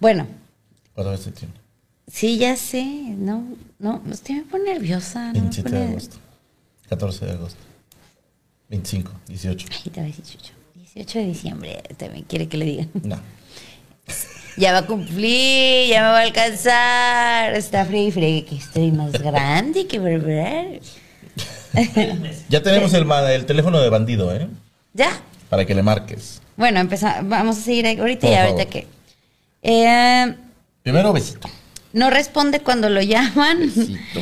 Bueno, 0.00 0.26
4 1.00 1.12
de 1.12 1.18
septiembre. 1.18 1.60
sí, 2.12 2.36
ya 2.36 2.56
sé. 2.56 2.84
No, 2.84 3.44
no, 3.78 4.02
usted 4.10 4.34
me 4.34 4.42
pone 4.42 4.64
nerviosa. 4.74 5.28
No 5.28 5.34
me 5.34 5.40
27 5.40 5.70
de 5.70 5.84
agosto. 5.84 6.16
14 6.90 7.24
de 7.26 7.32
agosto. 7.32 7.58
25, 8.68 9.10
18. 9.28 9.68
Ay, 9.72 9.90
te 9.90 10.00
voy 10.00 10.00
a 10.00 10.02
decir 10.16 10.24
18. 10.24 10.52
18 10.74 11.18
de 11.20 11.24
diciembre 11.26 11.82
también 11.96 12.24
quiere 12.24 12.48
que 12.48 12.56
le 12.58 12.64
diga. 12.66 12.86
No. 13.02 13.18
Ya 14.56 14.72
va 14.72 14.78
a 14.78 14.86
cumplir, 14.86 15.88
ya 15.88 16.02
me 16.02 16.08
va 16.08 16.18
a 16.18 16.22
alcanzar. 16.22 17.54
Está 17.54 17.86
frío 17.86 18.08
y 18.08 18.10
frío, 18.10 18.44
que 18.44 18.56
estoy 18.56 18.90
más 18.90 19.12
grande 19.12 19.86
que 19.86 19.98
beber. 20.00 20.80
Ya 22.48 22.60
tenemos 22.60 22.92
el, 22.92 23.10
el 23.10 23.46
teléfono 23.46 23.80
de 23.80 23.88
bandido, 23.88 24.34
¿eh? 24.34 24.48
Ya. 24.92 25.18
Para 25.48 25.64
que 25.64 25.74
le 25.74 25.82
marques. 25.84 26.42
Bueno, 26.56 26.80
empezamos. 26.80 27.30
Vamos 27.30 27.58
a 27.58 27.60
seguir 27.62 27.86
ahorita 27.86 28.20
Por 28.20 28.30
y 28.30 28.34
favor. 28.34 28.50
ahorita 28.50 28.68
que. 28.68 28.86
Eh, 29.62 30.34
Primero, 30.82 31.12
besito. 31.12 31.48
no 31.92 32.10
responde 32.10 32.60
cuando 32.60 32.88
lo 32.88 33.02
llaman, 33.02 33.60
Besito. 33.60 34.20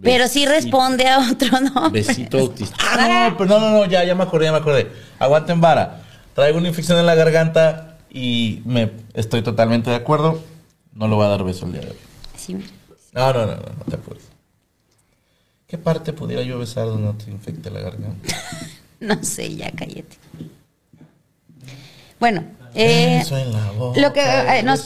pero 0.00 0.28
sí 0.28 0.46
responde 0.46 1.08
a 1.08 1.18
otro 1.30 1.60
nombre. 1.60 2.02
Besito 2.02 2.38
autista. 2.38 2.76
Ah, 2.80 3.28
no, 3.30 3.36
pero 3.36 3.50
no, 3.50 3.60
no, 3.60 3.70
no, 3.70 3.84
ya, 3.86 4.04
ya 4.04 4.14
me 4.14 4.22
acordé, 4.24 4.46
ya 4.46 4.52
me 4.52 4.58
acordé. 4.58 4.90
Aguanten 5.18 5.60
vara. 5.60 6.02
Traigo 6.34 6.58
una 6.58 6.68
infección 6.68 6.98
en 6.98 7.06
la 7.06 7.14
garganta 7.16 7.98
y 8.10 8.62
me 8.64 8.92
estoy 9.14 9.42
totalmente 9.42 9.90
de 9.90 9.96
acuerdo. 9.96 10.40
No 10.94 11.08
le 11.08 11.14
voy 11.14 11.26
a 11.26 11.28
dar 11.28 11.42
beso 11.44 11.66
el 11.66 11.72
día 11.72 11.80
de 11.82 11.90
hoy. 11.90 11.96
Sí, 12.36 12.54
mira. 12.54 12.68
No, 13.12 13.32
no, 13.32 13.40
no, 13.46 13.56
no, 13.56 13.62
no 13.78 13.84
te 13.88 13.96
apures. 13.96 14.24
¿Qué 15.66 15.76
parte 15.78 16.12
pudiera 16.12 16.42
yo 16.42 16.58
besar 16.58 16.86
donde 16.86 17.02
no 17.08 17.14
te 17.14 17.30
infecte 17.30 17.70
la 17.70 17.80
garganta? 17.80 18.36
No 19.00 19.22
sé, 19.22 19.54
ya 19.54 19.70
cállate. 19.70 20.16
Bueno, 22.18 22.42
eh, 22.74 23.18
Beso 23.18 23.36
en 23.36 23.52
la 23.52 23.70
boca, 23.72 24.00
lo 24.00 24.12
que, 24.12 24.20
eh, 24.20 24.62
nos- 24.62 24.82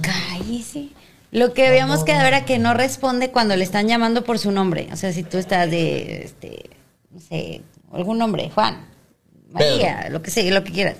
cállese. 0.00 0.88
Lo 1.30 1.54
que 1.54 1.66
habíamos 1.66 2.04
quedado 2.04 2.26
era 2.28 2.44
que 2.44 2.58
no 2.58 2.74
responde 2.74 3.30
cuando 3.30 3.56
le 3.56 3.64
están 3.64 3.88
llamando 3.88 4.22
por 4.22 4.38
su 4.38 4.50
nombre. 4.52 4.88
O 4.92 4.96
sea, 4.96 5.12
si 5.12 5.22
tú 5.22 5.38
estás 5.38 5.70
de, 5.70 6.24
este, 6.24 6.68
no 7.10 7.20
sé, 7.20 7.62
algún 7.90 8.18
nombre, 8.18 8.50
Juan, 8.50 8.84
María, 9.50 10.08
lo 10.10 10.20
que 10.22 10.30
sea, 10.30 10.52
lo 10.52 10.62
que 10.62 10.72
quieras. 10.72 10.96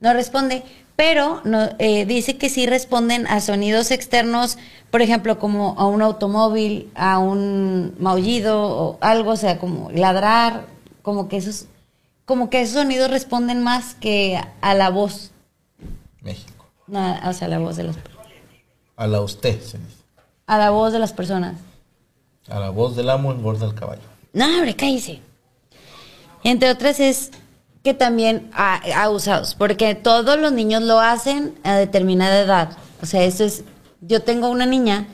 No 0.00 0.12
responde, 0.14 0.62
pero 0.96 1.42
no, 1.44 1.68
eh, 1.78 2.06
dice 2.06 2.38
que 2.38 2.48
sí 2.48 2.66
responden 2.66 3.26
a 3.26 3.40
sonidos 3.40 3.90
externos, 3.90 4.56
por 4.90 5.02
ejemplo, 5.02 5.38
como 5.38 5.74
a 5.78 5.86
un 5.86 6.00
automóvil, 6.00 6.90
a 6.94 7.18
un 7.18 7.94
maullido 7.98 8.62
o 8.62 8.98
algo, 9.02 9.32
o 9.32 9.36
sea, 9.36 9.58
como 9.58 9.90
ladrar, 9.90 10.64
como 11.02 11.28
que 11.28 11.36
esos, 11.36 11.66
como 12.28 12.48
que 12.50 12.60
esos 12.60 12.74
sonidos 12.74 13.10
responden 13.10 13.62
más 13.64 13.94
que 13.94 14.40
a 14.60 14.74
la 14.74 14.90
voz, 14.90 15.32
México. 16.22 16.64
no, 16.86 17.18
o 17.28 17.32
sea, 17.32 17.46
a 17.46 17.50
la 17.50 17.58
voz 17.58 17.76
de 17.76 17.82
las 17.84 17.96
A 18.96 19.06
la 19.08 19.20
usted, 19.20 19.60
se 19.60 19.78
dice. 19.78 19.96
a 20.46 20.58
la 20.58 20.70
voz 20.70 20.92
de 20.92 21.00
las 21.00 21.12
personas. 21.12 21.56
A 22.48 22.60
la 22.60 22.70
voz 22.70 22.94
del 22.94 23.10
amo 23.10 23.32
en 23.32 23.42
borda 23.42 23.66
del 23.66 23.74
caballo. 23.74 24.02
No, 24.32 24.44
hombre, 24.46 24.76
cállese. 24.76 25.20
Entre 26.44 26.70
otras 26.70 27.00
es 27.00 27.30
que 27.82 27.94
también 27.94 28.48
a- 28.52 28.80
abusados, 29.02 29.54
porque 29.54 29.94
todos 29.94 30.38
los 30.38 30.52
niños 30.52 30.82
lo 30.82 31.00
hacen 31.00 31.58
a 31.64 31.76
determinada 31.76 32.38
edad. 32.40 32.76
O 33.02 33.06
sea, 33.06 33.24
eso 33.24 33.44
es, 33.44 33.64
yo 34.00 34.22
tengo 34.22 34.48
una 34.48 34.66
niña 34.66 35.06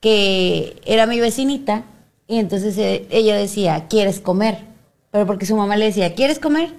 que 0.00 0.80
era 0.84 1.06
mi 1.06 1.20
vecinita 1.20 1.84
y 2.26 2.38
entonces 2.38 2.76
eh, 2.78 3.06
ella 3.10 3.36
decía, 3.36 3.86
¿quieres 3.88 4.20
comer? 4.20 4.66
Pero 5.10 5.26
porque 5.26 5.46
su 5.46 5.56
mamá 5.56 5.76
le 5.76 5.86
decía, 5.86 6.14
¿quieres 6.14 6.38
comer? 6.38 6.70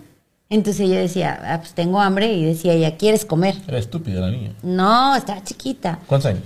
Entonces 0.50 0.82
ella 0.82 1.00
decía, 1.00 1.40
ah, 1.44 1.58
pues 1.60 1.74
tengo 1.74 2.00
hambre 2.00 2.34
y 2.34 2.44
decía 2.46 2.74
ella, 2.74 2.98
¿quieres 2.98 3.26
comer? 3.26 3.56
Era 3.68 3.78
estúpida 3.78 4.22
la 4.22 4.32
niña. 4.32 4.54
No, 4.64 5.16
estaba 5.16 5.44
chiquita, 5.44 6.00
¿Cuántos 6.08 6.32
años? 6.32 6.44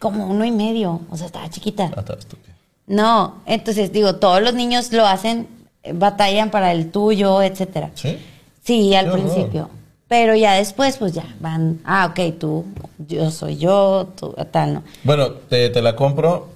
como 0.00 0.26
uno 0.26 0.44
y 0.44 0.50
medio, 0.50 1.00
o 1.10 1.16
sea, 1.16 1.26
estaba 1.26 1.48
chiquita. 1.50 1.90
Ah, 1.96 2.00
estaba 2.00 2.18
estúpida. 2.18 2.54
No, 2.86 3.36
entonces 3.46 3.90
digo, 3.92 4.16
todos 4.16 4.42
los 4.42 4.52
niños 4.54 4.92
lo 4.92 5.06
hacen, 5.06 5.48
eh, 5.82 5.92
batallan 5.94 6.50
para 6.50 6.72
el 6.72 6.90
tuyo, 6.90 7.42
etcétera. 7.42 7.90
¿Sí? 7.94 8.18
Sí, 8.62 8.94
al 8.94 9.06
Qué 9.06 9.10
horror. 9.12 9.22
principio. 9.32 9.70
Pero 10.06 10.34
ya 10.36 10.52
después, 10.54 10.98
pues 10.98 11.12
ya 11.14 11.24
van, 11.40 11.80
ah, 11.84 12.06
ok, 12.12 12.38
tú, 12.38 12.66
yo 13.08 13.30
soy 13.30 13.56
yo, 13.56 14.12
tú, 14.18 14.34
tal, 14.50 14.74
¿no? 14.74 14.82
Bueno, 15.02 15.30
te, 15.32 15.70
te 15.70 15.80
la 15.80 15.96
compro. 15.96 16.48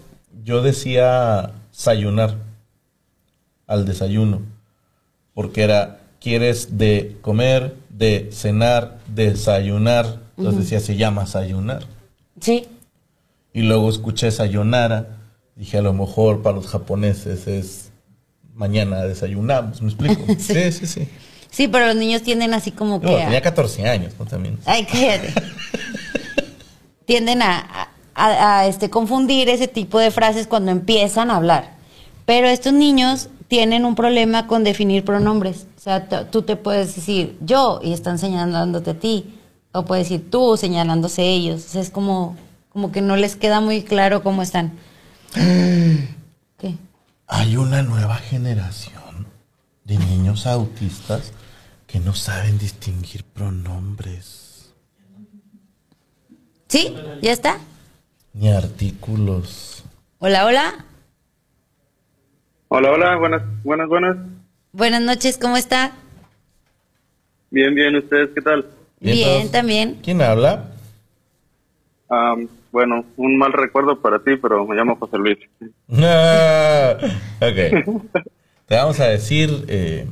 Yo 0.45 0.63
decía 0.63 1.53
sayunar 1.73 2.37
al 3.69 3.87
desayuno. 3.87 4.41
Porque 5.35 5.63
era, 5.63 6.01
¿quieres 6.21 6.77
de 6.79 7.17
comer, 7.21 7.77
de 7.91 8.31
cenar, 8.33 8.99
desayunar? 9.15 10.19
Entonces 10.37 10.63
decía, 10.65 10.81
se 10.81 10.97
llama 10.97 11.27
sayunar. 11.27 11.85
Sí, 12.41 12.67
Y 13.53 13.63
luego 13.63 13.89
escuché 13.91 14.31
sayonara. 14.33 15.17
Dije, 15.57 15.79
a 15.79 15.83
lo 15.83 15.93
mejor 15.93 16.43
para 16.43 16.57
los 16.57 16.67
japoneses 16.69 17.47
es 17.47 17.91
mañana 18.55 19.03
desayunamos. 19.05 19.81
¿Me 19.83 19.89
explico? 19.89 20.23
sí, 20.39 20.73
sí, 20.73 20.87
sí. 20.87 21.09
sí, 21.51 21.69
pero 21.69 21.87
los 21.87 21.97
niños 21.97 22.23
tienden 22.23 22.55
así 22.55 22.71
como 22.73 23.01
que... 23.01 23.07
Tenía 23.09 23.41
14 23.43 23.89
años, 23.89 24.13
¿no? 24.19 24.25
También. 24.27 24.59
Ay, 24.65 24.85
cállate. 24.91 25.33
tienden 27.05 27.43
a, 27.43 27.89
a- 28.15 28.59
a, 28.61 28.67
este, 28.67 28.91
confundir 28.91 29.49
ese 29.49 29.69
tipo 29.69 29.99
de 29.99 30.11
frases 30.11 30.47
cuando 30.47 30.71
empiezan 30.71 31.31
a 31.31 31.37
hablar. 31.37 31.73
Pero 32.27 32.49
estos 32.49 32.73
niños 32.73 33.29
tienen 33.49 33.85
un 33.85 33.95
problema 33.95 34.47
con 34.47 34.65
definir 34.65 35.05
pronombres. 35.05 35.67
O 35.77 35.81
sea, 35.81 36.09
tú 36.31 36.43
te 36.43 36.57
puedes 36.57 36.95
decir 36.95 37.37
yo 37.41 37.81
y 37.83 37.93
están 37.93 38.19
señalándote 38.19 38.91
a 38.91 38.95
ti. 38.95 39.35
O 39.73 39.85
puedes 39.85 40.09
decir 40.09 40.31
tú 40.31 40.57
señalándose 40.57 41.23
ellos. 41.23 41.65
O 41.65 41.69
sea, 41.69 41.83
es 41.83 41.91
como, 41.91 42.37
como 42.69 42.93
que 42.93 43.01
no 43.01 43.17
les 43.17 43.37
queda 43.37 43.61
muy 43.61 43.83
claro 43.83 44.23
cómo 44.23 44.43
están. 44.43 44.73
¿Qué? 45.35 46.75
Hay 47.27 47.57
una 47.57 47.83
nueva 47.83 48.17
generación 48.17 49.27
de 49.85 49.99
niños 49.99 50.47
autistas 50.47 51.33
que 51.87 52.01
no 52.01 52.15
saben 52.15 52.59
distinguir 52.59 53.25
pronombres 53.25 54.49
¿Sí? 56.69 56.95
¿Ya 57.23 57.33
está? 57.33 57.59
ni 58.35 58.51
artículos. 58.51 59.83
Hola, 60.19 60.47
hola. 60.47 60.85
Hola, 62.71 62.91
hola, 62.91 63.17
buenas, 63.17 63.43
buenas, 63.65 63.89
buenas. 63.89 64.17
Buenas 64.73 65.01
noches, 65.01 65.39
¿cómo 65.39 65.57
está? 65.57 65.93
Bien, 67.51 67.75
bien, 67.75 67.97
¿ustedes 67.97 68.29
qué 68.35 68.43
tal? 68.43 68.67
¿Y 69.01 69.13
Bien, 69.13 69.51
también. 69.51 69.99
¿Quién 70.03 70.21
habla? 70.21 70.73
Bueno, 72.71 73.07
un 73.17 73.39
mal 73.39 73.55
recuerdo 73.55 74.01
para 74.03 74.19
ti, 74.19 74.37
pero 74.37 74.67
me 74.67 74.77
llamo 74.77 74.97
José 74.97 75.17
Luis. 75.17 75.39
Ah, 75.91 76.97
ok. 77.41 78.23
Te 78.67 78.77
vamos 78.77 79.01
a 79.01 79.07
decir 79.07 79.49
eh, 79.69 80.07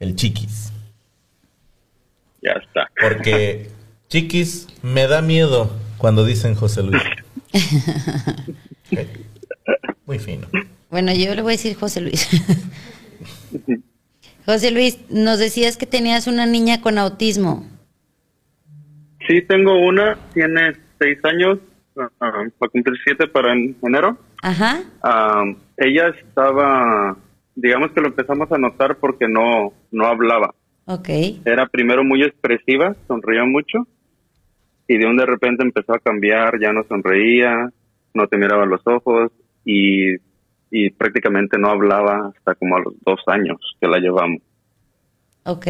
el 0.00 0.16
chiquis. 0.16 0.72
Ya 2.40 2.52
está. 2.52 2.88
Porque 2.98 3.68
chiquis 4.08 4.68
me 4.82 5.06
da 5.06 5.20
miedo 5.20 5.70
cuando 5.98 6.24
dicen 6.24 6.54
José 6.54 6.82
Luis. 6.82 7.02
Muy 10.06 10.18
fino. 10.18 10.46
Bueno, 10.94 11.12
yo 11.12 11.34
le 11.34 11.42
voy 11.42 11.54
a 11.54 11.56
decir 11.56 11.74
José 11.74 12.00
Luis. 12.02 12.28
José 14.46 14.70
Luis, 14.70 14.96
nos 15.10 15.40
decías 15.40 15.76
que 15.76 15.86
tenías 15.86 16.28
una 16.28 16.46
niña 16.46 16.80
con 16.80 16.98
autismo. 16.98 17.66
Sí, 19.26 19.42
tengo 19.42 19.76
una, 19.84 20.16
tiene 20.32 20.74
seis 21.00 21.18
años, 21.24 21.58
ah, 21.98 22.08
va 22.20 22.46
a 22.66 22.68
cumplir 22.68 22.96
siete 23.02 23.26
para 23.26 23.54
en- 23.54 23.74
enero. 23.82 24.16
Ajá. 24.40 24.84
Am, 25.02 25.56
ella 25.78 26.10
estaba, 26.10 27.16
digamos 27.56 27.90
que 27.90 28.00
lo 28.00 28.06
empezamos 28.06 28.52
a 28.52 28.58
notar 28.58 28.96
porque 28.98 29.26
no, 29.26 29.72
no 29.90 30.06
hablaba. 30.06 30.54
Ok. 30.84 31.08
Era 31.44 31.66
primero 31.66 32.04
muy 32.04 32.22
expresiva, 32.22 32.94
sonreía 33.08 33.42
mucho, 33.44 33.78
y 34.86 34.96
de 34.96 35.06
un 35.06 35.16
de 35.16 35.26
repente 35.26 35.64
empezó 35.64 35.92
a 35.92 35.98
cambiar, 35.98 36.60
ya 36.60 36.72
no 36.72 36.84
sonreía, 36.84 37.68
no 38.14 38.28
te 38.28 38.36
miraba 38.36 38.62
a 38.62 38.66
los 38.66 38.86
ojos, 38.86 39.32
y, 39.64 40.18
y 40.70 40.90
prácticamente 40.90 41.58
no 41.58 41.68
hablaba 41.68 42.32
hasta 42.36 42.54
como 42.54 42.76
a 42.76 42.80
los 42.80 42.94
dos 43.04 43.20
años 43.26 43.58
que 43.80 43.86
la 43.86 43.98
llevamos. 43.98 44.42
Ok. 45.44 45.66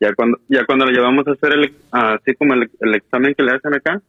Ya 0.00 0.14
cuando, 0.14 0.38
ya 0.48 0.64
cuando 0.64 0.86
la 0.86 0.92
llevamos 0.92 1.26
a 1.26 1.32
hacer 1.32 1.52
el, 1.52 1.74
así 1.90 2.34
como 2.34 2.54
el, 2.54 2.70
el 2.80 2.94
examen 2.94 3.34
que 3.34 3.42
le 3.42 3.52
hacen 3.52 3.74
acá, 3.74 4.02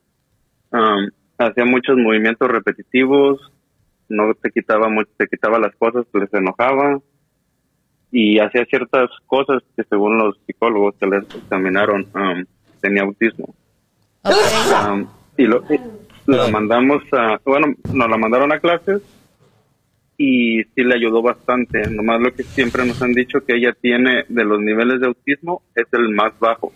am, 0.71 1.09
hacía 1.37 1.65
muchos 1.65 1.97
movimientos 1.97 2.49
repetitivos, 2.49 3.51
no 4.09 4.33
te 4.33 4.51
quitaba 4.51 4.89
mucho, 4.89 5.09
te 5.17 5.27
quitaba 5.27 5.59
las 5.59 5.75
cosas, 5.75 6.05
les 6.13 6.33
enojaba 6.33 6.99
y 8.11 8.39
hacía 8.39 8.65
ciertas 8.65 9.09
cosas 9.25 9.63
que 9.75 9.83
según 9.83 10.17
los 10.17 10.37
psicólogos 10.45 10.95
que 10.99 11.07
les 11.07 11.23
examinaron 11.23 12.07
am, 12.13 12.45
tenía 12.81 13.03
autismo. 13.03 13.55
Ok. 14.23 14.33
Am, 14.75 15.07
y 15.37 15.45
lo, 15.45 15.63
y 15.69 15.79
la 16.27 16.47
mandamos 16.49 17.03
a, 17.11 17.39
bueno, 17.45 17.73
nos 17.91 18.09
la 18.09 18.17
mandaron 18.17 18.51
a 18.51 18.59
clases 18.59 19.01
y 20.17 20.63
sí 20.63 20.83
le 20.83 20.95
ayudó 20.95 21.21
bastante. 21.21 21.89
Nomás 21.89 22.21
lo 22.21 22.33
que 22.33 22.43
siempre 22.43 22.85
nos 22.85 23.01
han 23.01 23.13
dicho 23.13 23.43
que 23.45 23.55
ella 23.55 23.73
tiene 23.79 24.25
de 24.27 24.43
los 24.43 24.59
niveles 24.59 24.99
de 24.99 25.07
autismo 25.07 25.61
es 25.75 25.85
el 25.91 26.09
más 26.09 26.37
bajo. 26.39 26.71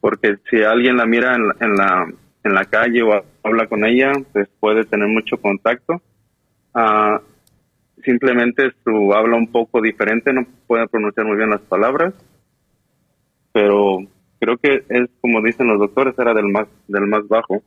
Porque 0.00 0.36
si 0.50 0.62
alguien 0.62 0.96
la 0.96 1.06
mira 1.06 1.34
en 1.34 1.48
la, 1.48 1.56
en 1.60 1.76
la, 1.76 2.12
en 2.44 2.54
la 2.54 2.64
calle 2.66 3.02
o 3.02 3.24
habla 3.42 3.66
con 3.66 3.84
ella, 3.84 4.12
pues 4.32 4.48
puede 4.60 4.84
tener 4.84 5.08
mucho 5.08 5.38
contacto. 5.38 6.02
Ah, 6.74 7.20
simplemente 8.04 8.70
su 8.84 9.12
habla 9.14 9.36
un 9.36 9.50
poco 9.50 9.80
diferente, 9.80 10.32
no 10.32 10.46
puede 10.66 10.86
pronunciar 10.88 11.26
muy 11.26 11.36
bien 11.36 11.50
las 11.50 11.60
palabras, 11.62 12.14
pero 13.52 14.00
creo 14.38 14.58
que 14.58 14.84
es 14.88 15.08
como 15.20 15.40
dicen 15.42 15.68
los 15.68 15.78
doctores, 15.78 16.14
era 16.18 16.34
del 16.34 16.46
más, 16.46 16.66
del 16.86 17.06
más 17.06 17.26
bajo. 17.28 17.62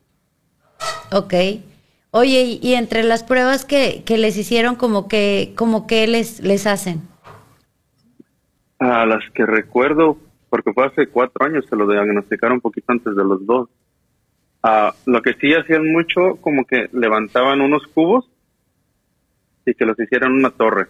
Ok. 1.12 1.34
Oye, 2.12 2.60
y, 2.62 2.74
entre 2.74 3.04
las 3.04 3.24
pruebas 3.24 3.66
que, 3.66 4.04
que 4.06 4.18
les 4.18 4.38
hicieron, 4.38 4.76
como 4.76 5.08
que, 5.08 5.54
como 5.58 5.88
que 5.88 6.08
les, 6.08 6.42
les 6.42 6.66
hacen. 6.66 7.02
A 8.80 9.06
las 9.06 9.24
que 9.34 9.46
recuerdo, 9.46 10.18
porque 10.50 10.72
fue 10.74 10.86
hace 10.86 11.08
cuatro 11.08 11.46
años, 11.46 11.66
se 11.70 11.76
lo 11.76 11.88
diagnosticaron 11.88 12.56
un 12.56 12.62
poquito 12.62 12.92
antes 12.92 13.16
de 13.16 13.24
los 13.24 13.46
dos. 13.46 13.70
Ah, 14.64 14.94
lo 15.06 15.22
que 15.22 15.34
sí 15.34 15.54
hacían 15.54 15.92
mucho, 15.92 16.38
como 16.42 16.66
que 16.66 16.90
levantaban 16.94 17.62
unos 17.62 17.86
cubos 17.88 18.30
y 19.66 19.74
que 19.74 19.86
los 19.86 20.00
hicieran 20.00 20.32
una 20.32 20.50
torre. 20.50 20.88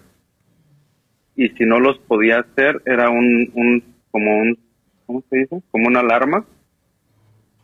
Y 1.36 1.50
si 1.50 1.66
no 1.66 1.80
los 1.80 1.98
podía 2.00 2.40
hacer, 2.40 2.82
era 2.86 3.10
un, 3.10 3.52
un 3.54 3.84
como 4.12 4.38
un, 4.38 4.58
¿cómo 5.06 5.24
se 5.30 5.38
dice? 5.38 5.62
Como 5.72 5.88
una 5.88 6.00
alarma. 6.00 6.46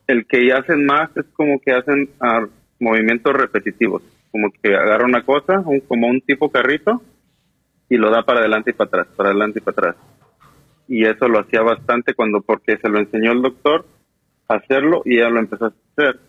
El 0.07 0.25
que 0.25 0.51
hacen 0.51 0.85
más 0.85 1.09
es 1.15 1.25
como 1.33 1.59
que 1.59 1.71
hacen 1.71 2.09
ah, 2.19 2.45
movimientos 2.83 3.33
repetitivos, 3.33 4.01
como 4.31 4.51
que 4.51 4.75
agarra 4.75 5.05
una 5.05 5.23
cosa, 5.23 5.59
un, 5.65 5.79
como 5.81 6.07
un 6.07 6.21
tipo 6.21 6.49
carrito, 6.49 7.01
y 7.89 7.97
lo 7.97 8.09
da 8.09 8.23
para 8.23 8.39
adelante 8.39 8.71
y 8.71 8.73
para 8.73 8.87
atrás, 8.87 9.07
para 9.15 9.29
adelante 9.29 9.59
y 9.59 9.61
para 9.61 9.89
atrás. 9.91 9.95
Y 10.87 11.05
eso 11.05 11.27
lo 11.27 11.39
hacía 11.39 11.61
bastante 11.61 12.13
cuando, 12.13 12.41
porque 12.41 12.77
se 12.77 12.89
lo 12.89 12.99
enseñó 12.99 13.31
el 13.31 13.41
doctor 13.41 13.85
a 14.47 14.55
hacerlo 14.55 15.01
y 15.05 15.17
ella 15.17 15.29
lo 15.29 15.39
empezó 15.39 15.65
a 15.65 15.73
hacer. 15.97 16.19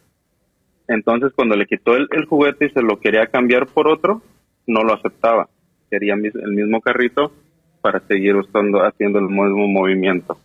Entonces, 0.87 1.33
cuando 1.35 1.57
le 1.57 1.67
quitó 1.67 1.97
el, 1.97 2.09
el 2.13 2.27
juguete 2.27 2.67
y 2.67 2.71
se 2.71 2.83
lo 2.83 3.01
quería 3.01 3.27
cambiar 3.27 3.67
por 3.67 3.89
otro, 3.89 4.23
no 4.67 4.83
lo 4.83 4.95
aceptaba. 4.95 5.49
Quería 5.91 6.15
mis- 6.17 6.35
el 6.35 6.53
mismo 6.53 6.81
carrito 6.81 7.33
para 7.81 8.01
seguir 8.01 8.37
usando, 8.37 8.83
haciendo 8.85 9.19
el 9.19 9.27
mismo 9.27 9.67
movimiento. 9.67 10.39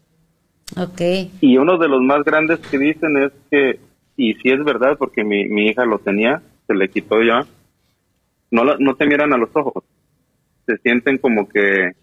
Ok. 0.78 1.02
Y 1.42 1.58
uno 1.58 1.78
de 1.78 1.88
los 1.88 2.02
más 2.02 2.24
grandes 2.24 2.60
que 2.60 2.78
dicen 2.78 3.18
es 3.18 3.32
que, 3.52 3.80
y 4.20 4.34
sí 4.36 4.50
es 4.50 4.64
verdad, 4.64 4.98
porque 4.98 5.24
mi, 5.24 5.48
mi 5.48 5.68
hija 5.68 5.86
lo 5.86 6.00
tenía, 6.00 6.42
se 6.68 6.74
le 6.74 6.90
quitó 6.90 7.22
ya, 7.24 7.46
no, 8.52 8.64
la- 8.64 8.78
no 8.80 8.96
te 8.96 9.06
miran 9.06 9.34
a 9.34 9.38
los 9.38 9.50
ojos. 9.54 9.84
Se 10.66 10.78
sienten 10.78 11.18
como 11.18 11.48
que, 11.48 11.94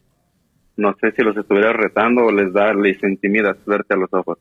no 0.76 0.94
sé 1.00 1.12
si 1.12 1.22
los 1.22 1.36
estuvieras 1.36 1.76
retando 1.76 2.24
o 2.24 2.32
les 2.32 2.52
da, 2.52 2.72
les 2.74 3.02
intimida 3.02 3.56
verte 3.66 3.94
a 3.94 3.98
los 3.98 4.12
ojos. 4.12 4.38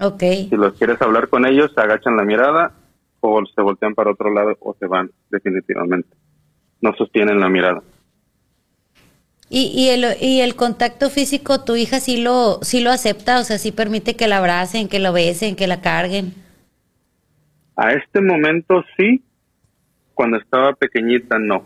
Ok. 0.00 0.20
Si 0.48 0.56
los 0.56 0.74
quieres 0.74 1.00
hablar 1.00 1.28
con 1.28 1.46
ellos, 1.46 1.72
se 1.74 1.80
agachan 1.80 2.16
la 2.16 2.24
mirada 2.24 2.72
o 3.20 3.42
se 3.46 3.62
voltean 3.62 3.94
para 3.94 4.10
otro 4.12 4.32
lado 4.32 4.56
o 4.60 4.74
se 4.78 4.86
van, 4.86 5.10
definitivamente. 5.30 6.08
No 6.80 6.94
sostienen 6.96 7.38
la 7.40 7.48
mirada. 7.48 7.82
Y, 9.52 9.66
y, 9.74 9.88
el, 9.88 10.06
y 10.20 10.40
el 10.40 10.54
contacto 10.54 11.10
físico, 11.10 11.64
tu 11.64 11.74
hija 11.76 11.98
sí 12.00 12.22
lo, 12.22 12.60
sí 12.62 12.80
lo 12.80 12.90
acepta, 12.90 13.40
o 13.40 13.44
sea, 13.44 13.58
sí 13.58 13.72
permite 13.72 14.14
que 14.14 14.28
la 14.28 14.38
abracen, 14.38 14.88
que 14.88 15.00
lo 15.00 15.12
besen, 15.12 15.56
que 15.56 15.66
la 15.66 15.80
carguen. 15.80 16.34
A 17.80 17.94
este 17.94 18.20
momento 18.20 18.84
sí, 18.94 19.22
cuando 20.12 20.36
estaba 20.36 20.74
pequeñita 20.74 21.38
no. 21.38 21.64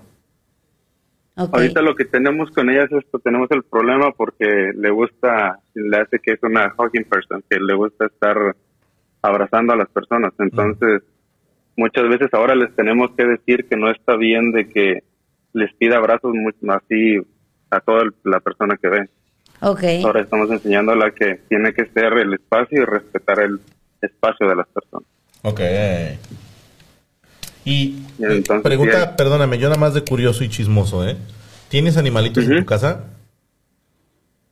Ahorita 1.35 1.83
lo 1.83 1.97
que 1.97 2.05
tenemos 2.05 2.53
con 2.53 2.71
ella 2.71 2.85
es 2.85 2.93
esto, 2.93 3.19
tenemos 3.19 3.51
el 3.51 3.65
problema 3.65 4.13
porque 4.13 4.71
le 4.77 4.91
gusta, 4.91 5.59
le 5.75 5.97
hace 5.97 6.21
que 6.21 6.35
es 6.35 6.43
una 6.45 6.73
hugging 6.79 7.03
person, 7.07 7.43
que 7.51 7.59
le 7.59 7.75
gusta 7.75 8.07
estar 8.07 8.37
abrazando 9.23 9.73
a 9.73 9.77
las 9.77 9.89
personas. 9.89 10.33
Entonces, 10.39 11.03
muchas 11.77 12.09
veces 12.09 12.33
ahora 12.33 12.55
les 12.55 12.73
tenemos 12.77 13.11
que 13.17 13.25
decir 13.25 13.65
que 13.69 13.77
no 13.77 13.91
está 13.91 14.15
bien 14.15 14.53
de 14.53 14.69
que 14.69 15.03
les 15.53 15.75
pida 15.75 15.97
abrazos 15.97 16.33
muy, 16.33 16.55
así 16.69 17.17
a 17.71 17.81
toda 17.81 18.05
la 18.23 18.39
persona 18.39 18.77
que 18.81 18.89
ve. 18.89 19.09
Ahora 20.05 20.21
estamos 20.21 20.49
enseñándola 20.49 21.11
que 21.11 21.41
tiene 21.49 21.73
que 21.73 21.87
ser 21.87 22.13
el 22.19 22.35
espacio 22.35 22.83
y 22.83 22.85
respetar 22.85 23.41
el 23.41 23.59
espacio 24.01 24.49
de 24.49 24.55
las 24.55 24.69
personas. 24.69 25.14
Ok. 25.45 25.61
Y 27.67 28.03
entonces, 28.19 28.63
pregunta, 28.63 29.17
perdóname, 29.17 29.59
yo 29.59 29.69
nada 29.69 29.81
más 29.81 29.95
de 29.95 30.03
curioso 30.03 30.45
y 30.45 30.49
chismoso, 30.49 31.07
¿eh? 31.09 31.17
¿Tienes 31.69 31.97
animalitos 31.97 32.45
en 32.45 32.59
tu 32.59 32.65
casa? 32.67 33.05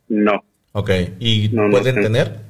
No. 0.09 0.43
Ok. 0.73 0.91
¿Y 1.21 1.49
No, 1.53 1.69
pueden 1.71 1.95
tener? 1.97 2.41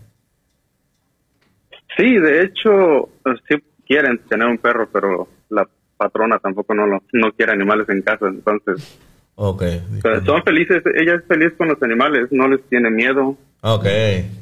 Sí, 1.97 2.17
de 2.17 2.43
hecho, 2.45 3.09
sí 3.49 3.57
quieren 3.87 4.19
tener 4.29 4.47
un 4.49 4.59
perro, 4.59 4.89
pero 4.93 5.29
la 5.51 5.69
patrona 5.97 6.39
tampoco 6.39 6.75
no, 6.75 6.87
lo- 6.87 7.03
no 7.13 7.33
quiere 7.33 7.53
animales 7.53 7.89
en 7.89 8.03
casa. 8.03 8.27
Entonces, 8.29 8.99
Ok. 9.35 9.63
pero 10.03 10.25
son 10.25 10.43
felices, 10.43 10.83
ella 10.95 11.15
es 11.17 11.25
feliz 11.27 11.53
con 11.59 11.69
los 11.69 11.83
animales, 11.83 12.29
no 12.31 12.49
les 12.49 12.63
tiene 12.69 12.91
miedo. 12.91 13.37
Ok. 13.63 13.87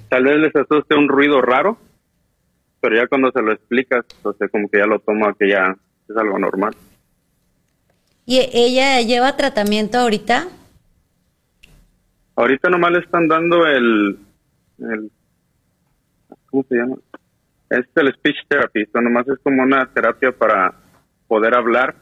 Tal 0.09 0.25
vez 0.25 0.37
les 0.39 0.55
asuste 0.57 0.95
un 0.95 1.09
ruido 1.09 1.41
raro, 1.43 1.77
pero 2.81 2.97
ya 2.97 3.07
cuando 3.07 3.31
se 3.33 3.43
lo 3.43 3.53
explicas, 3.53 4.05
o 4.23 4.33
sea, 4.33 4.49
como 4.49 4.69
que 4.69 4.79
ya 4.79 4.87
lo 4.87 4.99
toma 5.01 5.35
que 5.39 5.49
ya 5.49 5.77
es 6.09 6.17
algo 6.17 6.39
normal. 6.39 6.75
¿Y 8.27 8.39
ella 8.53 9.01
lleva 9.03 9.37
tratamiento 9.37 9.99
ahorita? 9.99 10.49
Ahorita 12.37 12.71
nomás 12.71 12.93
le 12.93 12.99
están 13.01 13.29
dando 13.29 13.67
el, 13.67 14.19
el 14.79 15.11
¿cómo 16.51 16.65
se 16.69 16.77
llama? 16.77 16.97
Es 17.69 17.87
el 17.95 18.13
speech 18.15 18.37
therapy, 18.49 18.83
esto 18.83 19.01
nomás 19.01 19.29
es 19.29 19.39
como 19.43 19.63
una 19.63 19.87
terapia 19.93 20.33
para 20.33 20.75
poder 21.29 21.55
hablar, 21.55 21.95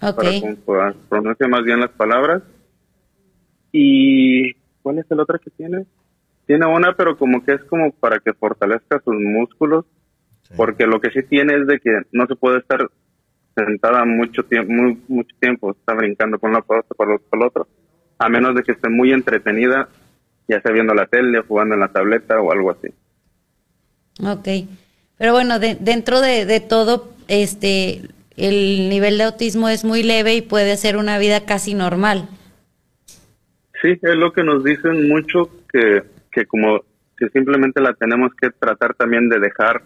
Ok. 0.00 0.24
para 0.64 0.94
pronunciar 1.08 1.50
más 1.50 1.62
bien 1.64 1.80
las 1.80 1.90
palabras. 1.90 2.42
¿Y 3.72 4.54
cuál 4.82 4.98
es 4.98 5.10
el 5.10 5.20
otro 5.20 5.38
que 5.38 5.50
tiene? 5.50 5.86
Tiene 6.46 6.66
una, 6.66 6.94
pero 6.94 7.16
como 7.16 7.44
que 7.44 7.52
es 7.52 7.64
como 7.64 7.92
para 7.92 8.18
que 8.20 8.32
fortalezca 8.32 9.00
sus 9.04 9.14
músculos, 9.14 9.84
porque 10.56 10.86
lo 10.86 11.00
que 11.00 11.10
sí 11.10 11.22
tiene 11.22 11.54
es 11.56 11.66
de 11.66 11.78
que 11.80 11.90
no 12.12 12.26
se 12.26 12.36
puede 12.36 12.58
estar 12.58 12.88
sentada 13.56 14.04
mucho 14.04 14.44
tiempo, 14.44 14.72
muy, 14.72 14.98
mucho 15.08 15.34
tiempo, 15.40 15.70
está 15.72 15.94
brincando 15.94 16.38
con 16.38 16.50
una 16.50 16.62
cosa 16.62 16.86
para 16.96 17.14
el 17.14 17.42
otro, 17.42 17.66
a 18.18 18.28
menos 18.28 18.54
de 18.54 18.62
que 18.62 18.72
esté 18.72 18.88
muy 18.88 19.12
entretenida, 19.12 19.88
ya 20.48 20.60
sea 20.60 20.72
viendo 20.72 20.94
la 20.94 21.06
tele, 21.06 21.40
jugando 21.40 21.74
en 21.74 21.80
la 21.80 21.88
tableta 21.88 22.40
o 22.40 22.52
algo 22.52 22.70
así. 22.72 22.88
Ok. 24.24 24.68
Pero 25.18 25.32
bueno, 25.32 25.58
de- 25.58 25.76
dentro 25.80 26.20
de, 26.20 26.44
de 26.46 26.60
todo, 26.60 27.12
este, 27.28 28.02
el 28.36 28.88
nivel 28.88 29.18
de 29.18 29.24
autismo 29.24 29.68
es 29.68 29.84
muy 29.84 30.02
leve 30.02 30.34
y 30.34 30.42
puede 30.42 30.72
hacer 30.72 30.96
una 30.96 31.18
vida 31.18 31.44
casi 31.46 31.74
normal. 31.74 32.28
Sí, 33.80 33.90
es 34.02 34.16
lo 34.16 34.32
que 34.32 34.42
nos 34.42 34.64
dicen 34.64 35.08
mucho 35.08 35.50
que, 35.72 36.02
que 36.32 36.46
como 36.46 36.80
que 37.16 37.28
simplemente 37.28 37.80
la 37.80 37.94
tenemos 37.94 38.32
que 38.40 38.50
tratar 38.50 38.94
también 38.94 39.28
de 39.28 39.38
dejar 39.38 39.82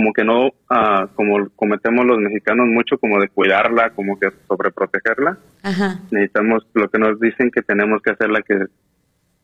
como 0.00 0.14
que 0.14 0.24
no, 0.24 0.48
ah, 0.70 1.08
como 1.14 1.50
cometemos 1.54 2.06
los 2.06 2.18
mexicanos 2.18 2.66
mucho, 2.68 2.96
como 2.96 3.20
de 3.20 3.28
cuidarla, 3.28 3.90
como 3.90 4.18
que 4.18 4.30
sobreprotegerla. 4.48 5.36
Ajá. 5.62 6.00
Necesitamos 6.10 6.66
lo 6.72 6.88
que 6.88 6.98
nos 6.98 7.20
dicen 7.20 7.50
que 7.50 7.60
tenemos 7.60 8.00
que 8.00 8.12
hacerla 8.12 8.40
que, 8.40 8.64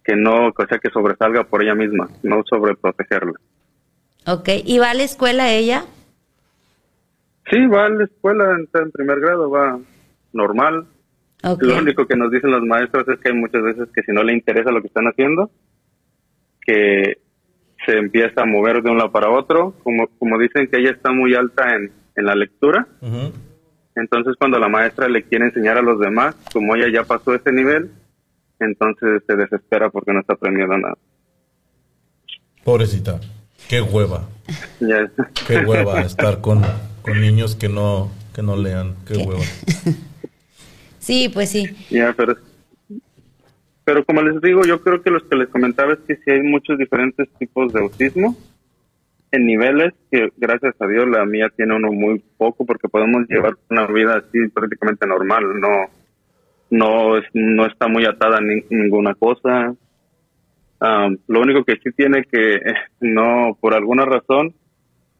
que 0.02 0.16
no, 0.16 0.48
o 0.48 0.66
sea, 0.66 0.78
que 0.78 0.88
sobresalga 0.88 1.44
por 1.44 1.62
ella 1.62 1.74
misma, 1.74 2.09
no 2.22 2.42
sobreprotegerla. 2.48 3.34
Ok. 4.26 4.48
¿Y 4.64 4.78
va 4.78 4.92
a 4.92 4.94
la 4.94 5.02
escuela 5.02 5.52
ella? 5.52 5.84
Sí, 7.50 7.66
va 7.66 7.84
a 7.84 7.90
la 7.90 8.04
escuela, 8.04 8.57
está 8.64 8.80
en 8.80 8.92
primer 8.92 9.20
grado, 9.20 9.50
va 9.50 9.78
normal. 10.32 10.86
Ok. 11.44 11.64
Lo 11.64 11.76
único 11.76 12.07
que 12.07 12.16
nos 12.16 12.30
dicen 12.30 12.50
los 12.50 12.62
maestros 12.62 13.07
es 13.09 13.20
que 13.20 13.28
hay 13.28 13.36
muchas 13.36 13.62
veces 13.62 13.90
que 13.94 14.02
si 14.04 14.12
no 14.12 14.22
le 14.22 14.32
interesa 14.32 14.70
lo 14.70 14.80
que 14.80 14.88
están 14.88 15.07
haciendo, 15.07 15.50
que 16.62 17.18
se 17.87 17.93
empieza 17.93 18.43
a 18.43 18.47
mover 18.47 18.82
de 18.82 18.91
un 18.91 18.99
lado 18.99 19.12
para 19.12 19.30
otro, 19.30 19.74
como, 19.82 20.09
como 20.18 20.39
dicen 20.39 20.68
que 20.68 20.78
ella 20.78 20.91
está 20.91 21.12
muy 21.12 21.34
alta 21.34 21.74
en, 21.74 21.93
en 22.16 22.24
la 22.24 22.34
lectura, 22.34 22.87
entonces 23.95 24.34
cuando 24.39 24.59
la 24.59 24.68
maestra 24.68 25.09
le 25.09 25.22
quiere 25.22 25.47
enseñar 25.47 25.78
a 25.78 25.82
los 25.82 25.99
demás, 25.99 26.34
como 26.53 26.74
ella 26.74 26.87
ya 26.93 27.05
pasó 27.05 27.34
ese 27.34 27.53
nivel, 27.53 27.91
entonces 28.61 29.22
se 29.26 29.37
desespera 29.37 29.89
porque 29.91 30.12
no 30.12 30.20
está 30.20 30.34
aprendiendo 30.34 30.76
nada. 30.76 30.99
Pobrecita. 32.64 33.20
Qué 33.68 33.80
hueva. 33.80 34.28
Qué 35.47 35.59
hueva 35.59 36.01
estar 36.03 36.41
con, 36.41 36.62
con 37.03 37.20
niños 37.20 37.55
que 37.57 37.68
no, 37.68 38.11
que 38.34 38.43
no 38.43 38.57
lean. 38.57 38.97
Qué 39.07 39.14
¿Qué? 39.14 39.24
hueva. 39.24 39.43
Sí, 40.99 41.28
pues 41.28 41.51
sí. 41.51 41.64
Ya, 41.89 42.12
pero, 42.16 42.37
pero 43.87 44.05
como 44.05 44.20
les 44.20 44.41
digo, 44.43 44.62
yo 44.66 44.80
creo 44.82 45.01
que 45.01 45.11
los 45.12 45.22
que 45.22 45.37
les 45.37 45.49
comentaba 45.49 45.93
es 45.93 46.01
que 46.01 46.16
sí 46.16 46.28
hay 46.32 46.43
muchos 46.43 46.76
diferentes 46.76 47.28
tipos 47.39 47.72
de 47.72 47.80
autismo 47.80 48.37
en 49.30 49.47
niveles 49.47 49.95
que 50.11 50.32
gracias 50.37 50.74
a 50.80 50.89
Dios 50.89 51.09
la 51.09 51.24
mía 51.24 51.53
tiene 51.57 51.76
uno 51.76 51.93
muy 51.93 52.20
poco 52.37 52.66
porque 52.66 52.89
podemos 52.89 53.28
llevar 53.28 53.55
una 53.70 53.87
vida 53.87 54.16
así 54.16 54.49
prácticamente 54.53 55.07
normal, 55.07 55.61
no 55.61 55.68
no 56.68 57.16
es, 57.16 57.24
no 57.32 57.64
está 57.64 57.87
muy 57.87 58.05
atada 58.07 58.39
a 58.39 58.41
ni- 58.41 58.64
ninguna 58.70 59.14
cosa. 59.14 59.72
Am, 60.80 61.16
lo 61.28 61.41
único 61.41 61.62
que 61.62 61.76
sí 61.76 61.93
tiene 61.97 62.24
que 62.24 62.59
no 63.01 63.57
por 63.61 63.72
alguna 63.74 64.05
razón 64.05 64.53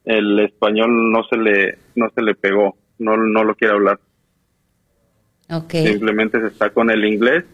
el 0.05 0.41
español 0.41 1.13
no 1.13 1.23
se 1.23 1.37
le 1.37 1.79
no 1.95 2.11
se 2.11 2.23
le 2.23 2.35
pegó, 2.35 2.77
no 2.99 3.17
no 3.17 3.45
lo 3.45 3.55
quiere 3.55 3.75
hablar 3.75 4.01
simplemente 5.87 6.41
se 6.41 6.49
está 6.49 6.71
con 6.71 6.91
el 6.91 7.05
inglés 7.05 7.45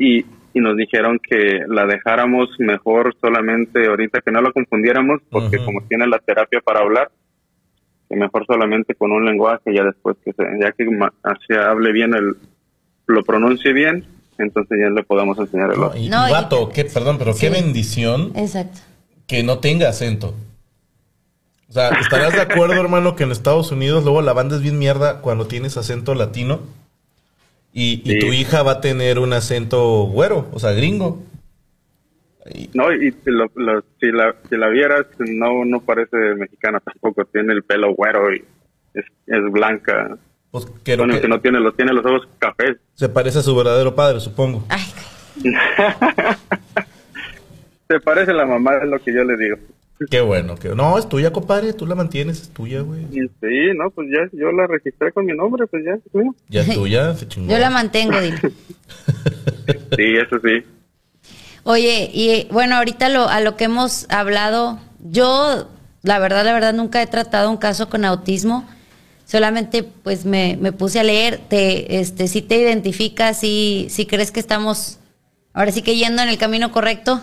y, 0.00 0.24
y 0.54 0.60
nos 0.60 0.76
dijeron 0.76 1.18
que 1.22 1.60
la 1.68 1.84
dejáramos 1.86 2.48
mejor 2.58 3.14
solamente 3.20 3.86
ahorita 3.86 4.20
que 4.22 4.32
no 4.32 4.40
la 4.40 4.50
confundiéramos 4.50 5.20
porque 5.30 5.62
como 5.64 5.82
tiene 5.82 6.06
la 6.06 6.18
terapia 6.18 6.60
para 6.64 6.80
hablar 6.80 7.10
que 8.08 8.16
mejor 8.16 8.44
solamente 8.46 8.94
con 8.96 9.12
un 9.12 9.24
lenguaje 9.26 9.74
ya 9.74 9.84
después 9.84 10.16
que 10.24 10.32
se, 10.32 10.42
ya 10.60 10.72
que 10.72 10.84
así 11.22 11.52
hable 11.54 11.92
bien 11.92 12.14
el 12.14 12.34
lo 13.06 13.22
pronuncie 13.22 13.72
bien 13.72 14.04
entonces 14.38 14.78
ya 14.80 14.88
le 14.88 15.02
podemos 15.02 15.38
enseñar 15.38 15.70
el 15.72 15.78
No, 15.78 15.86
otro. 15.88 15.98
y, 16.00 16.08
No, 16.08 16.26
y 16.26 16.30
y- 16.30 16.32
vato, 16.32 16.70
qué, 16.70 16.86
perdón, 16.86 17.18
pero 17.18 17.32
qué 17.34 17.48
Sí. 17.48 17.62
bendición 17.62 18.32
Exacto. 18.34 18.78
que 19.26 19.42
no 19.42 19.58
tenga 19.58 19.90
acento. 19.90 20.34
O 21.68 21.72
sea, 21.72 21.90
¿estarás 21.90 22.32
de 22.34 22.40
acuerdo, 22.40 22.74
hermano, 22.80 23.14
que 23.16 23.24
en 23.24 23.32
Estados 23.32 23.70
Unidos 23.70 24.02
luego 24.02 24.22
la 24.22 24.32
banda 24.32 24.56
es 24.56 24.62
bien 24.62 24.78
mierda 24.78 25.20
cuando 25.20 25.46
tienes 25.46 25.76
acento 25.76 26.14
latino? 26.14 26.60
Y, 27.72 28.02
y 28.04 28.18
tu 28.18 28.26
hija 28.32 28.62
va 28.62 28.72
a 28.72 28.80
tener 28.80 29.18
un 29.18 29.32
acento 29.32 30.02
güero, 30.04 30.48
o 30.52 30.58
sea, 30.58 30.72
gringo. 30.72 31.22
Y- 32.52 32.68
no 32.74 32.92
y 32.92 33.12
si, 33.12 33.30
lo- 33.30 33.50
lo- 33.54 33.84
si 34.00 34.10
la 34.10 34.34
si 34.48 34.56
la 34.56 34.68
vieras 34.68 35.06
no 35.18 35.64
no 35.66 35.80
parece 35.80 36.16
mexicana 36.36 36.80
tampoco 36.80 37.24
tiene 37.26 37.52
el 37.52 37.62
pelo 37.62 37.94
güero 37.94 38.34
y 38.34 38.42
es, 38.94 39.04
es 39.26 39.52
blanca 39.52 40.16
pues, 40.50 40.66
quiero 40.82 41.02
bueno 41.02 41.14
que 41.14 41.20
que 41.20 41.28
no 41.28 41.38
tiene 41.40 41.60
los 41.60 41.76
tiene 41.76 41.92
los 41.92 42.04
ojos 42.04 42.26
cafés 42.38 42.78
se 42.94 43.10
parece 43.10 43.40
a 43.40 43.42
su 43.42 43.54
verdadero 43.54 43.94
padre, 43.94 44.20
supongo. 44.20 44.64
Ay, 44.70 44.82
Se 47.88 48.00
parece 48.00 48.30
a 48.30 48.34
la 48.34 48.46
mamá, 48.46 48.76
es 48.82 48.88
lo 48.88 48.98
que 49.00 49.12
yo 49.12 49.24
le 49.24 49.36
digo. 49.36 49.56
Qué 50.08 50.20
bueno. 50.20 50.54
Que... 50.56 50.70
No, 50.70 50.96
es 50.98 51.08
tuya, 51.08 51.32
compadre. 51.32 51.72
Tú 51.72 51.86
la 51.86 51.94
mantienes, 51.94 52.40
es 52.42 52.48
tuya, 52.50 52.80
güey. 52.80 53.06
Sí, 53.10 53.28
no, 53.76 53.90
pues 53.90 54.08
ya, 54.10 54.28
yo 54.32 54.50
la 54.52 54.66
registré 54.66 55.12
con 55.12 55.26
mi 55.26 55.34
nombre, 55.36 55.66
pues 55.66 55.82
ya. 55.84 55.96
Sí, 55.96 56.26
Ya 56.48 56.62
es 56.62 56.72
tuya, 56.74 57.14
se 57.14 57.28
chingó. 57.28 57.50
yo 57.52 57.58
la 57.58 57.70
mantengo, 57.70 58.18
dile. 58.20 58.38
Sí, 59.96 60.04
eso 60.16 60.36
sí. 60.42 60.64
Oye, 61.64 62.10
y 62.12 62.48
bueno, 62.50 62.76
ahorita 62.76 63.08
lo, 63.08 63.28
a 63.28 63.40
lo 63.40 63.56
que 63.56 63.64
hemos 63.64 64.06
hablado, 64.10 64.80
yo, 65.00 65.68
la 66.02 66.18
verdad, 66.18 66.44
la 66.44 66.52
verdad, 66.54 66.72
nunca 66.74 67.02
he 67.02 67.06
tratado 67.06 67.50
un 67.50 67.56
caso 67.56 67.88
con 67.88 68.04
autismo. 68.04 68.66
Solamente, 69.26 69.82
pues, 69.84 70.24
me, 70.24 70.56
me 70.60 70.72
puse 70.72 70.98
a 70.98 71.04
leer. 71.04 71.38
Te, 71.48 72.00
este, 72.00 72.26
si 72.26 72.42
te 72.42 72.56
identificas, 72.56 73.38
si, 73.38 73.86
si 73.90 74.06
crees 74.06 74.32
que 74.32 74.40
estamos, 74.40 74.98
ahora 75.52 75.70
sí 75.70 75.82
que 75.82 75.96
yendo 75.96 76.22
en 76.22 76.28
el 76.30 76.38
camino 76.38 76.72
correcto. 76.72 77.20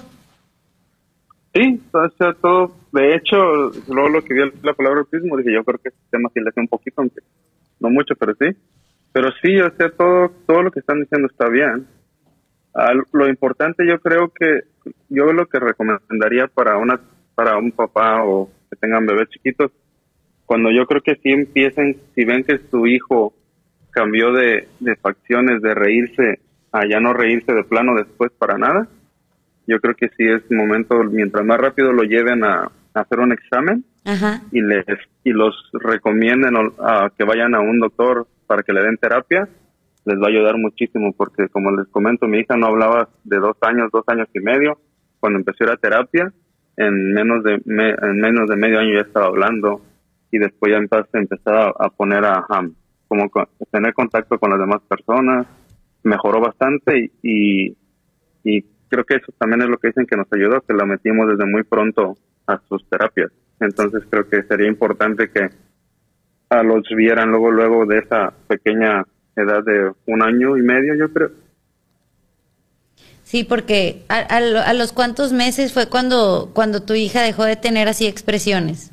Sí, 1.58 1.82
o 1.92 2.10
sea, 2.20 2.34
todo, 2.34 2.76
de 2.92 3.16
hecho, 3.16 3.36
luego 3.88 4.10
lo 4.10 4.22
que 4.24 4.36
vi 4.36 4.42
la 4.62 4.74
palabra 4.74 5.00
autismo, 5.00 5.38
dije, 5.38 5.54
yo 5.54 5.64
creo 5.64 5.80
que 5.80 5.90
este 5.90 6.02
tema 6.12 6.30
sí 6.32 6.40
le 6.40 6.50
hace 6.50 6.60
un 6.60 6.68
poquito, 6.68 7.02
aunque 7.02 7.22
no 7.80 7.90
mucho, 7.90 8.14
pero 8.16 8.36
sí. 8.36 8.56
Pero 9.12 9.30
sí, 9.42 9.60
o 9.60 9.72
sea, 9.76 9.90
todo, 9.90 10.30
todo 10.46 10.62
lo 10.62 10.70
que 10.72 10.82
están 10.82 11.02
diciendo 11.02 11.28
está 11.28 11.50
bien. 11.50 11.88
Ah, 12.76 12.94
lo 13.12 13.28
importante 13.28 13.88
yo 13.88 14.00
creo 14.00 14.30
que, 14.30 14.66
yo 15.10 15.34
lo 15.34 15.48
que 15.48 15.60
recomendaría 15.60 16.46
para 16.46 16.78
una, 16.78 17.00
para 17.34 17.58
un 17.58 17.72
papá 17.72 18.24
o 18.24 18.52
que 18.70 18.76
tengan 18.76 19.08
bebés 19.08 19.30
chiquitos, 19.30 19.72
cuando 20.46 20.70
yo 20.70 20.86
creo 20.86 21.02
que 21.02 21.16
sí 21.16 21.32
empiecen, 21.32 21.98
si 22.14 22.24
ven 22.24 22.44
que 22.44 22.60
su 22.70 22.86
hijo 22.86 23.34
cambió 23.90 24.32
de, 24.32 24.68
de 24.80 24.96
facciones, 24.98 25.64
de 25.64 25.74
reírse 25.74 26.40
a 26.72 26.88
ya 26.88 27.00
no 27.00 27.14
reírse 27.14 27.52
de 27.52 27.64
plano 27.64 27.96
después 27.96 28.32
para 28.38 28.60
nada, 28.60 28.88
yo 29.68 29.80
creo 29.80 29.96
que 29.96 30.08
sí 30.18 30.24
es 30.26 30.42
momento, 30.50 31.04
mientras 31.04 31.46
más 31.46 31.58
rápido 31.60 31.92
lo 31.94 32.04
lleven 32.04 32.44
a, 32.44 32.64
a 32.94 33.00
hacer 33.02 33.20
un 33.20 33.32
examen 33.34 33.84
Ajá. 34.06 34.42
y 34.52 34.62
les 34.62 34.86
y 35.24 35.32
los 35.32 35.54
recomienden 35.74 36.54
a 36.80 37.10
que 37.18 37.24
vayan 37.26 37.54
a 37.54 37.60
un 37.60 37.80
doctor 37.80 38.28
para 38.48 38.64
que 38.64 38.72
le 38.74 38.82
den 38.82 38.98
terapia, 38.98 39.48
les 40.06 40.18
va 40.18 40.28
a 40.28 40.30
ayudar 40.30 40.58
muchísimo 40.58 41.12
porque 41.12 41.50
como 41.50 41.70
les 41.76 41.86
comento, 41.90 42.28
mi 42.28 42.40
hija 42.40 42.56
no 42.56 42.68
hablaba 42.68 43.10
de 43.26 43.38
dos 43.40 43.58
años, 43.62 43.90
dos 43.92 44.04
años 44.08 44.28
y 44.34 44.40
medio, 44.40 44.80
cuando 45.20 45.40
empezó 45.40 45.64
a 45.64 45.68
ir 45.68 45.74
a 45.74 45.78
terapia, 45.78 46.32
en 46.78 47.14
menos 47.14 47.44
de 47.44 47.60
me- 47.66 47.90
en 48.02 48.18
menos 48.22 48.48
de 48.48 48.56
medio 48.56 48.80
año 48.80 48.94
ya 48.94 49.02
estaba 49.02 49.26
hablando 49.26 49.82
y 50.32 50.38
después 50.38 50.72
ya 50.72 50.78
empezó 50.78 51.50
a, 51.50 51.74
a 51.78 51.90
poner 51.90 52.24
a, 52.24 52.38
a 52.48 52.70
como 53.10 53.30
co- 53.30 53.50
tener 53.72 53.94
contacto 53.94 54.38
con 54.40 54.52
las 54.52 54.60
demás 54.60 54.82
personas, 54.88 55.46
mejoró 56.04 56.40
bastante 56.40 57.12
y, 57.22 57.66
y, 57.66 57.76
y 58.46 58.64
creo 58.90 59.04
que 59.06 59.16
eso 59.16 59.32
también 59.38 59.62
es 59.64 59.70
lo 59.70 59.78
que 59.78 59.88
dicen 59.90 60.06
que 60.06 60.16
nos 60.18 60.28
ayudó, 60.32 60.62
que 60.62 60.74
la 60.74 60.86
metimos 60.86 61.28
desde 61.30 61.46
muy 61.46 61.64
pronto 61.64 62.18
a 62.48 62.60
sus 62.68 62.88
terapias. 62.90 63.32
Entonces 63.60 64.04
creo 64.10 64.28
que 64.30 64.44
sería 64.44 64.68
importante 64.68 65.30
que 65.30 65.50
a 66.50 66.64
los 66.64 66.84
vieran 66.96 67.30
luego, 67.32 67.52
luego 67.52 67.86
de 67.86 68.00
esa 68.00 68.34
pequeña 68.48 69.04
edad 69.36 69.64
de 69.64 69.92
un 70.06 70.22
año 70.22 70.58
y 70.58 70.62
medio, 70.62 70.96
yo 70.96 71.12
creo. 71.12 71.32
Sí, 73.24 73.44
porque 73.44 74.04
a, 74.08 74.20
a 74.20 74.40
lo- 74.40 74.62
a 74.62 74.74
los 74.74 74.94
cuantos 74.94 75.34
meses 75.34 75.74
fue 75.74 75.90
cuando, 75.90 76.52
cuando 76.54 76.84
tu 76.84 76.94
hija 76.94 77.22
dejó 77.22 77.44
de 77.44 77.58
tener 77.58 77.90
así 77.90 78.08
expresiones. 78.08 78.92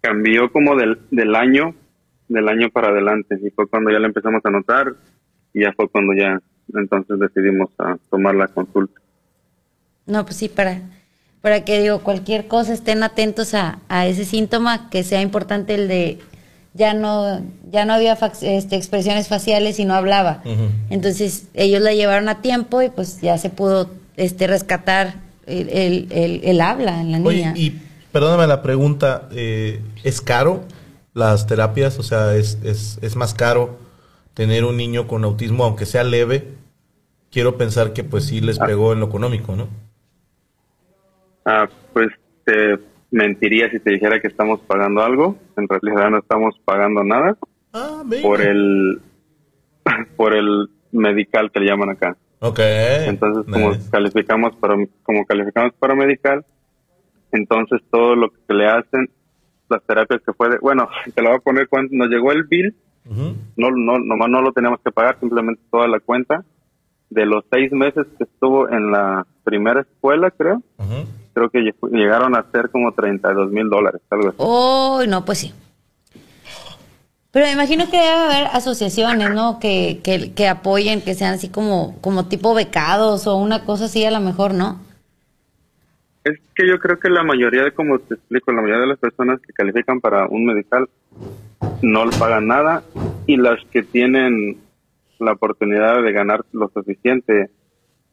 Cambió 0.00 0.50
como 0.50 0.74
del, 0.76 0.98
del 1.10 1.36
año, 1.36 1.74
del 2.28 2.48
año 2.48 2.68
para 2.70 2.88
adelante, 2.88 3.38
y 3.40 3.50
fue 3.50 3.68
cuando 3.68 3.90
ya 3.92 4.00
la 4.00 4.08
empezamos 4.08 4.40
a 4.44 4.50
notar, 4.50 4.94
y 5.52 5.62
ya 5.62 5.72
fue 5.72 5.88
cuando 5.88 6.14
ya 6.14 6.40
entonces 6.74 7.18
decidimos 7.18 7.70
a 7.78 7.96
tomar 8.10 8.34
la 8.34 8.48
consulta. 8.48 9.00
No, 10.06 10.24
pues 10.24 10.36
sí, 10.36 10.48
para, 10.48 10.80
para 11.40 11.64
que 11.64 11.80
digo, 11.80 12.00
cualquier 12.00 12.48
cosa 12.48 12.72
estén 12.72 13.02
atentos 13.02 13.54
a, 13.54 13.78
a 13.88 14.06
ese 14.06 14.24
síntoma, 14.24 14.90
que 14.90 15.04
sea 15.04 15.22
importante 15.22 15.74
el 15.74 15.88
de 15.88 16.18
ya 16.74 16.94
no, 16.94 17.40
ya 17.70 17.84
no 17.84 17.94
había 17.94 18.12
este, 18.42 18.76
expresiones 18.76 19.28
faciales 19.28 19.78
y 19.80 19.84
no 19.84 19.94
hablaba. 19.94 20.42
Entonces 20.88 21.46
ellos 21.54 21.80
la 21.82 21.92
llevaron 21.94 22.28
a 22.28 22.40
tiempo 22.42 22.80
y 22.82 22.88
pues 22.90 23.20
ya 23.20 23.38
se 23.38 23.50
pudo 23.50 23.90
este 24.16 24.46
rescatar 24.46 25.14
el, 25.46 25.68
el, 25.68 26.06
el- 26.12 26.40
el 26.44 26.60
habla 26.60 27.00
en 27.00 27.10
la 27.12 27.18
Oye, 27.18 27.38
niña. 27.38 27.54
y 27.56 27.72
perdóname 28.12 28.46
la 28.46 28.62
pregunta, 28.62 29.28
eh, 29.32 29.80
¿es 30.04 30.20
caro 30.20 30.62
las 31.12 31.46
terapias? 31.46 31.98
O 31.98 32.02
sea, 32.04 32.36
¿es, 32.36 32.58
es, 32.62 32.98
es 33.02 33.16
más 33.16 33.34
caro 33.34 33.78
tener 34.34 34.64
un 34.64 34.76
niño 34.76 35.08
con 35.08 35.24
autismo, 35.24 35.64
aunque 35.64 35.86
sea 35.86 36.04
leve? 36.04 36.54
Quiero 37.30 37.56
pensar 37.56 37.92
que 37.92 38.02
pues 38.04 38.26
sí 38.26 38.40
les 38.40 38.58
pegó 38.58 38.92
en 38.92 39.00
lo 39.00 39.06
económico, 39.06 39.54
¿no? 39.54 39.68
Ah, 41.44 41.68
pues 41.92 42.08
te 42.44 42.78
mentiría 43.10 43.70
si 43.70 43.78
te 43.80 43.90
dijera 43.90 44.20
que 44.20 44.28
estamos 44.28 44.60
pagando 44.60 45.02
algo, 45.02 45.36
en 45.56 45.68
realidad 45.68 46.10
no 46.10 46.18
estamos 46.18 46.54
pagando 46.64 47.02
nada 47.04 47.36
Ah, 47.72 48.02
por 48.22 48.40
el 48.40 49.00
por 50.16 50.34
el 50.34 50.68
medical 50.92 51.50
que 51.52 51.60
le 51.60 51.66
llaman 51.66 51.90
acá. 51.90 52.16
Ok. 52.40 52.58
Entonces, 52.58 53.52
como 53.52 53.72
calificamos 53.90 54.56
para 54.56 54.74
como 55.02 55.24
calificamos 55.24 55.72
para 55.78 55.94
medical, 55.94 56.44
entonces 57.32 57.80
todo 57.90 58.16
lo 58.16 58.30
que 58.30 58.54
le 58.54 58.66
hacen, 58.66 59.08
las 59.68 59.82
terapias 59.84 60.20
que 60.24 60.32
puede, 60.32 60.58
bueno, 60.58 60.88
te 61.14 61.22
lo 61.22 61.28
voy 61.28 61.38
a 61.38 61.42
poner 61.42 61.68
cuando 61.68 61.94
nos 61.96 62.08
llegó 62.08 62.32
el 62.32 62.44
bill, 62.44 62.74
Ujú. 63.04 63.36
no, 63.56 63.70
no, 63.70 63.98
nomás 63.98 64.28
no 64.28 64.42
lo 64.42 64.52
teníamos 64.52 64.80
que 64.84 64.90
pagar, 64.90 65.18
simplemente 65.20 65.62
toda 65.70 65.86
la 65.86 66.00
cuenta. 66.00 66.44
De 67.10 67.26
los 67.26 67.44
seis 67.50 67.72
meses 67.72 68.06
que 68.16 68.24
estuvo 68.24 68.68
en 68.68 68.92
la 68.92 69.26
primera 69.44 69.80
escuela, 69.80 70.30
creo, 70.30 70.62
creo 71.34 71.50
que 71.50 71.58
lleg- 71.58 71.90
llegaron 71.90 72.36
a 72.36 72.44
ser 72.52 72.70
como 72.70 72.92
32 72.92 73.50
mil 73.50 73.68
dólares, 73.68 74.00
algo 74.10 74.28
así. 74.28 74.36
Oh, 74.38 75.02
no, 75.08 75.24
pues 75.24 75.38
sí. 75.38 75.52
Pero 77.32 77.46
me 77.46 77.52
imagino 77.52 77.84
que 77.90 77.96
debe 77.96 78.10
haber 78.12 78.46
asociaciones, 78.52 79.30
¿no? 79.34 79.58
Que, 79.60 80.00
que, 80.02 80.32
que 80.32 80.48
apoyen, 80.48 81.00
que 81.00 81.14
sean 81.14 81.34
así 81.34 81.48
como, 81.48 81.96
como 82.00 82.26
tipo 82.26 82.54
becados 82.54 83.26
o 83.28 83.36
una 83.36 83.64
cosa 83.64 83.84
así 83.84 84.04
a 84.04 84.10
lo 84.10 84.20
mejor, 84.20 84.52
¿no? 84.54 84.80
Es 86.24 86.38
que 86.54 86.66
yo 86.68 86.78
creo 86.80 86.98
que 86.98 87.08
la 87.08 87.22
mayoría 87.22 87.62
de, 87.64 87.72
como 87.72 87.98
te 88.00 88.14
explico, 88.14 88.52
la 88.52 88.60
mayoría 88.62 88.82
de 88.82 88.88
las 88.88 88.98
personas 88.98 89.40
que 89.40 89.52
califican 89.52 90.00
para 90.00 90.26
un 90.26 90.44
medical 90.44 90.88
no 91.82 92.04
le 92.04 92.16
pagan 92.18 92.46
nada 92.48 92.82
y 93.26 93.36
las 93.36 93.58
que 93.70 93.82
tienen 93.82 94.58
la 95.20 95.32
oportunidad 95.32 96.02
de 96.02 96.12
ganar 96.12 96.44
lo 96.52 96.68
suficiente, 96.68 97.50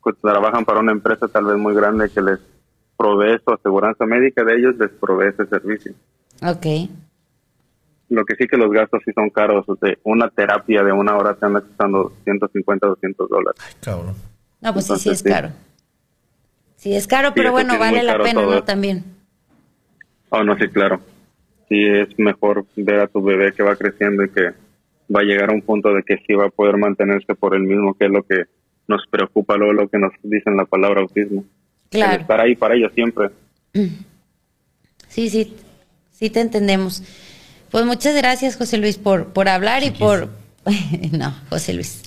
pues 0.01 0.15
trabajan 0.21 0.65
para 0.65 0.79
una 0.79 0.91
empresa 0.91 1.27
tal 1.27 1.45
vez 1.45 1.57
muy 1.57 1.73
grande 1.73 2.09
que 2.09 2.21
les 2.21 2.39
provee 2.97 3.39
su 3.43 3.53
aseguranza 3.53 4.05
médica 4.05 4.43
de 4.43 4.55
ellos, 4.55 4.75
les 4.77 4.89
provee 4.91 5.29
ese 5.29 5.45
servicio. 5.47 5.93
Ok. 6.41 6.65
Lo 8.09 8.23
que 8.25 8.35
sí 8.35 8.47
que 8.47 8.57
los 8.57 8.71
gastos 8.71 9.01
sí 9.05 9.11
son 9.13 9.29
caros, 9.29 9.65
o 9.67 9.75
sea, 9.75 9.93
una 10.03 10.29
terapia 10.29 10.83
de 10.83 10.91
una 10.91 11.15
hora 11.17 11.33
te 11.35 11.45
anda 11.45 11.61
costando 11.61 12.13
150, 12.23 12.87
200 12.87 13.29
dólares. 13.29 13.61
Ay, 13.65 13.73
cabrón. 13.81 14.15
No, 14.61 14.73
pues 14.73 14.85
sí, 14.85 14.95
sí 14.95 15.09
es 15.09 15.19
Entonces, 15.19 15.19
sí. 15.19 15.29
caro. 15.29 15.49
Sí 16.77 16.95
es 16.95 17.07
caro, 17.07 17.27
Sí, 17.29 17.33
pero 17.35 17.51
bueno, 17.51 17.73
sí 17.73 17.79
vale 17.79 18.03
la 18.03 18.17
pena, 18.17 18.41
todo 18.41 18.55
¿no? 18.55 18.63
También. 18.63 19.03
Oh, 20.29 20.43
no, 20.43 20.55
sí, 20.57 20.67
claro. 20.69 20.99
Sí, 21.67 21.83
es 21.85 22.07
mejor 22.17 22.65
ver 22.77 23.01
a 23.01 23.07
tu 23.07 23.21
bebé 23.21 23.51
que 23.51 23.63
va 23.63 23.75
creciendo 23.75 24.23
y 24.23 24.29
que 24.29 24.51
va 25.13 25.21
a 25.21 25.23
llegar 25.23 25.49
a 25.49 25.53
un 25.53 25.61
punto 25.61 25.93
de 25.93 26.03
que 26.03 26.17
sí 26.25 26.33
va 26.33 26.47
a 26.47 26.49
poder 26.49 26.77
mantenerse 26.77 27.35
por 27.35 27.55
el 27.55 27.63
mismo, 27.63 27.93
que 27.93 28.05
es 28.05 28.11
lo 28.11 28.23
que 28.23 28.43
nos 28.87 29.01
preocupa, 29.09 29.57
luego 29.57 29.73
lo 29.73 29.89
que 29.89 29.97
nos 29.97 30.11
dicen 30.23 30.57
la 30.57 30.65
palabra 30.65 31.01
autismo. 31.01 31.41
El 31.41 31.99
Claro. 31.99 32.21
estar 32.21 32.41
ahí 32.41 32.55
para 32.55 32.75
ellos 32.75 32.91
siempre. 32.93 33.29
Sí, 35.09 35.29
sí, 35.29 35.55
sí 36.11 36.29
te 36.29 36.41
entendemos. 36.41 37.01
Pues 37.71 37.85
muchas 37.85 38.13
gracias, 38.15 38.55
José 38.55 38.77
Luis, 38.77 38.97
por, 38.97 39.27
por 39.33 39.49
hablar 39.49 39.83
y 39.83 39.91
por... 39.91 40.29
no, 41.11 41.33
José 41.49 41.73
Luis. 41.73 42.03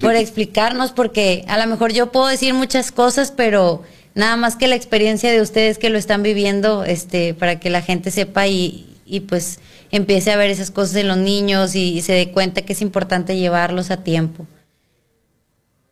Por 0.00 0.16
explicarnos, 0.16 0.92
porque 0.92 1.44
a 1.46 1.58
lo 1.58 1.66
mejor 1.66 1.92
yo 1.92 2.10
puedo 2.10 2.26
decir 2.26 2.54
muchas 2.54 2.90
cosas, 2.90 3.32
pero 3.32 3.82
nada 4.14 4.36
más 4.36 4.56
que 4.56 4.66
la 4.66 4.74
experiencia 4.74 5.30
de 5.30 5.40
ustedes 5.40 5.78
que 5.78 5.90
lo 5.90 5.98
están 5.98 6.22
viviendo, 6.22 6.84
este, 6.84 7.34
para 7.34 7.60
que 7.60 7.70
la 7.70 7.82
gente 7.82 8.10
sepa 8.10 8.48
y, 8.48 8.87
y 9.08 9.20
pues 9.20 9.60
empiece 9.90 10.30
a 10.32 10.36
ver 10.36 10.50
esas 10.50 10.70
cosas 10.70 10.96
en 10.96 11.08
los 11.08 11.16
niños 11.16 11.74
y, 11.74 12.00
se 12.02 12.12
dé 12.12 12.30
cuenta 12.30 12.62
que 12.62 12.72
es 12.72 12.82
importante 12.82 13.36
llevarlos 13.36 13.90
a 13.90 14.02
tiempo. 14.04 14.46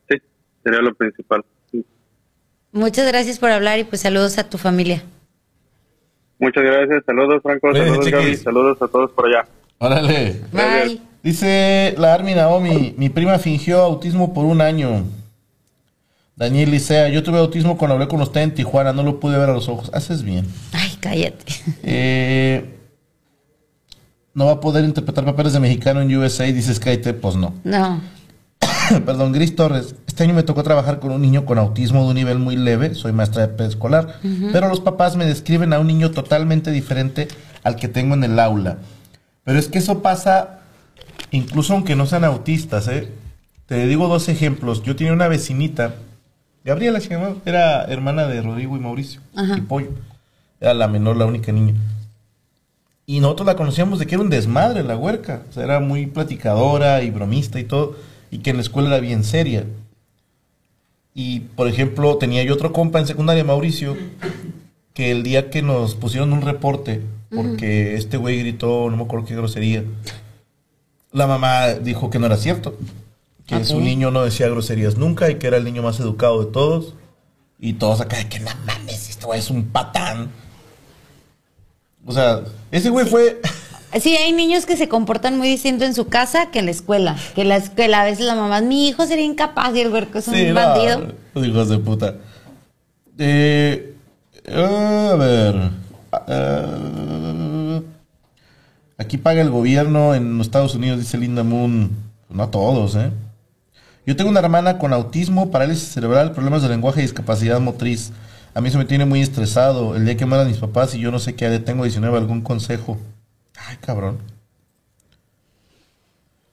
Sí, 0.09 0.17
sería 0.63 0.81
lo 0.81 0.95
principal. 0.95 1.45
Muchas 2.73 3.07
gracias 3.07 3.39
por 3.39 3.51
hablar 3.51 3.79
y 3.79 3.85
pues 3.85 4.03
saludos 4.03 4.39
a 4.39 4.49
tu 4.49 4.59
familia. 4.59 5.03
Muchas 6.39 6.63
gracias. 6.63 7.05
Saludos, 7.07 7.43
Franco. 7.43 7.73
Saludos, 7.73 8.11
Gaby. 8.11 8.37
Saludos 8.37 8.83
a 8.83 8.89
todos 8.89 9.11
por 9.13 9.27
allá. 9.27 9.49
Órale. 9.79 10.43
Bye. 10.53 11.01
Dice 11.23 11.95
la 11.99 12.15
Armi 12.15 12.35
Naomi, 12.35 12.95
mi 12.97 13.09
prima 13.09 13.39
fingió 13.39 13.81
autismo 13.81 14.35
por 14.35 14.45
un 14.45 14.61
año. 14.61 15.05
Daniel 16.37 16.71
Licea, 16.71 17.09
yo 17.09 17.23
tuve 17.23 17.39
autismo 17.39 17.79
cuando 17.79 17.95
hablé 17.95 18.09
con 18.09 18.21
usted 18.21 18.43
en 18.43 18.55
Tijuana, 18.55 18.93
no 18.93 19.03
lo 19.03 19.19
pude 19.19 19.39
ver 19.39 19.49
a 19.49 19.55
los 19.55 19.71
ojos. 19.71 19.91
Haces 19.95 20.23
bien. 20.23 20.47
Ay, 20.73 20.91
cállate. 21.01 21.45
Eh, 21.83 22.76
no 24.37 24.45
va 24.45 24.53
a 24.53 24.61
poder 24.61 24.85
interpretar 24.85 25.25
papeles 25.25 25.55
de 25.55 25.61
mexicano 25.61 26.03
en 26.03 26.15
USA, 26.15 26.45
dice 26.45 26.75
Skyte, 26.75 27.15
pues 27.15 27.37
no. 27.37 27.55
No. 27.65 28.03
Perdón, 29.07 29.33
Gris 29.33 29.57
Torres. 29.57 29.95
Este 30.07 30.25
año 30.25 30.35
me 30.35 30.43
tocó 30.43 30.63
trabajar 30.63 31.01
con 31.01 31.11
un 31.11 31.23
niño 31.23 31.47
con 31.47 31.59
autismo 31.59 32.03
de 32.03 32.09
un 32.11 32.15
nivel 32.17 32.39
muy 32.39 32.55
leve. 32.55 32.95
Soy 32.95 33.13
maestra 33.13 33.47
de 33.47 33.55
preescolar. 33.55 34.21
Pero 34.53 34.69
los 34.69 34.81
papás 34.81 35.17
me 35.17 35.25
describen 35.25 35.73
a 35.73 35.79
un 35.79 35.87
niño 35.87 36.11
totalmente 36.11 36.71
diferente 36.71 37.29
al 37.65 37.77
que 37.77 37.89
tengo 37.89 38.15
en 38.15 38.25
el 38.25 38.39
aula. 38.39 38.77
Pero 39.43 39.59
es 39.59 39.69
que 39.69 39.79
eso 39.79 40.03
pasa 40.03 40.59
incluso 41.31 41.73
aunque 41.73 41.97
no 41.97 42.05
sean 42.05 42.25
autistas, 42.25 42.89
¿eh? 42.89 43.09
Te 43.65 43.87
digo 43.87 44.07
dos 44.07 44.29
ejemplos. 44.29 44.83
Yo 44.83 44.97
tenía 44.97 45.15
una 45.15 45.29
vecinita, 45.29 45.95
Gabriela 46.63 47.01
se 47.01 47.09
llamaba, 47.09 47.37
era 47.47 47.85
hermana 47.85 48.27
de 48.27 48.43
Rodrigo 48.43 48.77
y 48.77 48.81
Mauricio, 48.81 49.23
Ajá. 49.35 49.57
y 49.57 49.63
Pollo. 49.63 49.93
Era 50.61 50.75
la 50.75 50.89
menor, 50.89 51.17
la 51.17 51.25
única 51.25 51.53
niña. 51.53 51.75
Y 53.07 53.21
nosotros 53.21 53.47
la 53.47 53.55
conocíamos 53.57 53.99
de 54.01 54.07
que 54.07 54.17
era 54.17 54.25
un 54.25 54.31
desmadre 54.31 54.83
la 54.83 54.97
huerca. 54.97 55.45
O 55.49 55.53
sea, 55.53 55.63
era 55.65 55.81
muy 55.81 56.07
platicadora 56.07 57.03
y 57.03 57.11
bromista 57.11 57.61
y 57.61 57.65
todo. 57.65 57.97
Y 58.31 58.39
que 58.39 58.51
en 58.51 58.57
la 58.57 58.63
escuela 58.63 58.89
era 58.89 58.99
bien 59.01 59.23
seria. 59.23 59.65
Y, 61.15 61.41
por 61.41 61.69
ejemplo, 61.69 62.17
tenía 62.19 62.43
yo 62.43 62.55
otro 62.55 62.73
compa 62.73 62.99
en 62.99 63.07
secundaria, 63.07 63.45
Mauricio, 63.45 63.97
que 64.93 65.11
el 65.13 65.23
día 65.23 65.49
que 65.51 65.63
nos 65.63 65.95
pusieron 65.95 66.33
un 66.33 66.43
reporte, 66.43 67.01
porque 67.35 67.95
este 67.95 68.17
güey 68.19 68.41
gritó, 68.41 68.91
no 68.91 68.97
me 68.97 69.05
acuerdo 69.05 69.25
qué 69.25 69.35
grosería, 69.37 69.85
la 71.13 71.27
mamá 71.27 71.73
dijo 71.75 72.11
que 72.11 72.19
no 72.19 72.27
era 72.27 72.37
cierto. 72.37 72.77
Que 73.47 73.65
su 73.65 73.77
Ok. 73.77 73.83
niño 73.83 74.11
no 74.11 74.25
decía 74.25 74.49
groserías 74.49 74.97
nunca 74.99 75.31
y 75.31 75.37
que 75.37 75.47
era 75.47 75.57
el 75.57 75.65
niño 75.65 75.81
más 75.83 76.01
educado 76.01 76.45
de 76.45 76.51
todos. 76.51 76.95
Y 77.59 77.75
todos 77.75 78.01
acá 78.01 78.19
de 78.19 78.29
que 78.29 78.41
no 78.41 78.51
mames, 78.67 79.09
esto 79.09 79.33
es 79.33 79.49
un 79.49 79.67
patán. 79.69 80.31
O 82.07 82.13
sea, 82.13 82.41
ese 82.71 82.89
güey 82.91 83.07
fue. 83.07 83.41
Sí, 84.01 84.15
hay 84.15 84.33
niños 84.33 84.67
que 84.67 84.77
se 84.77 84.89
comportan 84.91 85.39
muy 85.39 85.49
distinto 85.49 85.85
en 85.87 85.95
su 85.95 86.09
casa 86.09 86.51
que 86.51 86.59
en 86.59 86.67
la 86.67 86.71
escuela. 86.73 87.17
Que 87.35 87.45
la 87.45 87.57
escuela 87.57 88.03
a 88.03 88.05
veces 88.05 88.27
la 88.27 88.35
mamá, 88.35 88.61
mi 88.61 88.89
hijo 88.89 89.07
sería 89.07 89.25
incapaz 89.25 89.75
y 89.75 89.81
el 89.81 89.91
huerco 89.91 90.19
es 90.19 90.29
un 90.29 90.35
Sí, 90.35 90.47
no, 90.49 90.55
bandido. 90.55 91.15
los 91.33 91.47
hijos 91.47 91.69
de 91.71 91.79
puta. 91.79 92.15
Eh, 93.17 93.95
a 94.53 95.15
ver. 95.17 95.71
eh, 96.29 97.83
aquí 98.99 99.17
paga 99.17 99.41
el 99.41 99.49
gobierno 99.51 100.15
en 100.15 100.37
los 100.37 100.47
Estados 100.49 100.75
Unidos, 100.75 100.99
dice 100.99 101.17
Linda 101.17 101.43
Moon. 101.43 101.91
No 102.29 102.43
a 102.43 102.51
todos, 102.51 102.97
¿eh? 102.97 103.11
Yo 104.05 104.15
tengo 104.15 104.31
una 104.31 104.41
hermana 104.41 104.79
con 104.79 104.93
autismo, 104.93 105.51
parálisis 105.51 105.89
cerebral, 105.89 106.33
problemas 106.33 106.61
de 106.63 106.69
lenguaje 106.69 107.01
y 107.01 107.03
discapacidad 107.05 107.61
motriz. 107.61 108.13
A 108.57 108.63
mí 108.63 108.71
se 108.71 108.79
me 108.79 108.87
tiene 108.87 109.05
muy 109.05 109.21
estresado. 109.21 109.97
El 109.97 110.07
día 110.07 110.17
que 110.17 110.25
mueran 110.25 110.47
mis 110.47 110.57
papás 110.57 110.95
y 110.95 110.99
yo 110.99 111.11
no 111.11 111.19
sé 111.19 111.35
qué 111.35 111.45
haré, 111.45 111.59
tengo 111.59 111.85
19, 111.85 112.17
algún 112.17 112.41
consejo. 112.41 112.97
Ay, 113.55 113.77
cabrón. 113.83 114.17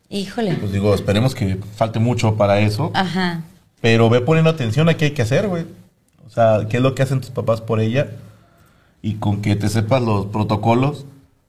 Híjole. 0.10 0.56
Pues 0.56 0.74
digo, 0.74 0.94
esperemos 0.94 1.34
que 1.34 1.62
falte 1.78 2.00
mucho 2.00 2.36
para 2.36 2.60
eso. 2.60 2.92
Ajá. 2.94 3.44
Pero 3.80 4.10
ve 4.10 4.20
poniendo 4.20 4.50
atención 4.50 4.90
a 4.90 4.98
qué 4.98 5.06
hay 5.06 5.12
que 5.12 5.22
hacer, 5.22 5.48
güey. 5.48 5.66
O 6.28 6.30
sea, 6.30 6.68
qué 6.68 6.76
es 6.76 6.84
lo 6.84 6.94
que 6.94 7.04
hacen 7.04 7.22
tus 7.22 7.30
papás 7.30 7.62
por 7.62 7.80
ella. 7.80 8.12
Y 9.02 9.14
con 9.14 9.42
que 9.42 9.56
te 9.56 9.70
sepas 9.70 10.02
los 10.02 10.26
protocolos, 10.26 11.06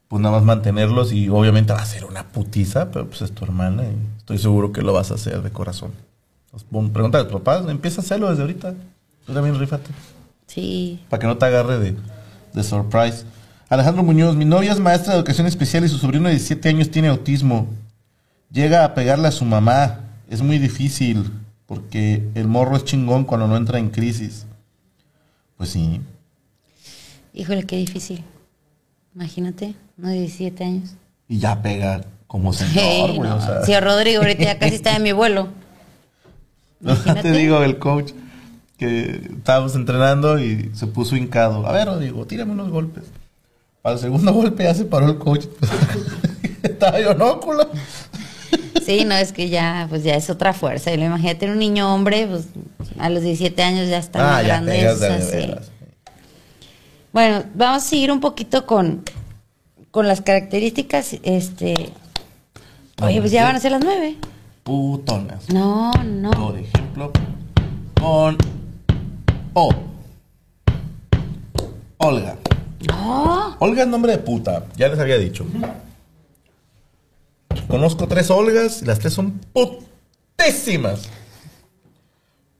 pues 0.07 0.23
nada 0.23 0.37
más 0.37 0.45
mantenerlos. 0.45 1.13
Y 1.13 1.31
obviamente 1.31 1.73
va 1.73 1.81
a 1.81 1.85
ser 1.85 2.05
una 2.05 2.29
putiza, 2.29 2.93
pero 2.93 3.09
pues 3.09 3.23
es 3.23 3.33
tu 3.33 3.45
hermana 3.45 3.83
y 3.87 4.19
estoy 4.19 4.39
seguro 4.39 4.71
que 4.71 4.83
lo 4.83 4.93
vas 4.93 5.11
a 5.11 5.15
hacer 5.15 5.43
de 5.43 5.51
corazón. 5.51 5.91
Pues, 6.53 6.65
Pregúntale 6.93 7.25
a 7.25 7.29
tus 7.29 7.41
papás, 7.41 7.69
empieza 7.69 8.03
a 8.03 8.05
hacerlo 8.05 8.31
desde 8.31 8.43
ahorita. 8.43 8.75
Tú 9.27 9.33
también 9.35 9.59
rífate. 9.59 9.91
Sí. 10.47 11.01
Para 11.09 11.21
que 11.21 11.27
no 11.27 11.39
te 11.39 11.47
agarre 11.47 11.79
de, 11.79 11.97
de 12.53 12.63
surprise. 12.63 13.25
Alejandro 13.69 14.03
Muñoz, 14.03 14.37
mi 14.37 14.45
novia 14.45 14.73
es 14.73 14.79
maestra 14.79 15.13
de 15.13 15.19
educación 15.19 15.47
especial 15.47 15.85
y 15.85 15.89
su 15.89 15.99
sobrino 15.99 16.29
de 16.29 16.35
17 16.35 16.69
años 16.69 16.91
tiene 16.91 17.09
autismo. 17.09 17.69
Llega 18.51 18.85
a 18.85 18.95
pegarle 18.95 19.29
a 19.29 19.33
su 19.33 19.45
mamá. 19.45 20.01
Es 20.31 20.43
muy 20.43 20.59
difícil 20.59 21.31
porque 21.67 22.23
el 22.35 22.47
morro 22.47 22.77
es 22.77 22.85
chingón 22.85 23.25
cuando 23.25 23.49
no 23.49 23.57
entra 23.57 23.79
en 23.79 23.91
crisis. 23.91 24.47
Pues 25.57 25.71
sí. 25.71 26.01
Híjole, 27.33 27.65
qué 27.65 27.77
difícil. 27.77 28.23
Imagínate, 29.15 29.75
uno 29.99 30.09
de 30.09 30.21
17 30.21 30.65
años. 30.65 30.95
Y 31.29 31.39
ya 31.39 31.63
pega 31.63 32.03
como 32.27 32.53
señor, 32.53 33.13
güey. 33.15 33.29
no. 33.29 33.37
o 33.37 33.41
sea. 33.41 33.65
Sí, 33.65 33.79
Rodrigo 33.81 34.23
ahorita 34.23 34.45
ya 34.45 34.59
casi 34.59 34.75
está 34.75 34.93
de 34.93 35.01
mi 35.01 35.13
vuelo. 35.13 35.49
Imagínate. 36.81 37.23
te 37.23 37.33
digo 37.33 37.63
el 37.63 37.79
coach 37.79 38.13
que 38.79 39.31
estábamos 39.39 39.75
entrenando 39.75 40.39
y 40.41 40.71
se 40.75 40.87
puso 40.87 41.17
hincado. 41.17 41.67
A 41.67 41.73
ver, 41.73 41.87
Rodrigo, 41.87 42.27
tírame 42.27 42.53
unos 42.53 42.71
golpes. 42.71 43.05
Para 43.83 43.95
el 43.95 44.01
segundo 44.01 44.33
golpe 44.35 44.65
ya 44.65 44.75
se 44.75 44.85
paró 44.85 45.09
el 45.09 45.19
coach. 45.19 45.47
Estaba 46.63 47.01
yo, 47.01 47.15
no, 47.15 47.41
culo. 47.41 47.69
Sí, 48.85 49.05
no, 49.05 49.15
es 49.15 49.33
que 49.33 49.49
ya, 49.49 49.87
pues 49.89 50.03
ya 50.05 50.15
es 50.15 50.29
otra 50.31 50.53
fuerza. 50.53 50.93
Y 50.93 50.97
lo 50.97 51.05
imagínate 51.05 51.51
un 51.51 51.59
niño 51.59 51.95
hombre, 51.95 52.27
pues 52.27 52.47
a 52.99 53.09
los 53.09 53.23
17 53.23 53.63
años 53.63 53.89
ya 53.89 53.99
está 53.99 54.37
Ah, 54.39 54.43
ya 54.43 54.49
grande. 54.49 54.73
pegas 54.73 55.01
de 55.01 55.07
o 55.07 55.11
sea, 55.11 55.21
sí. 55.21 55.37
veras. 55.37 55.71
Bueno, 57.13 57.45
vamos 57.55 57.83
a 57.85 57.87
seguir 57.87 58.11
un 58.11 58.21
poquito 58.21 58.67
con, 58.67 59.03
con 59.91 60.07
las 60.09 60.21
características. 60.21 61.17
Este. 61.23 61.75
Oye, 63.01 63.21
pues 63.21 63.31
ya 63.33 63.45
van 63.45 63.57
a 63.57 63.61
ser 63.61 63.73
las 63.73 63.83
nueve. 63.85 64.17
Putonas. 64.65 65.49
No, 65.53 65.93
no. 66.05 66.31
Por 66.33 66.59
ejemplo, 66.59 67.13
con 68.01 68.37
O. 69.55 69.73
Olga. 71.99 72.37
No. 72.89 73.57
Olga 73.61 73.83
es 73.83 73.89
nombre 73.89 74.13
de 74.13 74.19
puta, 74.19 74.67
ya 74.77 74.89
les 74.89 74.99
había 74.99 75.17
dicho. 75.19 75.47
Conozco 77.69 78.07
tres 78.09 78.31
Olgas 78.31 78.83
y 78.83 78.85
las 78.85 78.99
tres 78.99 79.15
son 79.15 79.41
putísimas. 79.53 81.09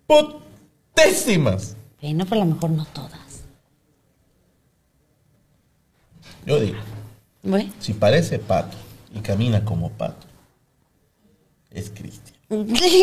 Putísimas. 0.07 1.77
Bueno, 2.01 2.25
pero 2.29 2.43
a 2.43 2.45
lo 2.45 2.55
mejor 2.55 2.71
no 2.71 2.85
todas. 2.87 3.43
Yo 6.47 6.61
digo, 6.61 6.79
Bueno. 7.43 7.73
si 7.81 7.95
parece 7.95 8.39
pato 8.39 8.77
y 9.15 9.21
camina 9.21 9.65
como 9.65 9.91
pato, 9.91 10.27
es 11.71 11.91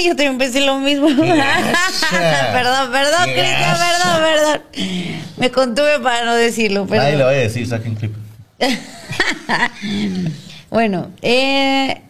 Yo 0.06 0.16
también 0.16 0.38
pensé 0.38 0.62
lo 0.62 0.80
mismo. 0.80 1.08
Perdón, 2.52 2.92
perdón, 2.92 3.24
Cristian, 3.26 3.78
perdón, 3.78 4.22
perdón. 4.22 4.62
Me 5.38 5.52
contuve 5.52 6.00
para 6.02 6.26
no 6.26 6.36
decirlo, 6.36 6.86
Nadie 6.86 7.00
perdón. 7.12 7.26
vaya 7.26 7.40
a 7.40 7.44
decir, 7.44 7.68
saquen 7.68 7.96
clip. 7.96 8.14
Bueno, 10.70 11.10
eh, 11.22 12.02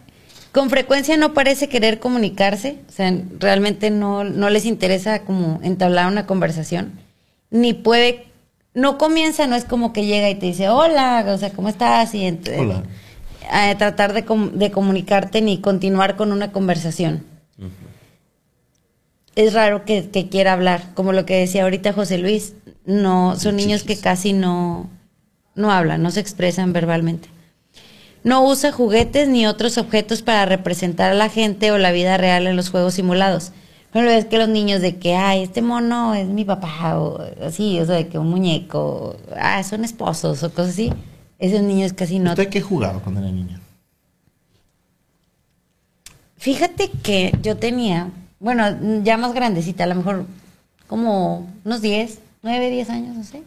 con 0.52 0.70
frecuencia 0.70 1.16
no 1.16 1.34
parece 1.34 1.68
querer 1.68 1.98
comunicarse, 1.98 2.76
o 2.88 2.92
sea, 2.92 3.12
realmente 3.40 3.90
no, 3.90 4.22
no 4.22 4.50
les 4.50 4.66
interesa 4.66 5.20
como 5.22 5.58
entablar 5.64 6.06
una 6.06 6.26
conversación, 6.26 6.92
ni 7.50 7.72
puede, 7.72 8.26
no 8.74 8.98
comienza, 8.98 9.48
no 9.48 9.56
es 9.56 9.64
como 9.64 9.92
que 9.92 10.06
llega 10.06 10.30
y 10.30 10.36
te 10.36 10.46
dice, 10.46 10.68
hola, 10.68 11.24
o 11.26 11.38
sea, 11.38 11.50
¿cómo 11.50 11.68
estás? 11.68 12.14
Y 12.14 12.24
Hola. 12.56 12.84
eh, 13.52 13.74
tratar 13.78 14.12
de, 14.12 14.24
com- 14.24 14.52
de 14.52 14.70
comunicarte 14.70 15.42
ni 15.42 15.58
continuar 15.60 16.14
con 16.14 16.30
una 16.30 16.52
conversación. 16.52 17.24
Es 19.34 19.54
raro 19.54 19.84
que, 19.84 20.10
que 20.10 20.28
quiera 20.28 20.52
hablar, 20.52 20.92
como 20.94 21.12
lo 21.12 21.24
que 21.24 21.38
decía 21.38 21.62
ahorita 21.62 21.92
José 21.92 22.18
Luis, 22.18 22.54
no, 22.84 23.38
son 23.38 23.56
niños 23.56 23.82
que 23.82 23.96
casi 23.98 24.32
no, 24.32 24.90
no 25.54 25.70
hablan, 25.72 26.02
no 26.02 26.10
se 26.10 26.20
expresan 26.20 26.72
verbalmente. 26.72 27.28
No 28.24 28.44
usa 28.44 28.70
juguetes 28.70 29.28
ni 29.28 29.46
otros 29.46 29.78
objetos 29.78 30.22
para 30.22 30.46
representar 30.46 31.10
a 31.10 31.14
la 31.14 31.28
gente 31.28 31.72
o 31.72 31.78
la 31.78 31.92
vida 31.92 32.16
real 32.18 32.46
en 32.46 32.56
los 32.56 32.70
juegos 32.70 32.94
simulados. 32.94 33.52
No 33.94 34.00
es 34.00 34.24
que 34.24 34.38
los 34.38 34.48
niños 34.48 34.80
de 34.80 34.96
que, 34.96 35.16
ay, 35.16 35.42
este 35.42 35.60
mono 35.60 36.14
es 36.14 36.26
mi 36.26 36.44
papá, 36.44 36.98
o 36.98 37.20
así, 37.44 37.78
o 37.78 37.84
sea, 37.84 37.96
de 37.96 38.08
que 38.08 38.18
un 38.18 38.30
muñeco, 38.30 39.16
ah, 39.36 39.62
son 39.64 39.84
esposos 39.84 40.42
o 40.42 40.50
cosas 40.50 40.70
así. 40.70 40.92
Esos 41.38 41.62
niños 41.62 41.92
casi 41.92 42.18
no. 42.18 42.30
¿Usted 42.30 42.48
qué 42.48 42.60
jugaba 42.60 43.00
cuando 43.00 43.20
era 43.20 43.30
niña? 43.30 43.60
Fíjate 46.46 46.90
que 47.04 47.32
yo 47.40 47.56
tenía, 47.56 48.08
bueno, 48.40 48.64
ya 49.04 49.16
más 49.16 49.32
grandecita, 49.32 49.84
a 49.84 49.86
lo 49.86 49.94
mejor 49.94 50.26
como 50.88 51.48
unos 51.64 51.80
10, 51.82 52.18
9, 52.42 52.68
10 52.68 52.90
años, 52.90 53.14
no 53.16 53.22
sé. 53.22 53.44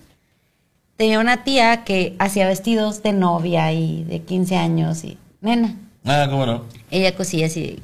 Tenía 0.96 1.20
una 1.20 1.44
tía 1.44 1.84
que 1.84 2.16
hacía 2.20 2.48
vestidos 2.48 3.04
de 3.04 3.12
novia 3.12 3.74
y 3.74 4.06
de 4.06 4.22
15 4.22 4.56
años 4.56 5.04
y, 5.04 5.18
nena, 5.42 5.76
Ah, 6.06 6.28
cómo 6.30 6.46
no. 6.46 6.64
ella 6.90 7.14
cosía 7.18 7.48
así 7.48 7.80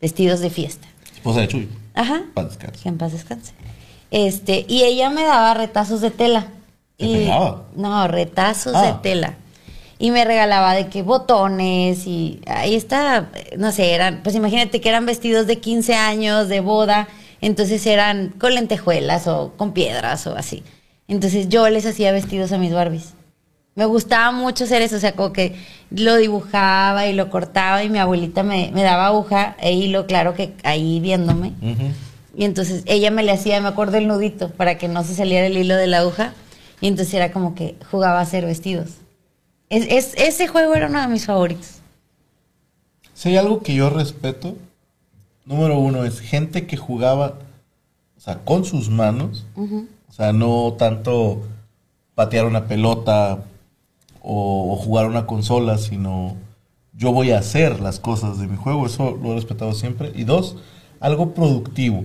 vestidos 0.00 0.40
de 0.40 0.50
fiesta. 0.50 0.88
Esposa 1.14 1.42
de 1.42 1.46
Chuy. 1.48 1.68
Ajá. 1.94 2.22
Paz 2.34 2.46
descanse. 2.48 2.82
Que 2.82 2.88
en 2.88 2.98
paz 2.98 3.12
descanse. 3.12 3.52
Este, 4.10 4.66
y 4.68 4.82
ella 4.82 5.10
me 5.10 5.22
daba 5.22 5.54
retazos 5.54 6.00
de 6.00 6.10
tela. 6.10 6.48
¿Te 6.96 7.06
Y- 7.06 7.14
pegaba? 7.14 7.66
No, 7.76 8.08
retazos 8.08 8.74
Ah. 8.74 8.82
de 8.86 8.92
tela. 8.94 9.34
Y 9.98 10.10
me 10.10 10.24
regalaba 10.24 10.74
de 10.74 10.88
que 10.88 11.02
botones 11.02 12.06
y 12.06 12.40
ahí 12.46 12.74
está, 12.74 13.30
no 13.56 13.72
sé, 13.72 13.94
eran, 13.94 14.22
pues 14.22 14.34
imagínate 14.34 14.80
que 14.80 14.88
eran 14.88 15.06
vestidos 15.06 15.46
de 15.46 15.58
15 15.58 15.94
años, 15.94 16.48
de 16.48 16.60
boda, 16.60 17.08
entonces 17.40 17.86
eran 17.86 18.34
con 18.38 18.54
lentejuelas 18.54 19.26
o 19.26 19.54
con 19.56 19.72
piedras 19.72 20.26
o 20.26 20.36
así. 20.36 20.62
Entonces 21.08 21.48
yo 21.48 21.68
les 21.70 21.86
hacía 21.86 22.12
vestidos 22.12 22.52
a 22.52 22.58
mis 22.58 22.72
Barbies. 22.72 23.14
Me 23.74 23.84
gustaba 23.84 24.32
mucho 24.32 24.64
hacer 24.64 24.82
eso, 24.82 24.96
o 24.96 25.00
sea, 25.00 25.12
como 25.12 25.32
que 25.32 25.54
lo 25.90 26.16
dibujaba 26.16 27.06
y 27.06 27.12
lo 27.12 27.28
cortaba 27.30 27.84
y 27.84 27.90
mi 27.90 27.98
abuelita 27.98 28.42
me, 28.42 28.70
me 28.72 28.82
daba 28.82 29.06
aguja 29.06 29.56
e 29.60 29.72
hilo, 29.72 30.06
claro 30.06 30.34
que 30.34 30.54
ahí 30.62 30.98
viéndome. 31.00 31.52
Y 32.34 32.44
entonces 32.44 32.82
ella 32.86 33.10
me 33.10 33.22
le 33.22 33.32
hacía, 33.32 33.60
me 33.60 33.68
acuerdo, 33.68 33.96
el 33.96 34.08
nudito 34.08 34.50
para 34.50 34.76
que 34.76 34.88
no 34.88 35.04
se 35.04 35.14
saliera 35.14 35.46
el 35.46 35.56
hilo 35.56 35.76
de 35.76 35.86
la 35.86 35.98
aguja. 35.98 36.32
Y 36.80 36.88
entonces 36.88 37.14
era 37.14 37.32
como 37.32 37.54
que 37.54 37.76
jugaba 37.90 38.18
a 38.18 38.22
hacer 38.22 38.44
vestidos. 38.44 38.88
Es, 39.70 39.86
es- 39.88 40.14
ese 40.16 40.48
juego 40.48 40.74
era 40.74 40.86
uno 40.88 41.00
de 41.00 41.08
mis 41.08 41.26
favoritos. 41.26 41.80
Si 43.14 43.30
hay 43.30 43.36
algo 43.36 43.62
que 43.62 43.74
yo 43.74 43.90
respeto, 43.90 44.56
número 45.44 45.78
uno 45.78 46.04
es 46.04 46.20
gente 46.20 46.66
que 46.66 46.76
jugaba, 46.76 47.38
o 48.16 48.20
sea, 48.20 48.44
con 48.44 48.64
sus 48.64 48.90
manos, 48.90 49.46
o 49.56 50.12
sea, 50.12 50.32
no 50.32 50.74
tanto 50.78 51.42
patear 52.14 52.44
una 52.46 52.66
pelota 52.66 53.38
o, 54.22 54.72
o 54.72 54.76
jugar 54.76 55.06
una 55.06 55.26
consola, 55.26 55.78
sino 55.78 56.36
yo 56.92 57.12
voy 57.12 57.30
a 57.30 57.38
hacer 57.38 57.80
las 57.80 58.00
cosas 58.00 58.38
de 58.38 58.46
mi 58.48 58.56
juego, 58.56 58.86
eso 58.86 59.18
lo 59.22 59.32
he 59.32 59.34
respetado 59.36 59.72
siempre. 59.72 60.12
Y 60.14 60.24
dos, 60.24 60.56
algo 61.00 61.32
productivo, 61.34 62.04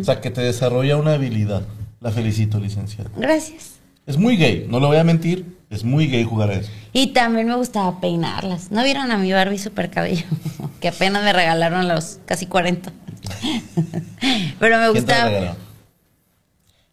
o 0.00 0.04
sea, 0.04 0.20
que 0.20 0.30
te 0.30 0.40
desarrolla 0.42 0.96
una 0.96 1.14
habilidad. 1.14 1.62
La 2.00 2.10
felicito, 2.12 2.60
licenciada. 2.60 3.10
Gracias. 3.16 3.76
Es 4.06 4.16
muy 4.16 4.36
gay, 4.36 4.66
no 4.68 4.78
lo 4.80 4.88
voy 4.88 4.98
a 4.98 5.04
mentir, 5.04 5.55
es 5.70 5.84
muy 5.84 6.06
gay 6.08 6.24
jugar 6.24 6.50
a 6.50 6.54
eso. 6.54 6.70
Y 6.92 7.08
también 7.08 7.48
me 7.48 7.56
gustaba 7.56 8.00
peinarlas. 8.00 8.70
¿No 8.70 8.84
vieron 8.84 9.10
a 9.10 9.18
mi 9.18 9.32
Barbie 9.32 9.58
super 9.58 9.90
cabello? 9.90 10.24
que 10.80 10.88
apenas 10.88 11.24
me 11.24 11.32
regalaron 11.32 11.88
los 11.88 12.20
casi 12.26 12.46
40. 12.46 12.92
Pero 14.58 14.78
me 14.78 14.92
¿Quién 14.92 15.04
te 15.04 15.12
gustaba. 15.12 15.28
regaló? 15.30 15.56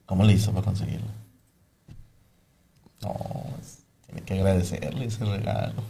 ¿Cómo 0.06 0.24
le 0.24 0.34
hizo 0.34 0.52
para 0.52 0.66
conseguirla? 0.66 1.08
No, 3.02 3.16
Tiene 4.06 4.22
que 4.22 4.34
agradecerle 4.36 5.06
ese 5.06 5.26
regalo. 5.26 5.84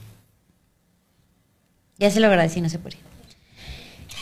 Ya 1.98 2.10
se 2.10 2.20
lo 2.20 2.28
agradecí, 2.28 2.60
no 2.60 2.70
por 2.80 2.92
qué. 2.92 2.98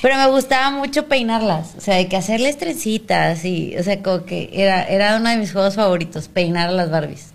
Pero 0.01 0.17
me 0.17 0.27
gustaba 0.27 0.71
mucho 0.71 1.07
peinarlas, 1.07 1.75
o 1.77 1.81
sea, 1.81 1.95
de 1.95 2.07
que 2.07 2.17
hacerles 2.17 2.57
trencitas 2.57 3.45
y, 3.45 3.77
o 3.77 3.83
sea, 3.83 4.01
como 4.01 4.25
que 4.25 4.49
era, 4.51 4.83
era 4.83 5.17
uno 5.17 5.29
de 5.29 5.37
mis 5.37 5.51
juegos 5.51 5.75
favoritos, 5.75 6.27
peinar 6.27 6.69
a 6.69 6.71
las 6.71 6.89
Barbies. 6.89 7.30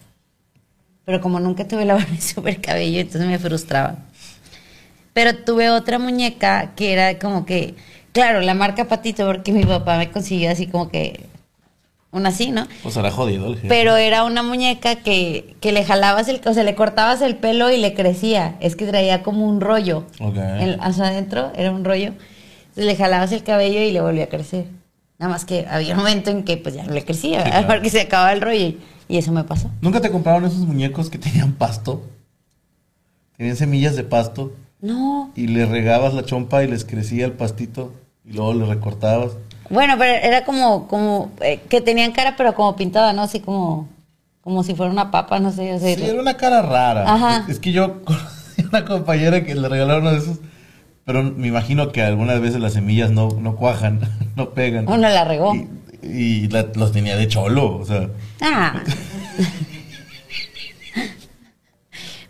Pero 1.06 1.20
como 1.22 1.40
nunca 1.40 1.66
tuve 1.66 1.84
la 1.86 1.94
Barbie 1.94 2.20
super 2.20 2.60
cabello, 2.60 3.00
entonces 3.00 3.26
me 3.26 3.38
frustraba. 3.38 3.96
Pero 5.14 5.34
tuve 5.36 5.70
otra 5.70 5.98
muñeca 5.98 6.72
que 6.76 6.92
era 6.92 7.18
como 7.18 7.46
que, 7.46 7.74
claro, 8.12 8.40
la 8.42 8.52
marca 8.52 8.84
Patito, 8.86 9.24
porque 9.26 9.52
mi 9.52 9.64
papá 9.64 9.96
me 9.96 10.10
consiguió 10.10 10.50
así 10.50 10.66
como 10.66 10.90
que, 10.90 11.24
una 12.10 12.30
así, 12.30 12.50
¿no? 12.50 12.66
Pues 12.82 12.96
era 12.96 13.10
jodido 13.10 13.46
el. 13.46 13.56
Pero 13.68 13.96
era 13.96 14.24
una 14.24 14.42
muñeca 14.42 14.96
que, 14.96 15.54
que 15.60 15.72
le 15.72 15.84
jalabas 15.84 16.28
el, 16.28 16.40
o 16.44 16.52
sea, 16.54 16.64
le 16.64 16.74
cortabas 16.74 17.20
el 17.22 17.36
pelo 17.36 17.70
y 17.70 17.78
le 17.78 17.94
crecía. 17.94 18.56
Es 18.60 18.74
que 18.76 18.86
traía 18.86 19.22
como 19.22 19.46
un 19.46 19.60
rollo. 19.60 20.04
Ok. 20.20 20.36
El- 20.36 20.78
adentro 20.80 21.52
era 21.56 21.70
un 21.72 21.84
rollo. 21.84 22.08
Entonces 22.68 22.84
le 22.84 22.96
jalabas 22.96 23.32
el 23.32 23.42
cabello 23.42 23.80
y 23.80 23.92
le 23.92 24.00
volvía 24.00 24.24
a 24.24 24.28
crecer. 24.28 24.64
Nada 25.18 25.32
más 25.32 25.44
que 25.46 25.66
había 25.70 25.92
un 25.94 26.00
momento 26.00 26.30
en 26.30 26.42
que 26.44 26.56
pues 26.58 26.74
ya 26.74 26.82
no 26.84 26.92
le 26.92 27.04
crecía, 27.04 27.42
Sí, 27.44 27.50
claro. 27.50 27.66
porque 27.68 27.90
se 27.90 28.00
acababa 28.02 28.32
el 28.32 28.40
rollo. 28.42 28.60
Y, 28.60 28.78
y 29.08 29.18
eso 29.18 29.32
me 29.32 29.44
pasó. 29.44 29.70
¿Nunca 29.80 30.00
te 30.00 30.10
compraron 30.10 30.44
esos 30.44 30.58
muñecos 30.60 31.10
que 31.10 31.18
tenían 31.18 31.52
pasto? 31.52 32.02
Tenían 33.36 33.56
semillas 33.56 33.96
de 33.96 34.04
pasto 34.04 34.52
No. 34.80 35.30
y 35.34 35.46
le 35.48 35.66
regabas 35.66 36.14
la 36.14 36.24
chompa 36.24 36.62
y 36.64 36.68
les 36.68 36.84
crecía 36.84 37.26
el 37.26 37.32
pastito 37.32 37.92
y 38.24 38.32
luego 38.32 38.54
le 38.54 38.66
recortabas. 38.66 39.32
Bueno, 39.68 39.94
pero 39.98 40.14
era 40.14 40.44
como, 40.44 40.86
como 40.88 41.30
eh, 41.40 41.60
que 41.68 41.80
tenían 41.80 42.12
cara 42.12 42.34
pero 42.36 42.54
como 42.54 42.76
pintada, 42.76 43.12
¿no? 43.12 43.22
Así 43.22 43.40
como, 43.40 43.88
como 44.40 44.62
si 44.62 44.74
fuera 44.74 44.90
una 44.92 45.10
papa, 45.10 45.38
no 45.40 45.50
sé. 45.52 45.74
o 45.74 45.78
sea, 45.78 45.94
Sí, 45.96 46.02
era 46.04 46.20
una 46.20 46.36
cara 46.36 46.62
rara. 46.62 47.12
Ajá. 47.12 47.44
Es, 47.44 47.56
es 47.56 47.58
que 47.60 47.72
yo 47.72 48.02
conocí 48.04 48.62
una 48.68 48.84
compañera 48.84 49.44
que 49.44 49.54
le 49.54 49.68
regalaron 49.68 50.02
uno 50.02 50.12
de 50.12 50.18
esos, 50.18 50.38
pero 51.04 51.22
me 51.22 51.48
imagino 51.48 51.92
que 51.92 52.02
algunas 52.02 52.40
veces 52.40 52.60
las 52.60 52.72
semillas 52.72 53.10
no, 53.10 53.28
no 53.30 53.56
cuajan, 53.56 54.00
no 54.36 54.50
pegan. 54.50 54.88
Uno 54.88 55.08
la 55.08 55.24
regó. 55.24 55.54
Y, 55.54 55.68
y 56.12 56.48
la- 56.48 56.70
los 56.74 56.92
tenía 56.92 57.16
de 57.16 57.28
cholo, 57.28 57.76
o 57.78 57.84
sea. 57.84 58.08
Ah. 58.40 58.82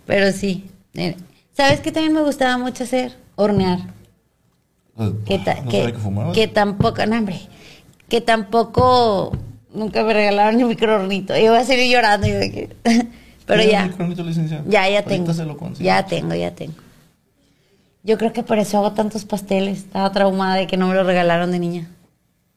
Pero 0.06 0.32
sí. 0.32 0.68
eh, 0.94 1.16
¿Sabes 1.56 1.80
qué 1.80 1.90
también 1.92 2.12
me 2.14 2.22
gustaba 2.22 2.58
mucho 2.58 2.84
hacer? 2.84 3.16
Hornear. 3.34 3.78
pues, 4.94 5.10
Que, 5.26 5.38
ta- 5.38 5.60
no 5.62 5.70
que, 5.70 5.78
que 5.82 6.32
que 6.32 6.48
tampoco, 6.48 7.04
no, 7.06 7.16
hombre, 7.18 7.40
que 8.08 8.20
tampoco 8.20 9.36
nunca 9.74 10.02
me 10.04 10.12
regalaron 10.14 10.56
ni 10.56 10.64
microornito. 10.64 11.36
Yo 11.36 11.50
voy 11.52 11.60
a 11.60 11.64
seguir 11.64 11.92
llorando. 11.92 12.26
yo 12.26 12.34
de 12.38 12.68
Pero 13.46 13.62
¿Tiene 13.62 13.72
ya, 13.72 13.82
ya, 14.68 14.88
ya 14.88 15.02
tengo. 15.04 15.26
Ya 15.84 16.04
tengo, 16.06 16.34
ya 16.34 16.50
tengo. 16.54 16.74
Yo 18.02 18.18
creo 18.18 18.32
que 18.32 18.42
por 18.42 18.58
eso 18.58 18.78
hago 18.78 18.92
tantos 18.92 19.24
pasteles. 19.24 19.78
Estaba 19.78 20.10
traumada 20.12 20.56
de 20.56 20.66
que 20.66 20.76
no 20.76 20.88
me 20.88 20.94
lo 20.94 21.04
regalaron 21.04 21.52
de 21.52 21.58
niña. 21.60 21.88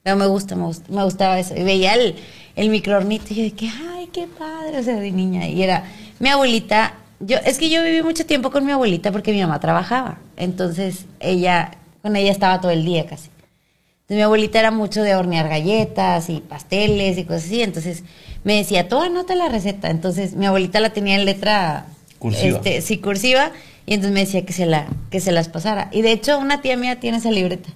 Pero 0.02 0.16
me 0.16 0.26
gusta, 0.26 0.56
me 0.56 0.64
gusta, 0.64 0.90
me 0.90 1.04
gustaba 1.04 1.38
eso. 1.38 1.54
Y 1.54 1.62
veía 1.62 1.94
el, 1.94 2.16
el 2.56 2.70
microornito 2.70 3.26
y 3.30 3.36
yo 3.36 3.42
de 3.42 3.52
que, 3.52 3.68
ay, 3.68 4.08
qué 4.12 4.26
padre, 4.26 4.78
o 4.78 4.82
sea, 4.82 4.96
de 4.96 5.10
niña. 5.10 5.46
Y 5.46 5.62
era, 5.62 5.84
mi 6.18 6.30
abuelita, 6.30 6.94
yo, 7.20 7.36
es 7.44 7.58
que 7.58 7.68
yo 7.68 7.82
viví 7.82 8.02
mucho 8.02 8.24
tiempo 8.24 8.50
con 8.50 8.64
mi 8.64 8.72
abuelita 8.72 9.12
porque 9.12 9.32
mi 9.32 9.40
mamá 9.40 9.60
trabajaba. 9.60 10.18
Entonces, 10.36 11.04
ella, 11.20 11.72
con 12.02 12.16
ella 12.16 12.30
estaba 12.30 12.60
todo 12.60 12.72
el 12.72 12.84
día 12.84 13.04
casi. 13.06 13.28
Entonces, 13.28 14.16
mi 14.16 14.22
abuelita 14.22 14.58
era 14.58 14.70
mucho 14.70 15.02
de 15.02 15.14
hornear 15.14 15.48
galletas 15.48 16.30
y 16.30 16.40
pasteles 16.40 17.18
y 17.18 17.24
cosas 17.24 17.44
así. 17.44 17.62
Entonces, 17.62 18.02
me 18.42 18.56
decía, 18.56 18.88
tú 18.88 18.98
anota 18.98 19.34
la 19.34 19.50
receta. 19.50 19.90
Entonces, 19.90 20.34
mi 20.34 20.46
abuelita 20.46 20.80
la 20.80 20.90
tenía 20.90 21.16
en 21.16 21.26
letra... 21.26 21.86
Cursiva. 22.18 22.56
Este, 22.56 22.80
sí, 22.80 22.98
cursiva. 22.98 23.52
Y 23.86 23.94
entonces 23.94 24.14
me 24.14 24.20
decía 24.20 24.44
que 24.44 24.52
se, 24.52 24.66
la, 24.66 24.86
que 25.10 25.20
se 25.20 25.32
las 25.32 25.48
pasara. 25.48 25.88
Y 25.92 26.02
de 26.02 26.12
hecho, 26.12 26.38
una 26.38 26.62
tía 26.62 26.76
mía 26.76 27.00
tiene 27.00 27.18
esa 27.18 27.30
libreta 27.30 27.70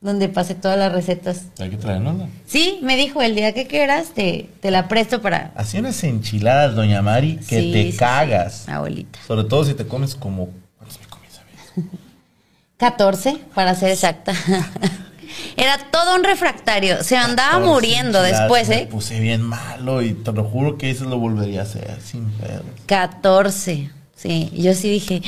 donde 0.00 0.28
pasé 0.28 0.54
todas 0.54 0.78
las 0.78 0.92
recetas. 0.92 1.42
Hay 1.58 1.70
que 1.70 1.76
traernosla. 1.76 2.28
Sí, 2.46 2.78
me 2.82 2.96
dijo, 2.96 3.20
el 3.22 3.34
día 3.34 3.52
que 3.52 3.66
quieras 3.66 4.08
te, 4.14 4.48
te 4.60 4.70
la 4.70 4.88
presto 4.88 5.20
para... 5.20 5.52
Hacía 5.56 5.80
unas 5.80 6.02
enchiladas, 6.04 6.74
doña 6.74 7.02
Mari, 7.02 7.36
que 7.36 7.60
Sí, 7.60 7.72
te 7.72 7.82
sí, 7.84 7.92
sí. 7.92 7.98
cagas. 7.98 8.68
Abuelita. 8.68 9.18
Sobre 9.26 9.44
todo 9.44 9.64
si 9.64 9.74
te 9.74 9.86
comes 9.86 10.14
como... 10.14 10.48
¿Cuántos 10.78 11.00
me 11.00 11.06
comí 11.06 11.26
esa 11.30 11.42
vez? 11.44 11.86
14, 12.78 13.36
para 13.54 13.74
ser 13.74 13.90
exacta. 13.90 14.32
Era 15.56 15.76
todo 15.90 16.14
un 16.16 16.24
refractario. 16.24 17.04
Se 17.04 17.16
andaba 17.16 17.52
14 17.58 17.68
muriendo 17.70 18.22
después, 18.22 18.68
Me 18.68 18.76
¿eh? 18.82 18.86
puse 18.86 19.20
bien 19.20 19.42
malo 19.42 20.00
y 20.02 20.14
te 20.14 20.32
lo 20.32 20.44
juro 20.44 20.78
que 20.78 20.90
eso 20.90 21.04
lo 21.04 21.18
volvería 21.18 21.60
a 21.60 21.64
hacer 21.64 21.98
sin 22.02 22.24
pedo. 22.30 22.62
14. 22.86 23.90
Sí, 24.16 24.50
yo 24.54 24.74
sí 24.74 24.90
dije, 24.90 25.22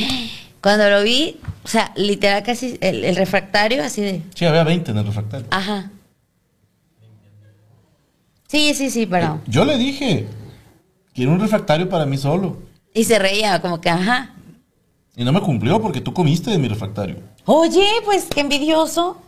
cuando 0.62 0.88
lo 0.88 1.02
vi, 1.02 1.38
o 1.64 1.68
sea, 1.68 1.92
literal 1.96 2.42
casi 2.42 2.78
el, 2.80 3.04
el 3.04 3.16
refractario 3.16 3.82
así 3.82 4.00
de, 4.00 4.22
Sí, 4.34 4.44
había 4.44 4.64
20 4.64 4.90
en 4.92 4.98
el 4.98 5.06
refractario. 5.06 5.46
ajá. 5.50 5.90
Sí, 8.48 8.74
sí, 8.74 8.90
sí, 8.90 9.06
pero... 9.06 9.40
Yo 9.46 9.64
le 9.64 9.78
dije, 9.78 10.28
quiero 11.14 11.32
un 11.32 11.40
refractario 11.40 11.88
para 11.88 12.04
mí 12.04 12.18
solo. 12.18 12.58
Y 12.92 13.04
se 13.04 13.18
reía 13.18 13.62
como 13.62 13.80
que, 13.80 13.88
ajá. 13.88 14.34
Y 15.16 15.24
no 15.24 15.32
me 15.32 15.40
cumplió 15.40 15.80
porque 15.80 16.02
tú 16.02 16.12
comiste 16.12 16.50
de 16.50 16.58
mi 16.58 16.68
refractario. 16.68 17.16
Oye, 17.46 17.86
pues 18.04 18.26
qué 18.26 18.40
envidioso. 18.40 19.20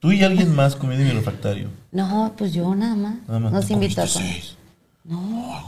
Tú 0.00 0.12
y 0.12 0.22
alguien 0.22 0.54
más 0.54 0.76
comí 0.76 0.96
de 0.96 1.04
mi 1.04 1.10
refractario. 1.12 1.68
No, 1.92 2.34
pues 2.36 2.52
yo 2.52 2.74
nada 2.74 2.94
más. 2.94 3.14
Nada 3.26 3.40
más. 3.40 3.52
Nos 3.52 3.70
invitó 3.70 4.06
seis. 4.06 4.56
No. 5.04 5.66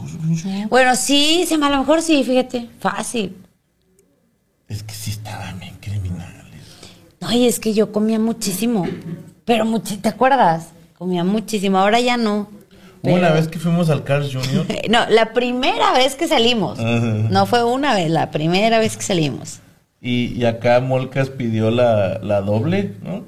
Bueno, 0.69 0.95
sí, 0.95 1.47
a 1.51 1.69
lo 1.69 1.77
mejor 1.79 2.01
sí, 2.01 2.23
fíjate. 2.23 2.69
Fácil. 2.79 3.35
Es 4.67 4.83
que 4.83 4.93
sí 4.93 5.11
estaban 5.11 5.59
bien 5.59 5.75
criminales. 5.79 6.43
No, 7.19 7.31
y 7.31 7.47
es 7.47 7.59
que 7.59 7.73
yo 7.73 7.91
comía 7.91 8.19
muchísimo. 8.19 8.85
Pero 9.45 9.65
mucho, 9.65 9.97
¿te 9.99 10.09
acuerdas? 10.09 10.69
Comía 10.97 11.23
muchísimo. 11.23 11.77
Ahora 11.77 11.99
ya 11.99 12.17
no. 12.17 12.49
Hubo 13.01 13.13
una 13.13 13.21
Pero- 13.29 13.33
vez 13.35 13.47
que 13.49 13.59
fuimos 13.59 13.89
al 13.89 14.03
Cars 14.03 14.33
Junior. 14.33 14.65
No, 14.89 15.05
la 15.09 15.33
primera 15.33 15.93
vez 15.93 16.15
que 16.15 16.27
salimos. 16.27 16.79
No 16.79 17.45
fue 17.45 17.63
una 17.63 17.93
vez, 17.93 18.09
la 18.09 18.31
primera 18.31 18.79
vez 18.79 18.95
que 18.97 19.03
salimos. 19.03 19.59
Y, 20.01 20.33
y 20.33 20.45
acá 20.45 20.79
Molcas 20.81 21.29
pidió 21.29 21.71
la, 21.71 22.19
la 22.19 22.41
doble, 22.41 22.95
¿no? 23.03 23.23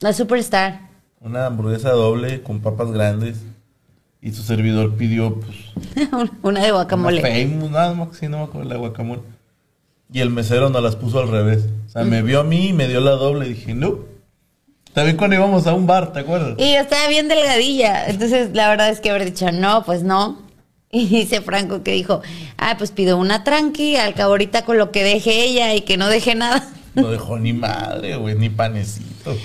La 0.00 0.12
Superstar. 0.12 0.80
Una 1.20 1.46
hamburguesa 1.46 1.90
doble 1.90 2.42
con 2.42 2.60
papas 2.60 2.90
grandes. 2.92 3.38
Y 4.20 4.32
su 4.32 4.42
servidor 4.42 4.96
pidió, 4.96 5.38
pues, 5.40 5.56
una 6.42 6.60
de 6.62 6.72
guacamole. 6.72 7.20
Una 7.20 7.28
famous, 7.28 7.70
nada 7.70 7.94
más 7.94 8.08
que 8.08 8.14
sí, 8.16 8.28
no 8.28 8.38
me 8.38 8.44
acuerdo 8.44 8.68
la 8.68 8.76
guacamole. 8.76 9.22
Y 10.12 10.20
el 10.20 10.30
mesero 10.30 10.70
nos 10.70 10.82
las 10.82 10.96
puso 10.96 11.18
al 11.20 11.28
revés. 11.28 11.64
O 11.86 11.88
sea, 11.90 12.04
me 12.04 12.22
vio 12.22 12.40
a 12.40 12.44
mí 12.44 12.68
y 12.68 12.72
me 12.72 12.86
dio 12.88 13.00
la 13.00 13.12
doble. 13.12 13.46
Y 13.46 13.54
dije, 13.54 13.74
no. 13.74 13.98
También 14.92 15.16
cuando 15.16 15.36
íbamos 15.36 15.66
a 15.66 15.74
un 15.74 15.86
bar, 15.86 16.12
¿te 16.12 16.20
acuerdas? 16.20 16.54
Y 16.58 16.72
yo 16.74 16.80
estaba 16.80 17.08
bien 17.08 17.28
delgadilla. 17.28 18.06
Entonces, 18.06 18.50
la 18.54 18.68
verdad 18.68 18.88
es 18.88 19.00
que 19.00 19.10
haber 19.10 19.24
dicho, 19.24 19.50
no, 19.52 19.84
pues 19.84 20.02
no. 20.02 20.44
Y 20.92 21.06
dice 21.08 21.40
Franco 21.42 21.82
que 21.82 21.90
dijo, 21.90 22.22
ah, 22.56 22.76
pues 22.78 22.92
pido 22.92 23.18
una 23.18 23.42
tranqui, 23.44 23.96
al 23.96 24.14
cabo 24.14 24.30
ahorita 24.30 24.64
con 24.64 24.78
lo 24.78 24.92
que 24.92 25.02
deje 25.02 25.44
ella 25.44 25.74
y 25.74 25.80
que 25.82 25.96
no 25.96 26.08
deje 26.08 26.34
nada. 26.34 26.66
No 26.94 27.10
dejó 27.10 27.38
ni 27.38 27.52
madre, 27.52 28.16
güey, 28.16 28.36
ni 28.36 28.48
panecito. 28.48 29.36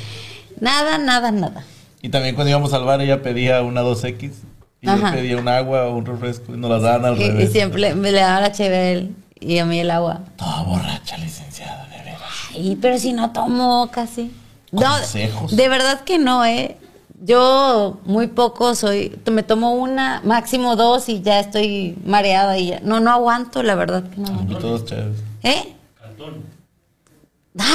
Nada, 0.62 0.98
nada, 0.98 1.32
nada. 1.32 1.66
Y 2.02 2.08
también 2.08 2.36
cuando 2.36 2.50
íbamos 2.52 2.72
al 2.72 2.86
bar, 2.86 3.02
ella 3.02 3.22
pedía 3.22 3.62
una 3.62 3.82
2X. 3.82 4.32
Y 4.80 4.88
Ajá. 4.88 5.10
yo 5.10 5.18
pedía 5.18 5.38
un 5.38 5.50
agua 5.50 5.88
o 5.88 5.98
un 5.98 6.06
refresco. 6.06 6.54
Y 6.56 6.58
nos 6.58 6.70
las 6.72 6.82
daban 6.84 7.04
al 7.06 7.20
Y, 7.20 7.24
y 7.24 7.28
revés. 7.28 7.52
siempre 7.52 7.94
me 7.94 8.14
le 8.14 8.20
daba 8.22 8.40
la 8.40 8.52
cheve 8.54 8.76
a 8.78 8.92
él 8.92 9.16
y 9.42 9.58
a 9.58 9.66
mí 9.66 9.80
el 9.80 9.92
agua. 9.92 10.22
Toda 10.38 10.64
borracha, 10.64 11.18
licenciada, 11.18 11.86
de 11.88 11.98
veras. 12.04 12.22
Y 12.56 12.76
pero 12.78 12.98
si 12.98 13.12
no 13.12 13.32
tomo 13.32 13.90
casi. 13.92 14.32
No, 14.72 14.82
Consejos. 14.82 15.56
de 15.56 15.68
verdad 15.68 16.02
que 16.02 16.18
no, 16.20 16.46
¿eh? 16.46 16.78
Yo 17.24 18.00
muy 18.06 18.28
poco 18.28 18.74
soy, 18.74 19.20
me 19.30 19.44
tomo 19.44 19.74
una, 19.74 20.22
máximo 20.24 20.76
dos 20.76 21.10
y 21.10 21.22
ya 21.22 21.40
estoy 21.40 21.98
mareada 22.06 22.58
y 22.58 22.68
ya. 22.68 22.80
No, 22.80 23.00
no 23.00 23.12
aguanto, 23.12 23.62
la 23.64 23.76
verdad 23.76 24.04
que 24.10 24.18
no. 24.18 24.28
aguanto. 24.28 24.54
Y 24.54 24.56
todos 24.56 24.86
chéveres. 24.86 25.20
¿Eh? 25.44 25.76
Cartón. 26.00 26.46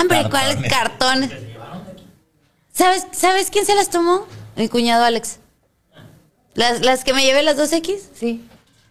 Hombre, 0.00 0.30
¿cuáles 0.30 0.68
Cartones. 0.68 1.30
¿Sabes, 2.72 3.06
¿Sabes 3.12 3.50
quién 3.50 3.66
se 3.66 3.74
las 3.74 3.90
tomó? 3.90 4.26
Mi 4.56 4.68
cuñado 4.68 5.04
Alex. 5.04 5.38
Las, 6.54 6.80
las 6.80 7.04
que 7.04 7.12
me 7.12 7.24
llevé 7.24 7.42
las 7.42 7.56
2X, 7.58 7.98
sí. 8.14 8.44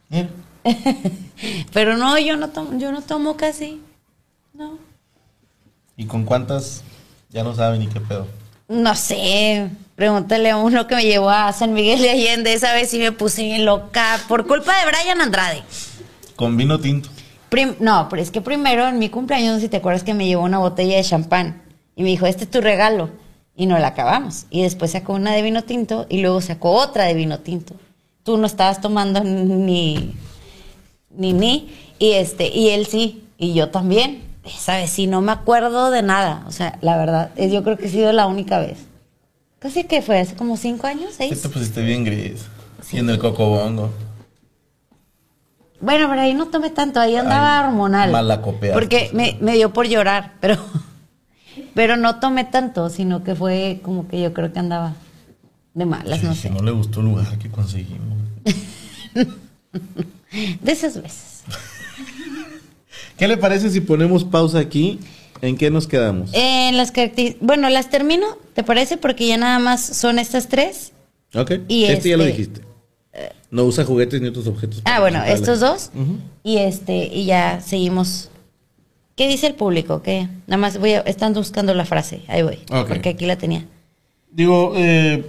Mira. 0.09 0.29
Pero 1.73 1.97
no, 1.97 2.17
yo 2.17 2.37
no 2.37 2.49
tomo, 2.49 2.77
yo 2.77 2.91
no 2.91 3.01
tomo 3.01 3.37
casi. 3.37 3.81
No. 4.53 4.77
¿Y 5.97 6.05
con 6.05 6.25
cuántas? 6.25 6.83
Ya 7.29 7.43
no 7.43 7.53
saben 7.53 7.79
ni 7.81 7.87
qué 7.87 7.99
pedo. 7.99 8.27
No 8.67 8.95
sé, 8.95 9.69
pregúntale 9.95 10.49
a 10.49 10.57
uno 10.57 10.87
que 10.87 10.95
me 10.95 11.03
llevó 11.03 11.29
a 11.29 11.51
San 11.53 11.73
Miguel 11.73 12.01
de 12.01 12.09
Allende. 12.09 12.53
Esa 12.53 12.73
vez 12.73 12.89
sí 12.89 12.97
me 12.97 13.11
puse 13.11 13.43
bien 13.43 13.65
loca 13.65 14.19
por 14.27 14.47
culpa 14.47 14.73
de 14.79 14.85
Brian 14.91 15.21
Andrade. 15.21 15.61
Con 16.35 16.57
vino 16.57 16.79
tinto. 16.79 17.09
Prim- 17.49 17.75
no, 17.79 18.07
pero 18.09 18.21
es 18.21 18.31
que 18.31 18.41
primero 18.41 18.87
en 18.87 18.97
mi 18.97 19.09
cumpleaños, 19.09 19.61
si 19.61 19.69
te 19.69 19.77
acuerdas 19.77 20.03
que 20.03 20.13
me 20.13 20.25
llevó 20.25 20.43
una 20.43 20.57
botella 20.57 20.97
de 20.97 21.03
champán. 21.03 21.61
Y 21.95 22.03
me 22.03 22.09
dijo, 22.09 22.25
este 22.25 22.45
es 22.45 22.51
tu 22.51 22.59
regalo. 22.59 23.09
Y 23.55 23.67
no 23.67 23.77
la 23.79 23.87
acabamos. 23.89 24.47
Y 24.49 24.63
después 24.63 24.91
sacó 24.91 25.13
una 25.13 25.31
de 25.33 25.41
vino 25.41 25.63
tinto 25.63 26.07
y 26.09 26.21
luego 26.21 26.41
sacó 26.41 26.71
otra 26.71 27.05
de 27.05 27.13
vino 27.13 27.39
tinto. 27.39 27.75
Tú 28.23 28.37
no 28.37 28.47
estabas 28.47 28.81
tomando 28.81 29.23
ni, 29.23 30.13
ni 31.17 31.33
ni. 31.33 31.69
Y 31.99 32.11
este, 32.11 32.47
y 32.47 32.69
él 32.69 32.85
sí, 32.85 33.23
y 33.37 33.53
yo 33.53 33.69
también. 33.69 34.23
Esa 34.43 34.77
vez 34.77 34.91
sí 34.91 35.07
no 35.07 35.21
me 35.21 35.31
acuerdo 35.31 35.89
de 35.89 36.03
nada. 36.03 36.43
O 36.47 36.51
sea, 36.51 36.77
la 36.81 36.97
verdad, 36.97 37.31
yo 37.35 37.63
creo 37.63 37.77
que 37.77 37.87
ha 37.87 37.89
sido 37.89 38.11
la 38.11 38.27
única 38.27 38.59
vez. 38.59 38.77
Casi 39.59 39.85
que 39.85 40.01
fue 40.03 40.19
hace 40.19 40.35
como 40.35 40.55
cinco 40.57 40.85
años, 40.85 41.13
seis. 41.17 41.41
te 41.41 41.49
pusiste 41.49 41.81
bien 41.81 42.03
gris. 42.03 42.45
Sí. 42.83 42.97
Y 42.97 42.99
en 42.99 43.09
el 43.09 43.17
cocobongo. 43.17 43.89
Bueno, 45.81 46.07
pero 46.09 46.21
ahí 46.21 46.33
no 46.35 46.47
tomé 46.47 46.69
tanto, 46.69 46.99
ahí 46.99 47.15
andaba 47.15 47.59
Ay, 47.61 47.65
hormonal. 47.67 48.11
malacopeaste. 48.11 48.73
Porque 48.73 49.09
me, 49.13 49.37
me 49.41 49.53
dio 49.55 49.73
por 49.73 49.87
llorar, 49.87 50.33
pero, 50.39 50.57
pero 51.73 51.97
no 51.97 52.19
tomé 52.19 52.43
tanto, 52.45 52.89
sino 52.89 53.23
que 53.23 53.33
fue 53.35 53.79
como 53.83 54.07
que 54.07 54.21
yo 54.21 54.33
creo 54.33 54.53
que 54.53 54.59
andaba 54.59 54.93
de 55.73 55.85
malas, 55.85 56.21
no 56.23 56.33
Sí, 56.35 56.41
sé. 56.43 56.49
no 56.51 56.61
le 56.61 56.71
gustó 56.71 56.99
el 57.01 57.07
lugar 57.07 57.37
que 57.39 57.49
conseguimos. 57.49 58.17
De 60.61 60.71
esas 60.71 61.01
veces. 61.01 61.43
¿Qué 63.17 63.27
le 63.27 63.37
parece 63.37 63.69
si 63.69 63.81
ponemos 63.81 64.23
pausa 64.23 64.59
aquí? 64.59 64.99
¿En 65.41 65.57
qué 65.57 65.69
nos 65.69 65.87
quedamos? 65.87 66.31
En 66.33 66.77
las 66.77 66.91
características, 66.91 67.45
bueno, 67.45 67.69
las 67.69 67.89
termino, 67.89 68.25
¿te 68.53 68.63
parece? 68.63 68.97
Porque 68.97 69.27
ya 69.27 69.37
nada 69.37 69.59
más 69.59 69.85
son 69.85 70.19
estas 70.19 70.47
tres. 70.47 70.93
ok. 71.33 71.51
y 71.67 71.85
este, 71.85 72.09
ya 72.09 72.17
lo 72.17 72.23
este- 72.23 72.37
dijiste. 72.37 72.61
No 73.51 73.63
usa 73.63 73.85
juguetes 73.85 74.19
ni 74.21 74.27
otros 74.27 74.47
objetos. 74.47 74.81
Ah, 74.83 74.99
bueno, 74.99 75.23
estos 75.23 75.61
dos. 75.61 75.91
Y 76.43 76.57
este, 76.57 77.05
y 77.05 77.25
ya 77.25 77.61
seguimos. 77.61 78.29
¿Qué 79.15 79.29
dice 79.29 79.47
el 79.47 79.55
público? 79.55 80.01
¿Qué? 80.01 80.27
Nada 80.47 80.57
más 80.57 80.77
voy 80.77 80.91
a, 80.91 80.99
están 81.01 81.33
buscando 81.33 81.73
la 81.73 81.85
frase. 81.85 82.23
Ahí 82.27 82.43
voy. 82.43 82.59
Porque 82.67 83.09
aquí 83.09 83.25
la 83.25 83.37
tenía. 83.37 83.65
Digo, 84.29 84.73
eh, 84.75 85.25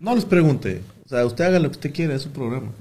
no 0.00 0.16
les 0.16 0.24
pregunte. 0.24 0.82
O 1.06 1.08
sea, 1.08 1.24
usted 1.24 1.44
haga 1.44 1.60
lo 1.60 1.70
que 1.70 1.76
usted 1.76 1.92
quiera, 1.92 2.16
es 2.16 2.22
su 2.22 2.30
programa. 2.30 2.72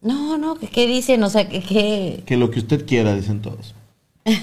No, 0.00 0.38
no, 0.38 0.56
¿qué, 0.56 0.86
dicen? 0.86 1.22
O 1.24 1.30
sea, 1.30 1.48
que, 1.48 1.60
que 1.60 2.22
Que 2.24 2.36
lo 2.36 2.50
que 2.50 2.60
usted 2.60 2.86
quiera, 2.86 3.14
dicen 3.14 3.40
todos. 3.42 3.74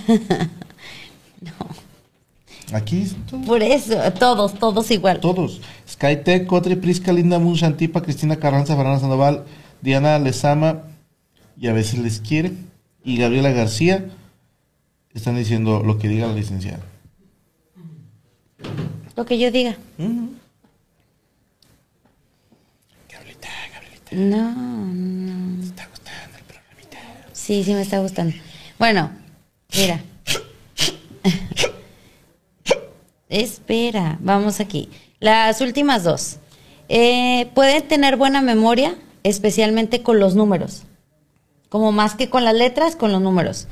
Aquí 2.73 2.97
dicen 2.97 3.23
todos. 3.29 3.45
por 3.45 3.61
eso, 3.61 3.95
todos, 4.19 4.57
todos 4.59 4.89
igual. 4.91 5.19
Todos. 5.19 5.61
Skytech, 5.87 6.47
Cotri, 6.47 6.75
Prisca, 6.75 7.13
Linda 7.13 7.39
Moon, 7.39 7.55
Shantipa, 7.55 8.01
Cristina 8.01 8.37
Carranza, 8.37 8.75
Fernanda 8.75 8.99
Sandoval, 8.99 9.45
Diana 9.81 10.19
Lezama, 10.19 10.83
y 11.57 11.67
a 11.67 11.73
veces 11.73 11.99
les 11.99 12.19
quiere, 12.19 12.51
y 13.03 13.17
Gabriela 13.17 13.51
García, 13.51 14.09
están 15.13 15.37
diciendo 15.37 15.83
lo 15.83 15.97
que 15.97 16.09
diga 16.09 16.27
la 16.27 16.33
licenciada. 16.33 16.83
Lo 19.15 19.25
que 19.25 19.37
yo 19.37 19.51
diga. 19.51 19.77
No, 24.11 24.53
no. 24.53 25.63
¿Está 25.63 25.87
gustando 25.87 26.37
el 26.37 26.43
programita? 26.43 26.97
Sí, 27.33 27.63
sí 27.63 27.73
me 27.73 27.81
está 27.81 27.99
gustando. 27.99 28.35
Bueno, 28.77 29.11
mira. 29.75 30.01
Espera, 33.29 34.17
vamos 34.21 34.59
aquí. 34.59 34.89
Las 35.19 35.61
últimas 35.61 36.03
dos. 36.03 36.37
Eh, 36.87 37.49
pueden 37.55 37.87
tener 37.87 38.15
buena 38.15 38.41
memoria, 38.41 38.95
especialmente 39.23 40.03
con 40.03 40.19
los 40.19 40.35
números. 40.35 40.83
Como 41.69 41.91
más 41.91 42.15
que 42.15 42.29
con 42.29 42.45
las 42.45 42.53
letras, 42.53 42.95
con 42.95 43.11
los 43.11 43.21
números. 43.21 43.67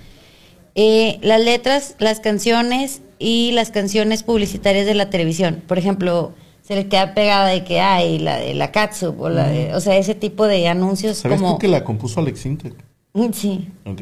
Eh, 0.76 1.20
las 1.22 1.40
letras, 1.42 1.96
las 2.00 2.20
canciones 2.20 3.02
y 3.20 3.52
las 3.52 3.70
canciones 3.70 4.24
publicitarias 4.24 4.88
de 4.88 4.96
la 4.96 5.10
televisión. 5.12 5.64
Por 5.68 5.78
ejemplo, 5.78 6.34
se 6.66 6.76
les 6.76 6.86
queda 6.86 7.14
pegada 7.14 7.48
de 7.50 7.64
que 7.64 7.80
hay 7.82 8.18
la 8.20 8.38
de 8.38 8.54
la 8.54 8.72
Catsup 8.72 9.20
o 9.20 9.30
la 9.30 9.48
de, 9.50 9.76
o 9.76 9.80
sea, 9.82 9.98
ese 9.98 10.16
tipo 10.16 10.48
de 10.48 10.68
anuncios 10.68 11.18
¿Sabes 11.18 11.40
como 11.40 11.54
tú 11.54 11.60
que 11.60 11.68
la 11.68 11.84
compuso 11.84 12.20
Alex 12.22 12.46
Intec? 12.46 12.74
Sí, 13.34 13.70
Ok. 13.86 14.02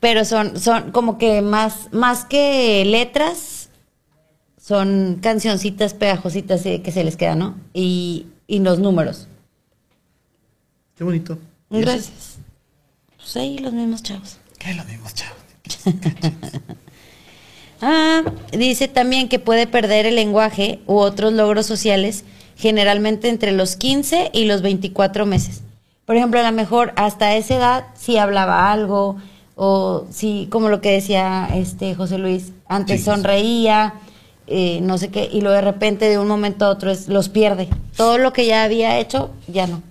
pero 0.00 0.24
son, 0.24 0.60
son 0.60 0.92
como 0.92 1.18
que 1.18 1.42
más, 1.42 1.92
más 1.92 2.24
que 2.24 2.84
letras, 2.84 3.70
son 4.60 5.18
cancioncitas 5.22 5.94
pegajositas 5.94 6.62
que 6.62 6.92
se 6.92 7.02
les 7.04 7.16
queda, 7.16 7.34
¿no? 7.34 7.56
Y, 7.72 8.26
y 8.46 8.58
los 8.60 8.78
números. 8.78 9.26
Qué 10.96 11.04
bonito. 11.04 11.38
Gracias. 11.70 12.36
Pues 13.16 13.36
ahí 13.36 13.58
los 13.58 13.72
mismos 13.72 14.02
chavos. 14.02 14.38
¿Qué 14.58 14.72
lo 14.74 14.84
mismo, 14.84 15.08
chavos? 15.12 15.36
Ah, 17.82 18.22
dice 18.52 18.88
también 18.88 19.28
que 19.28 19.38
puede 19.38 19.66
perder 19.66 20.06
el 20.06 20.16
lenguaje 20.16 20.80
u 20.86 20.96
otros 20.96 21.32
logros 21.32 21.66
sociales 21.66 22.24
generalmente 22.56 23.28
entre 23.28 23.52
los 23.52 23.76
15 23.76 24.30
y 24.32 24.46
los 24.46 24.62
24 24.62 25.26
meses. 25.26 25.62
Por 26.06 26.16
ejemplo, 26.16 26.40
a 26.40 26.44
lo 26.50 26.52
mejor 26.56 26.92
hasta 26.96 27.34
esa 27.36 27.56
edad 27.56 27.84
sí 27.94 28.16
hablaba 28.16 28.72
algo 28.72 29.16
o 29.56 30.06
sí, 30.10 30.48
como 30.50 30.68
lo 30.68 30.80
que 30.80 30.92
decía 30.92 31.48
este 31.54 31.94
José 31.94 32.18
Luis, 32.18 32.52
antes 32.68 33.00
Sí. 33.00 33.06
sonreía, 33.06 33.94
eh, 34.46 34.78
no 34.82 34.96
sé 34.96 35.08
qué, 35.10 35.28
y 35.30 35.40
luego 35.40 35.56
de 35.56 35.62
repente 35.62 36.08
de 36.08 36.18
un 36.18 36.28
momento 36.28 36.64
a 36.64 36.68
otro 36.70 36.90
es, 36.90 37.08
los 37.08 37.28
pierde. 37.28 37.68
Todo 37.96 38.16
lo 38.18 38.32
que 38.32 38.46
ya 38.46 38.62
había 38.64 38.98
hecho 38.98 39.30
ya 39.48 39.66
no, 39.66 39.82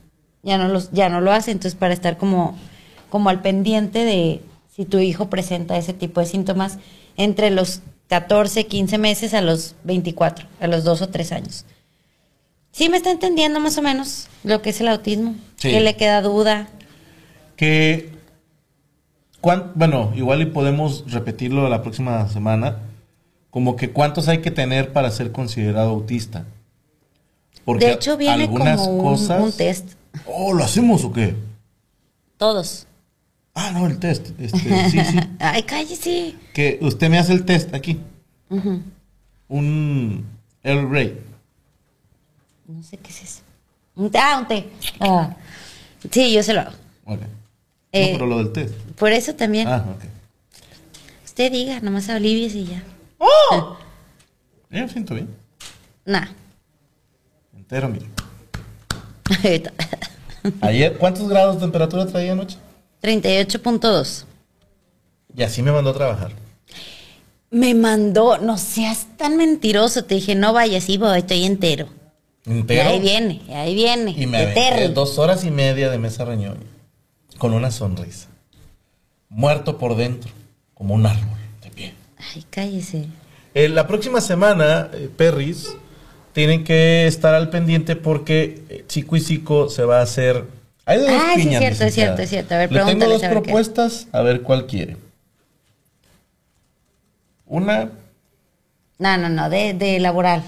ya 0.43 0.57
no 0.57 0.67
los, 0.69 0.91
ya 0.91 1.09
no 1.09 1.21
lo 1.21 1.31
hace. 1.31 1.51
Entonces 1.51 1.75
para 1.75 1.93
estar 1.93 2.17
como, 2.17 2.57
como 3.09 3.29
al 3.29 3.41
pendiente 3.41 3.99
de 4.05 4.41
si 4.75 4.85
tu 4.85 4.97
hijo 4.99 5.29
presenta 5.29 5.77
ese 5.77 5.93
tipo 5.93 6.19
de 6.19 6.25
síntomas 6.25 6.77
entre 7.17 7.49
los 7.51 7.81
14, 8.07 8.65
15 8.67 8.97
meses 8.97 9.33
a 9.33 9.41
los 9.41 9.75
24, 9.83 10.47
a 10.59 10.67
los 10.67 10.83
2 10.83 11.01
o 11.01 11.09
3 11.09 11.31
años. 11.31 11.65
Sí 12.71 12.89
me 12.89 12.97
está 12.97 13.09
entendiendo 13.11 13.59
más 13.59 13.77
o 13.77 13.81
menos 13.81 14.27
lo 14.43 14.61
que 14.61 14.71
es 14.71 14.81
el 14.81 14.89
autismo, 14.89 15.35
Sí. 15.55 15.71
que 15.71 15.79
le 15.81 15.95
queda 15.95 16.21
duda. 16.21 16.67
Que, 17.55 18.11
cuán- 19.41 19.71
bueno, 19.75 20.11
igual 20.15 20.41
y 20.41 20.45
podemos 20.47 21.09
repetirlo 21.11 21.67
la 21.69 21.81
próxima 21.81 22.27
semana, 22.27 22.79
como 23.49 23.75
que 23.77 23.91
cuántos 23.91 24.27
hay 24.27 24.39
que 24.39 24.51
tener 24.51 24.91
para 24.91 25.09
ser 25.11 25.31
considerado 25.31 25.91
autista. 25.91 26.45
Porque 27.63 27.85
de 27.87 27.93
hecho 27.93 28.17
viene 28.17 28.43
algunas 28.43 28.81
como 28.81 28.91
un, 28.97 29.01
cosas... 29.03 29.41
un 29.41 29.51
test, 29.53 29.91
Oh, 30.27 30.53
¿lo 30.53 30.63
hacemos 30.63 31.03
o 31.05 31.11
qué? 31.13 31.35
todos. 32.37 32.85
Ah, 33.57 33.71
no, 33.71 33.87
el 33.87 33.97
test. 33.99 34.29
Este, 34.37 34.89
sí, 34.89 34.99
sí. 34.99 35.19
Ay, 35.39 35.63
cállese. 35.63 36.35
Que 36.53 36.77
usted 36.81 37.09
me 37.09 37.17
hace 37.17 37.31
el 37.31 37.45
test 37.45 37.73
aquí. 37.73 37.99
Un 39.47 40.25
Earl 40.61 40.89
Grey. 40.89 41.21
No 42.67 42.83
sé 42.83 42.97
qué 42.97 43.09
es 43.09 43.23
eso. 43.23 43.41
Un 43.95 44.11
té, 44.11 44.19
ah, 44.19 44.37
un 44.39 44.47
té. 44.47 44.69
Ah. 44.99 45.35
Sí, 46.11 46.33
yo 46.33 46.43
se 46.43 46.53
lo 46.53 46.61
hago. 46.61 46.71
Ok. 47.05 47.21
Eh, 47.93 48.11
no, 48.11 48.17
pero 48.17 48.25
lo 48.27 48.37
del 48.39 48.51
test. 48.51 48.73
Por 48.97 49.13
eso 49.13 49.35
también. 49.35 49.69
Ah, 49.69 49.85
ok. 49.95 50.03
Usted 51.23 51.51
diga, 51.51 51.79
nomás 51.79 52.09
alivies 52.09 52.55
y 52.55 52.65
ya. 52.65 52.83
¡Oh! 53.17 53.77
Yo 54.69 54.81
me 54.81 54.89
siento 54.89 55.15
bien. 55.15 55.29
Nah. 56.03 56.27
Entero, 57.55 57.87
mire. 57.87 58.07
Ayer, 60.61 60.97
¿cuántos 60.97 61.29
grados 61.29 61.55
de 61.55 61.61
temperatura 61.61 62.05
traía 62.05 62.33
anoche? 62.33 62.57
38.2. 63.05 64.25
Y 65.37 65.43
así 65.43 65.61
me 65.61 65.71
mandó 65.71 65.91
a 65.91 65.93
trabajar. 65.93 66.31
Me 67.51 67.73
mandó, 67.73 68.37
no 68.37 68.57
seas 68.57 69.07
tan 69.17 69.37
mentiroso. 69.37 70.05
Te 70.05 70.15
dije, 70.15 70.35
no 70.35 70.53
vayas, 70.53 70.87
voy, 70.97 71.19
estoy 71.19 71.45
entero. 71.45 71.87
Y 72.45 72.51
Entero. 72.51 72.89
ahí 72.89 72.99
viene, 72.99 73.41
y 73.47 73.51
ahí 73.53 73.75
viene. 73.75 74.11
Y 74.11 74.27
me 74.27 74.37
aventé 74.37 74.89
dos 74.89 75.17
horas 75.17 75.43
y 75.45 75.51
media 75.51 75.89
de 75.89 75.97
mesa 75.97 76.25
reñoña. 76.25 76.59
Con 77.37 77.53
una 77.53 77.71
sonrisa. 77.71 78.27
Muerto 79.29 79.77
por 79.77 79.95
dentro. 79.95 80.31
Como 80.73 80.93
un 80.93 81.05
árbol 81.05 81.37
de 81.63 81.69
pie. 81.71 81.93
Ay, 82.17 82.43
cállese. 82.49 83.05
Eh, 83.53 83.69
la 83.69 83.87
próxima 83.87 84.19
semana, 84.21 84.89
eh, 84.93 85.09
Perris, 85.15 85.75
tienen 86.33 86.63
que 86.63 87.07
estar 87.07 87.33
al 87.33 87.49
pendiente 87.49 87.95
porque 87.95 88.63
eh, 88.69 88.83
Chico 88.87 89.15
y 89.15 89.21
Chico 89.21 89.69
se 89.69 89.85
va 89.85 89.99
a 89.99 90.03
hacer. 90.03 90.45
Hay 90.85 90.99
de 90.99 91.03
dos 91.05 91.13
Ah, 91.15 91.31
sí, 91.35 91.39
es 91.41 91.45
piñas, 91.45 91.59
cierto, 91.61 91.83
es 91.85 91.93
cierto, 91.93 92.21
es 92.21 92.29
cierto. 92.29 92.53
A 92.55 92.57
ver, 92.59 92.71
Le 92.71 92.79
tengo 92.85 93.05
dos 93.07 93.23
a 93.23 93.27
ver 93.29 93.37
qué. 93.37 93.41
propuestas, 93.43 94.07
a 94.11 94.21
ver 94.21 94.41
cuál 94.41 94.65
quiere. 94.67 94.97
Una, 97.45 97.89
No, 98.99 99.17
no, 99.17 99.29
no, 99.29 99.49
de, 99.49 99.73
de 99.73 99.99
laboral. 99.99 100.43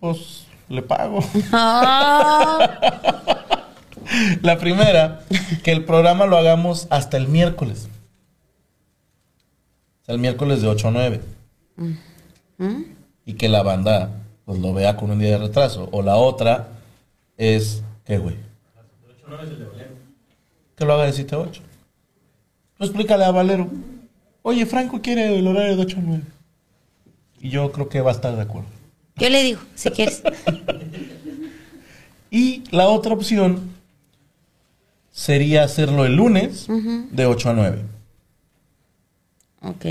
pues 0.00 0.46
le 0.68 0.82
pago. 0.82 1.20
No. 1.52 2.58
La 4.42 4.58
primera, 4.58 5.22
que 5.64 5.72
el 5.72 5.84
programa 5.84 6.26
lo 6.26 6.36
hagamos 6.36 6.86
hasta 6.90 7.16
el 7.16 7.26
miércoles. 7.28 7.88
O 10.02 10.04
sea, 10.06 10.14
el 10.14 10.20
miércoles 10.20 10.62
de 10.62 10.68
8 10.68 10.88
a 10.88 10.90
9. 10.92 11.20
¿Mm? 12.58 12.82
Y 13.24 13.34
que 13.34 13.48
la 13.48 13.62
banda 13.64 14.10
pues 14.44 14.60
lo 14.60 14.72
vea 14.72 14.96
con 14.96 15.10
un 15.10 15.18
día 15.18 15.30
de 15.30 15.38
retraso. 15.38 15.88
O 15.90 16.02
la 16.02 16.14
otra 16.16 16.68
es, 17.36 17.82
¿qué 18.04 18.18
güey? 18.18 18.36
Que 20.76 20.84
lo 20.84 20.94
haga 20.94 21.04
de 21.06 21.12
7 21.12 21.34
a 21.34 21.38
8. 21.38 21.62
Tú 22.78 22.84
explícale 22.84 23.24
a 23.24 23.30
Valero. 23.30 23.68
Oye, 24.42 24.66
Franco 24.66 25.00
quiere 25.00 25.38
el 25.38 25.46
horario 25.46 25.76
de 25.76 25.82
8 25.82 25.96
a 25.98 26.02
9. 26.02 26.22
Y 27.40 27.50
yo 27.50 27.72
creo 27.72 27.88
que 27.88 28.00
va 28.00 28.10
a 28.10 28.14
estar 28.14 28.34
de 28.36 28.42
acuerdo. 28.42 28.68
Yo 29.16 29.28
le 29.30 29.42
digo, 29.42 29.60
si 29.74 29.90
quieres. 29.90 30.22
Y 32.28 32.64
la 32.70 32.88
otra 32.88 33.14
opción 33.14 33.70
sería 35.10 35.62
hacerlo 35.62 36.04
el 36.04 36.16
lunes 36.16 36.66
de 36.68 37.24
8 37.24 37.50
a 37.50 37.52
9. 37.54 37.82
Ok. 39.62 39.86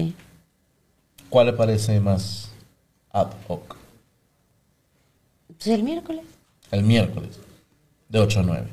¿Cuál 1.29 1.47
le 1.47 1.53
parece 1.53 1.99
más 1.99 2.51
ad 3.11 3.31
hoc? 3.47 3.77
Pues 5.47 5.67
el 5.67 5.83
miércoles. 5.83 6.25
El 6.71 6.83
miércoles 6.83 7.39
de 8.09 8.19
8 8.19 8.41
a 8.41 8.43
9. 8.43 8.67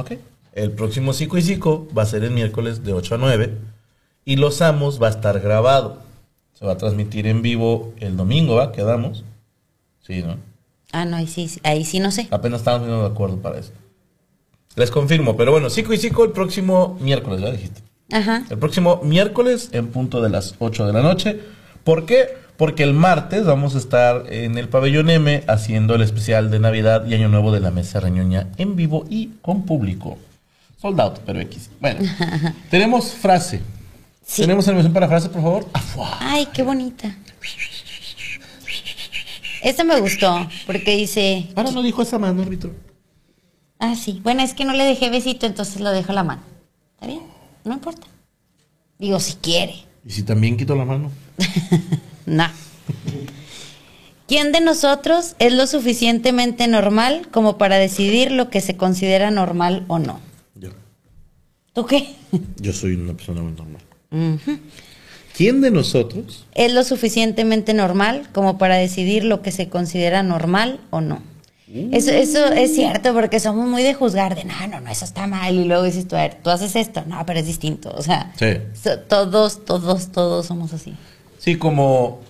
¿Ok? 0.00 0.12
El 0.52 0.72
próximo 0.72 1.12
Psico 1.12 1.38
y 1.38 1.42
Psico 1.42 1.86
va 1.96 2.02
a 2.02 2.06
ser 2.06 2.24
el 2.24 2.32
miércoles 2.32 2.84
de 2.84 2.92
8 2.92 3.14
a 3.14 3.18
9. 3.18 3.56
Y 4.24 4.36
Los 4.36 4.62
Amos 4.62 5.00
va 5.00 5.06
a 5.06 5.10
estar 5.10 5.40
grabado. 5.40 5.98
Se 6.54 6.64
va 6.66 6.72
a 6.72 6.76
transmitir 6.76 7.26
en 7.26 7.42
vivo 7.42 7.94
el 7.98 8.16
domingo, 8.16 8.56
¿va? 8.56 8.72
Quedamos. 8.72 9.24
Sí, 10.00 10.22
¿no? 10.22 10.36
Ah, 10.92 11.04
no, 11.04 11.16
ahí 11.16 11.26
sí, 11.26 11.48
sí, 11.48 11.60
ahí 11.62 11.84
sí 11.84 12.00
no 12.00 12.10
sé. 12.10 12.28
Apenas 12.30 12.60
estamos 12.60 12.82
viendo 12.82 13.02
de 13.02 13.08
acuerdo 13.08 13.36
para 13.36 13.58
eso. 13.58 13.72
Les 14.76 14.90
confirmo, 14.90 15.36
pero 15.36 15.52
bueno, 15.52 15.70
Psico 15.70 15.92
y 15.92 15.98
Psico 15.98 16.24
el 16.24 16.32
próximo 16.32 16.98
miércoles, 17.00 17.40
ya 17.40 17.50
dijiste. 17.50 17.82
Ajá. 18.12 18.44
El 18.50 18.58
próximo 18.58 19.00
miércoles 19.04 19.70
en 19.72 19.88
punto 19.88 20.20
de 20.20 20.30
las 20.30 20.54
8 20.58 20.86
de 20.86 20.92
la 20.92 21.02
noche. 21.02 21.40
¿Por 21.84 22.06
qué? 22.06 22.28
Porque 22.60 22.82
el 22.82 22.92
martes 22.92 23.46
vamos 23.46 23.74
a 23.74 23.78
estar 23.78 24.30
en 24.30 24.58
el 24.58 24.68
pabellón 24.68 25.08
M 25.08 25.44
haciendo 25.46 25.94
el 25.94 26.02
especial 26.02 26.50
de 26.50 26.58
Navidad 26.58 27.06
y 27.06 27.14
Año 27.14 27.30
Nuevo 27.30 27.52
de 27.52 27.60
la 27.60 27.70
Mesa 27.70 28.00
Reñoña 28.00 28.48
en 28.58 28.76
vivo 28.76 29.06
y 29.08 29.28
con 29.40 29.62
público. 29.62 30.18
Sold 30.76 31.00
out, 31.00 31.20
pero 31.24 31.40
X. 31.40 31.70
Bueno, 31.80 32.00
tenemos 32.70 33.12
frase. 33.12 33.62
Sí. 34.22 34.42
¿Tenemos 34.42 34.68
animación 34.68 34.92
para 34.92 35.08
frase, 35.08 35.30
por 35.30 35.40
favor? 35.40 35.68
Afuá. 35.72 36.18
Ay, 36.20 36.48
qué 36.52 36.62
bonita. 36.62 37.16
Esta 39.62 39.82
me 39.82 39.98
gustó, 39.98 40.46
porque 40.66 40.98
dice... 40.98 41.48
Ahora 41.56 41.70
no 41.70 41.80
dijo 41.80 42.02
esa 42.02 42.18
mano, 42.18 42.42
árbitro. 42.42 42.74
Ah, 43.78 43.94
sí. 43.96 44.20
Bueno, 44.22 44.42
es 44.42 44.52
que 44.52 44.66
no 44.66 44.74
le 44.74 44.84
dejé 44.84 45.08
besito, 45.08 45.46
entonces 45.46 45.80
lo 45.80 45.92
dejo 45.92 46.12
la 46.12 46.24
mano. 46.24 46.42
¿Está 46.96 47.06
bien? 47.06 47.22
No 47.64 47.72
importa. 47.72 48.06
Digo, 48.98 49.18
si 49.18 49.32
quiere. 49.36 49.76
¿Y 50.04 50.10
si 50.10 50.24
también 50.24 50.58
quito 50.58 50.76
la 50.76 50.84
mano? 50.84 51.10
Nah. 52.26 52.50
¿Quién 54.26 54.52
de 54.52 54.60
nosotros 54.60 55.34
es 55.38 55.52
lo 55.52 55.66
suficientemente 55.66 56.68
normal 56.68 57.26
como 57.32 57.58
para 57.58 57.76
decidir 57.76 58.30
lo 58.30 58.48
que 58.48 58.60
se 58.60 58.76
considera 58.76 59.30
normal 59.30 59.84
o 59.88 59.98
no? 59.98 60.20
Yo. 60.54 60.70
¿Tú 61.72 61.84
qué? 61.86 62.14
Yo 62.60 62.72
soy 62.72 62.94
una 62.94 63.14
persona 63.14 63.42
muy 63.42 63.52
normal. 63.52 63.82
¿Quién 65.36 65.60
de 65.60 65.70
nosotros? 65.70 66.46
Es 66.54 66.72
lo 66.72 66.84
suficientemente 66.84 67.74
normal 67.74 68.28
como 68.32 68.56
para 68.58 68.76
decidir 68.76 69.24
lo 69.24 69.42
que 69.42 69.50
se 69.52 69.68
considera 69.68 70.22
normal 70.22 70.80
o 70.90 71.00
no. 71.00 71.22
Eso, 71.92 72.10
eso 72.10 72.46
es 72.46 72.74
cierto, 72.74 73.14
porque 73.14 73.38
somos 73.38 73.68
muy 73.68 73.84
de 73.84 73.94
juzgar, 73.94 74.34
de 74.34 74.44
no, 74.44 74.54
no, 74.66 74.80
no, 74.80 74.90
eso 74.90 75.04
está 75.04 75.28
mal. 75.28 75.54
Y 75.54 75.64
luego 75.64 75.84
dices 75.84 76.06
tú, 76.08 76.16
a 76.16 76.22
ver, 76.22 76.38
tú 76.42 76.50
haces 76.50 76.74
esto, 76.74 77.04
no, 77.06 77.24
pero 77.24 77.38
es 77.38 77.46
distinto. 77.46 77.92
O 77.96 78.02
sea, 78.02 78.32
Sí. 78.36 78.46
so- 78.80 78.98
todos, 78.98 79.64
todos, 79.64 80.10
todos 80.10 80.46
somos 80.46 80.72
así. 80.72 80.94
Sí, 81.40 81.56
como. 81.56 82.20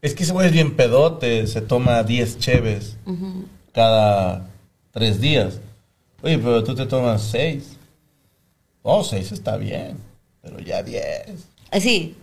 Es 0.00 0.14
que 0.14 0.22
ese 0.22 0.32
güey 0.32 0.46
es 0.46 0.52
bien 0.52 0.76
pedote, 0.76 1.46
se 1.48 1.60
toma 1.60 2.04
10 2.04 2.38
cheves 2.38 2.96
cada 3.72 4.48
tres 4.92 5.20
días. 5.20 5.60
Oye, 6.22 6.38
pero 6.38 6.62
tú 6.62 6.74
te 6.74 6.86
tomas 6.86 7.22
6. 7.22 7.76
Oh, 8.82 9.02
6 9.02 9.32
está 9.32 9.56
bien, 9.56 9.96
pero 10.40 10.60
ya 10.60 10.82
10. 10.82 11.02
Así, 11.72 12.14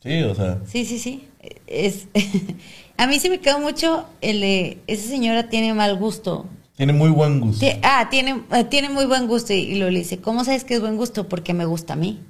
Sí, 0.00 0.22
o 0.22 0.34
sea. 0.34 0.60
Sí, 0.64 0.84
sí, 0.84 1.00
sí. 1.00 1.28
Es, 1.66 2.06
a 2.96 3.08
mí 3.08 3.18
sí 3.18 3.28
me 3.28 3.40
quedó 3.40 3.58
mucho 3.58 4.06
el 4.20 4.40
de, 4.40 4.78
esa 4.86 5.08
señora 5.08 5.48
tiene 5.48 5.74
mal 5.74 5.96
gusto. 5.96 6.46
Tiene 6.76 6.92
muy 6.92 7.10
buen 7.10 7.40
gusto. 7.40 7.66
Ah, 7.82 8.06
tiene, 8.10 8.42
eh, 8.52 8.64
tiene 8.64 8.90
muy 8.90 9.06
buen 9.06 9.26
gusto. 9.26 9.52
Y, 9.54 9.56
y 9.56 9.74
luego 9.76 9.90
le 9.90 10.00
dice, 10.00 10.18
¿cómo 10.18 10.44
sabes 10.44 10.62
que 10.62 10.74
es 10.74 10.80
buen 10.80 10.96
gusto? 10.96 11.28
Porque 11.28 11.52
me 11.52 11.64
gusta 11.64 11.94
a 11.94 11.96
mí. 11.96 12.20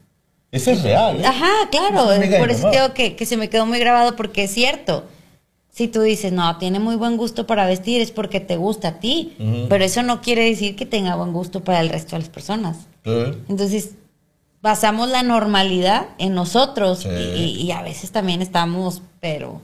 Ese 0.53 0.73
es 0.73 0.83
real. 0.83 1.21
¿eh? 1.21 1.27
Ajá, 1.27 1.51
claro. 1.71 2.07
Por 2.39 2.51
eso 2.51 2.71
digo 2.71 2.95
que, 2.95 3.17
que 3.17 3.27
se 3.27 3.37
me 3.37 3.49
quedó 3.51 3.67
muy 3.67 3.79
grabado 3.79 4.17
porque 4.17 4.45
es 4.45 4.53
cierto. 4.53 5.05
Si 5.71 5.89
tú 5.89 6.01
dices, 6.01 6.33
no, 6.33 6.57
tiene 6.57 6.79
muy 6.79 6.97
buen 6.97 7.19
gusto 7.19 7.47
para 7.47 7.67
vestir, 7.67 8.01
es 8.01 8.11
porque 8.11 8.41
te 8.41 8.57
gusta 8.57 8.89
a 8.89 8.99
ti. 8.99 9.35
Pero 9.69 9.85
eso 9.85 10.03
no 10.03 10.23
quiere 10.23 10.45
decir 10.49 10.75
que 10.75 10.87
tenga 10.87 11.17
buen 11.17 11.33
gusto 11.35 11.63
para 11.65 11.81
el 11.81 11.91
resto 11.91 12.17
de 12.17 12.21
las 12.21 12.31
personas. 12.31 12.87
Entonces, 13.05 13.91
basamos 14.63 15.11
la 15.11 15.23
normalidad 15.23 16.09
en 16.19 16.35
nosotros 16.35 17.01
Sí. 17.01 17.09
y, 17.61 17.71
a 17.73 17.83
veces 17.83 18.11
también 18.11 18.41
estamos, 18.41 19.03
pero 19.21 19.61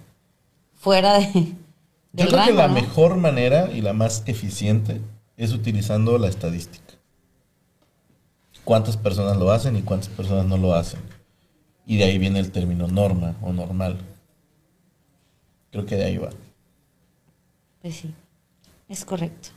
fuera 0.74 1.18
de, 1.18 1.54
Yo 2.12 2.28
creo 2.28 2.44
que 2.44 2.52
la 2.52 2.68
¿no? 2.68 2.74
mejor 2.74 3.16
manera 3.16 3.70
y 3.72 3.80
la 3.80 3.94
más 3.94 4.22
eficiente 4.26 5.00
es 5.38 5.52
utilizando 5.52 6.18
la 6.18 6.28
estadística. 6.28 6.91
Cuántas 8.64 8.96
personas 8.96 9.36
lo 9.36 9.50
hacen 9.50 9.76
y 9.76 9.82
cuántas 9.82 10.08
personas 10.08 10.46
no 10.46 10.56
lo 10.56 10.74
hacen. 10.74 11.00
Y 11.86 11.96
de 11.96 12.04
ahí 12.04 12.18
viene 12.18 12.38
el 12.38 12.52
término 12.52 12.86
norma 12.86 13.34
o 13.42 13.52
normal. 13.52 13.98
Creo 15.70 15.86
que 15.86 15.96
de 15.96 16.04
ahí 16.04 16.18
va. 16.18 16.30
Pues 17.80 17.96
sí, 17.96 18.14
es 18.88 19.04
correcto. 19.04 19.48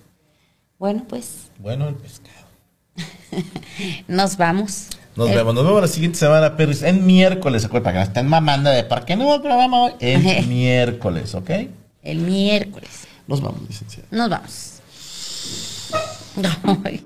Bueno, 0.79 1.05
pues 1.07 1.51
Bueno, 1.59 1.87
el 1.87 1.95
pescado. 1.95 2.45
nos 4.07 4.37
vamos. 4.37 4.87
Nos 5.15 5.29
vemos. 5.29 5.53
Nos 5.53 5.63
vemos 5.63 5.81
la 5.81 5.87
siguiente 5.87 6.17
semana, 6.17 6.57
Perris. 6.57 6.81
En 6.81 7.05
miércoles. 7.05 7.67
Para 7.67 7.91
que 7.91 7.97
no 7.99 8.01
estén 8.01 8.27
mamando 8.27 8.69
de 8.69 8.83
¿por 8.83 9.05
qué 9.05 9.15
no 9.15 9.25
hubo 9.25 9.41
programa 9.41 9.83
hoy? 9.83 9.93
En 9.99 10.49
miércoles, 10.49 11.33
¿ok? 11.35 11.49
El 12.03 12.19
miércoles. 12.19 13.07
Nos 13.27 13.41
vamos, 13.41 13.61
licenciado. 13.67 14.07
Nos 14.11 14.29
vamos. 14.29 14.81
Ay. 16.83 17.05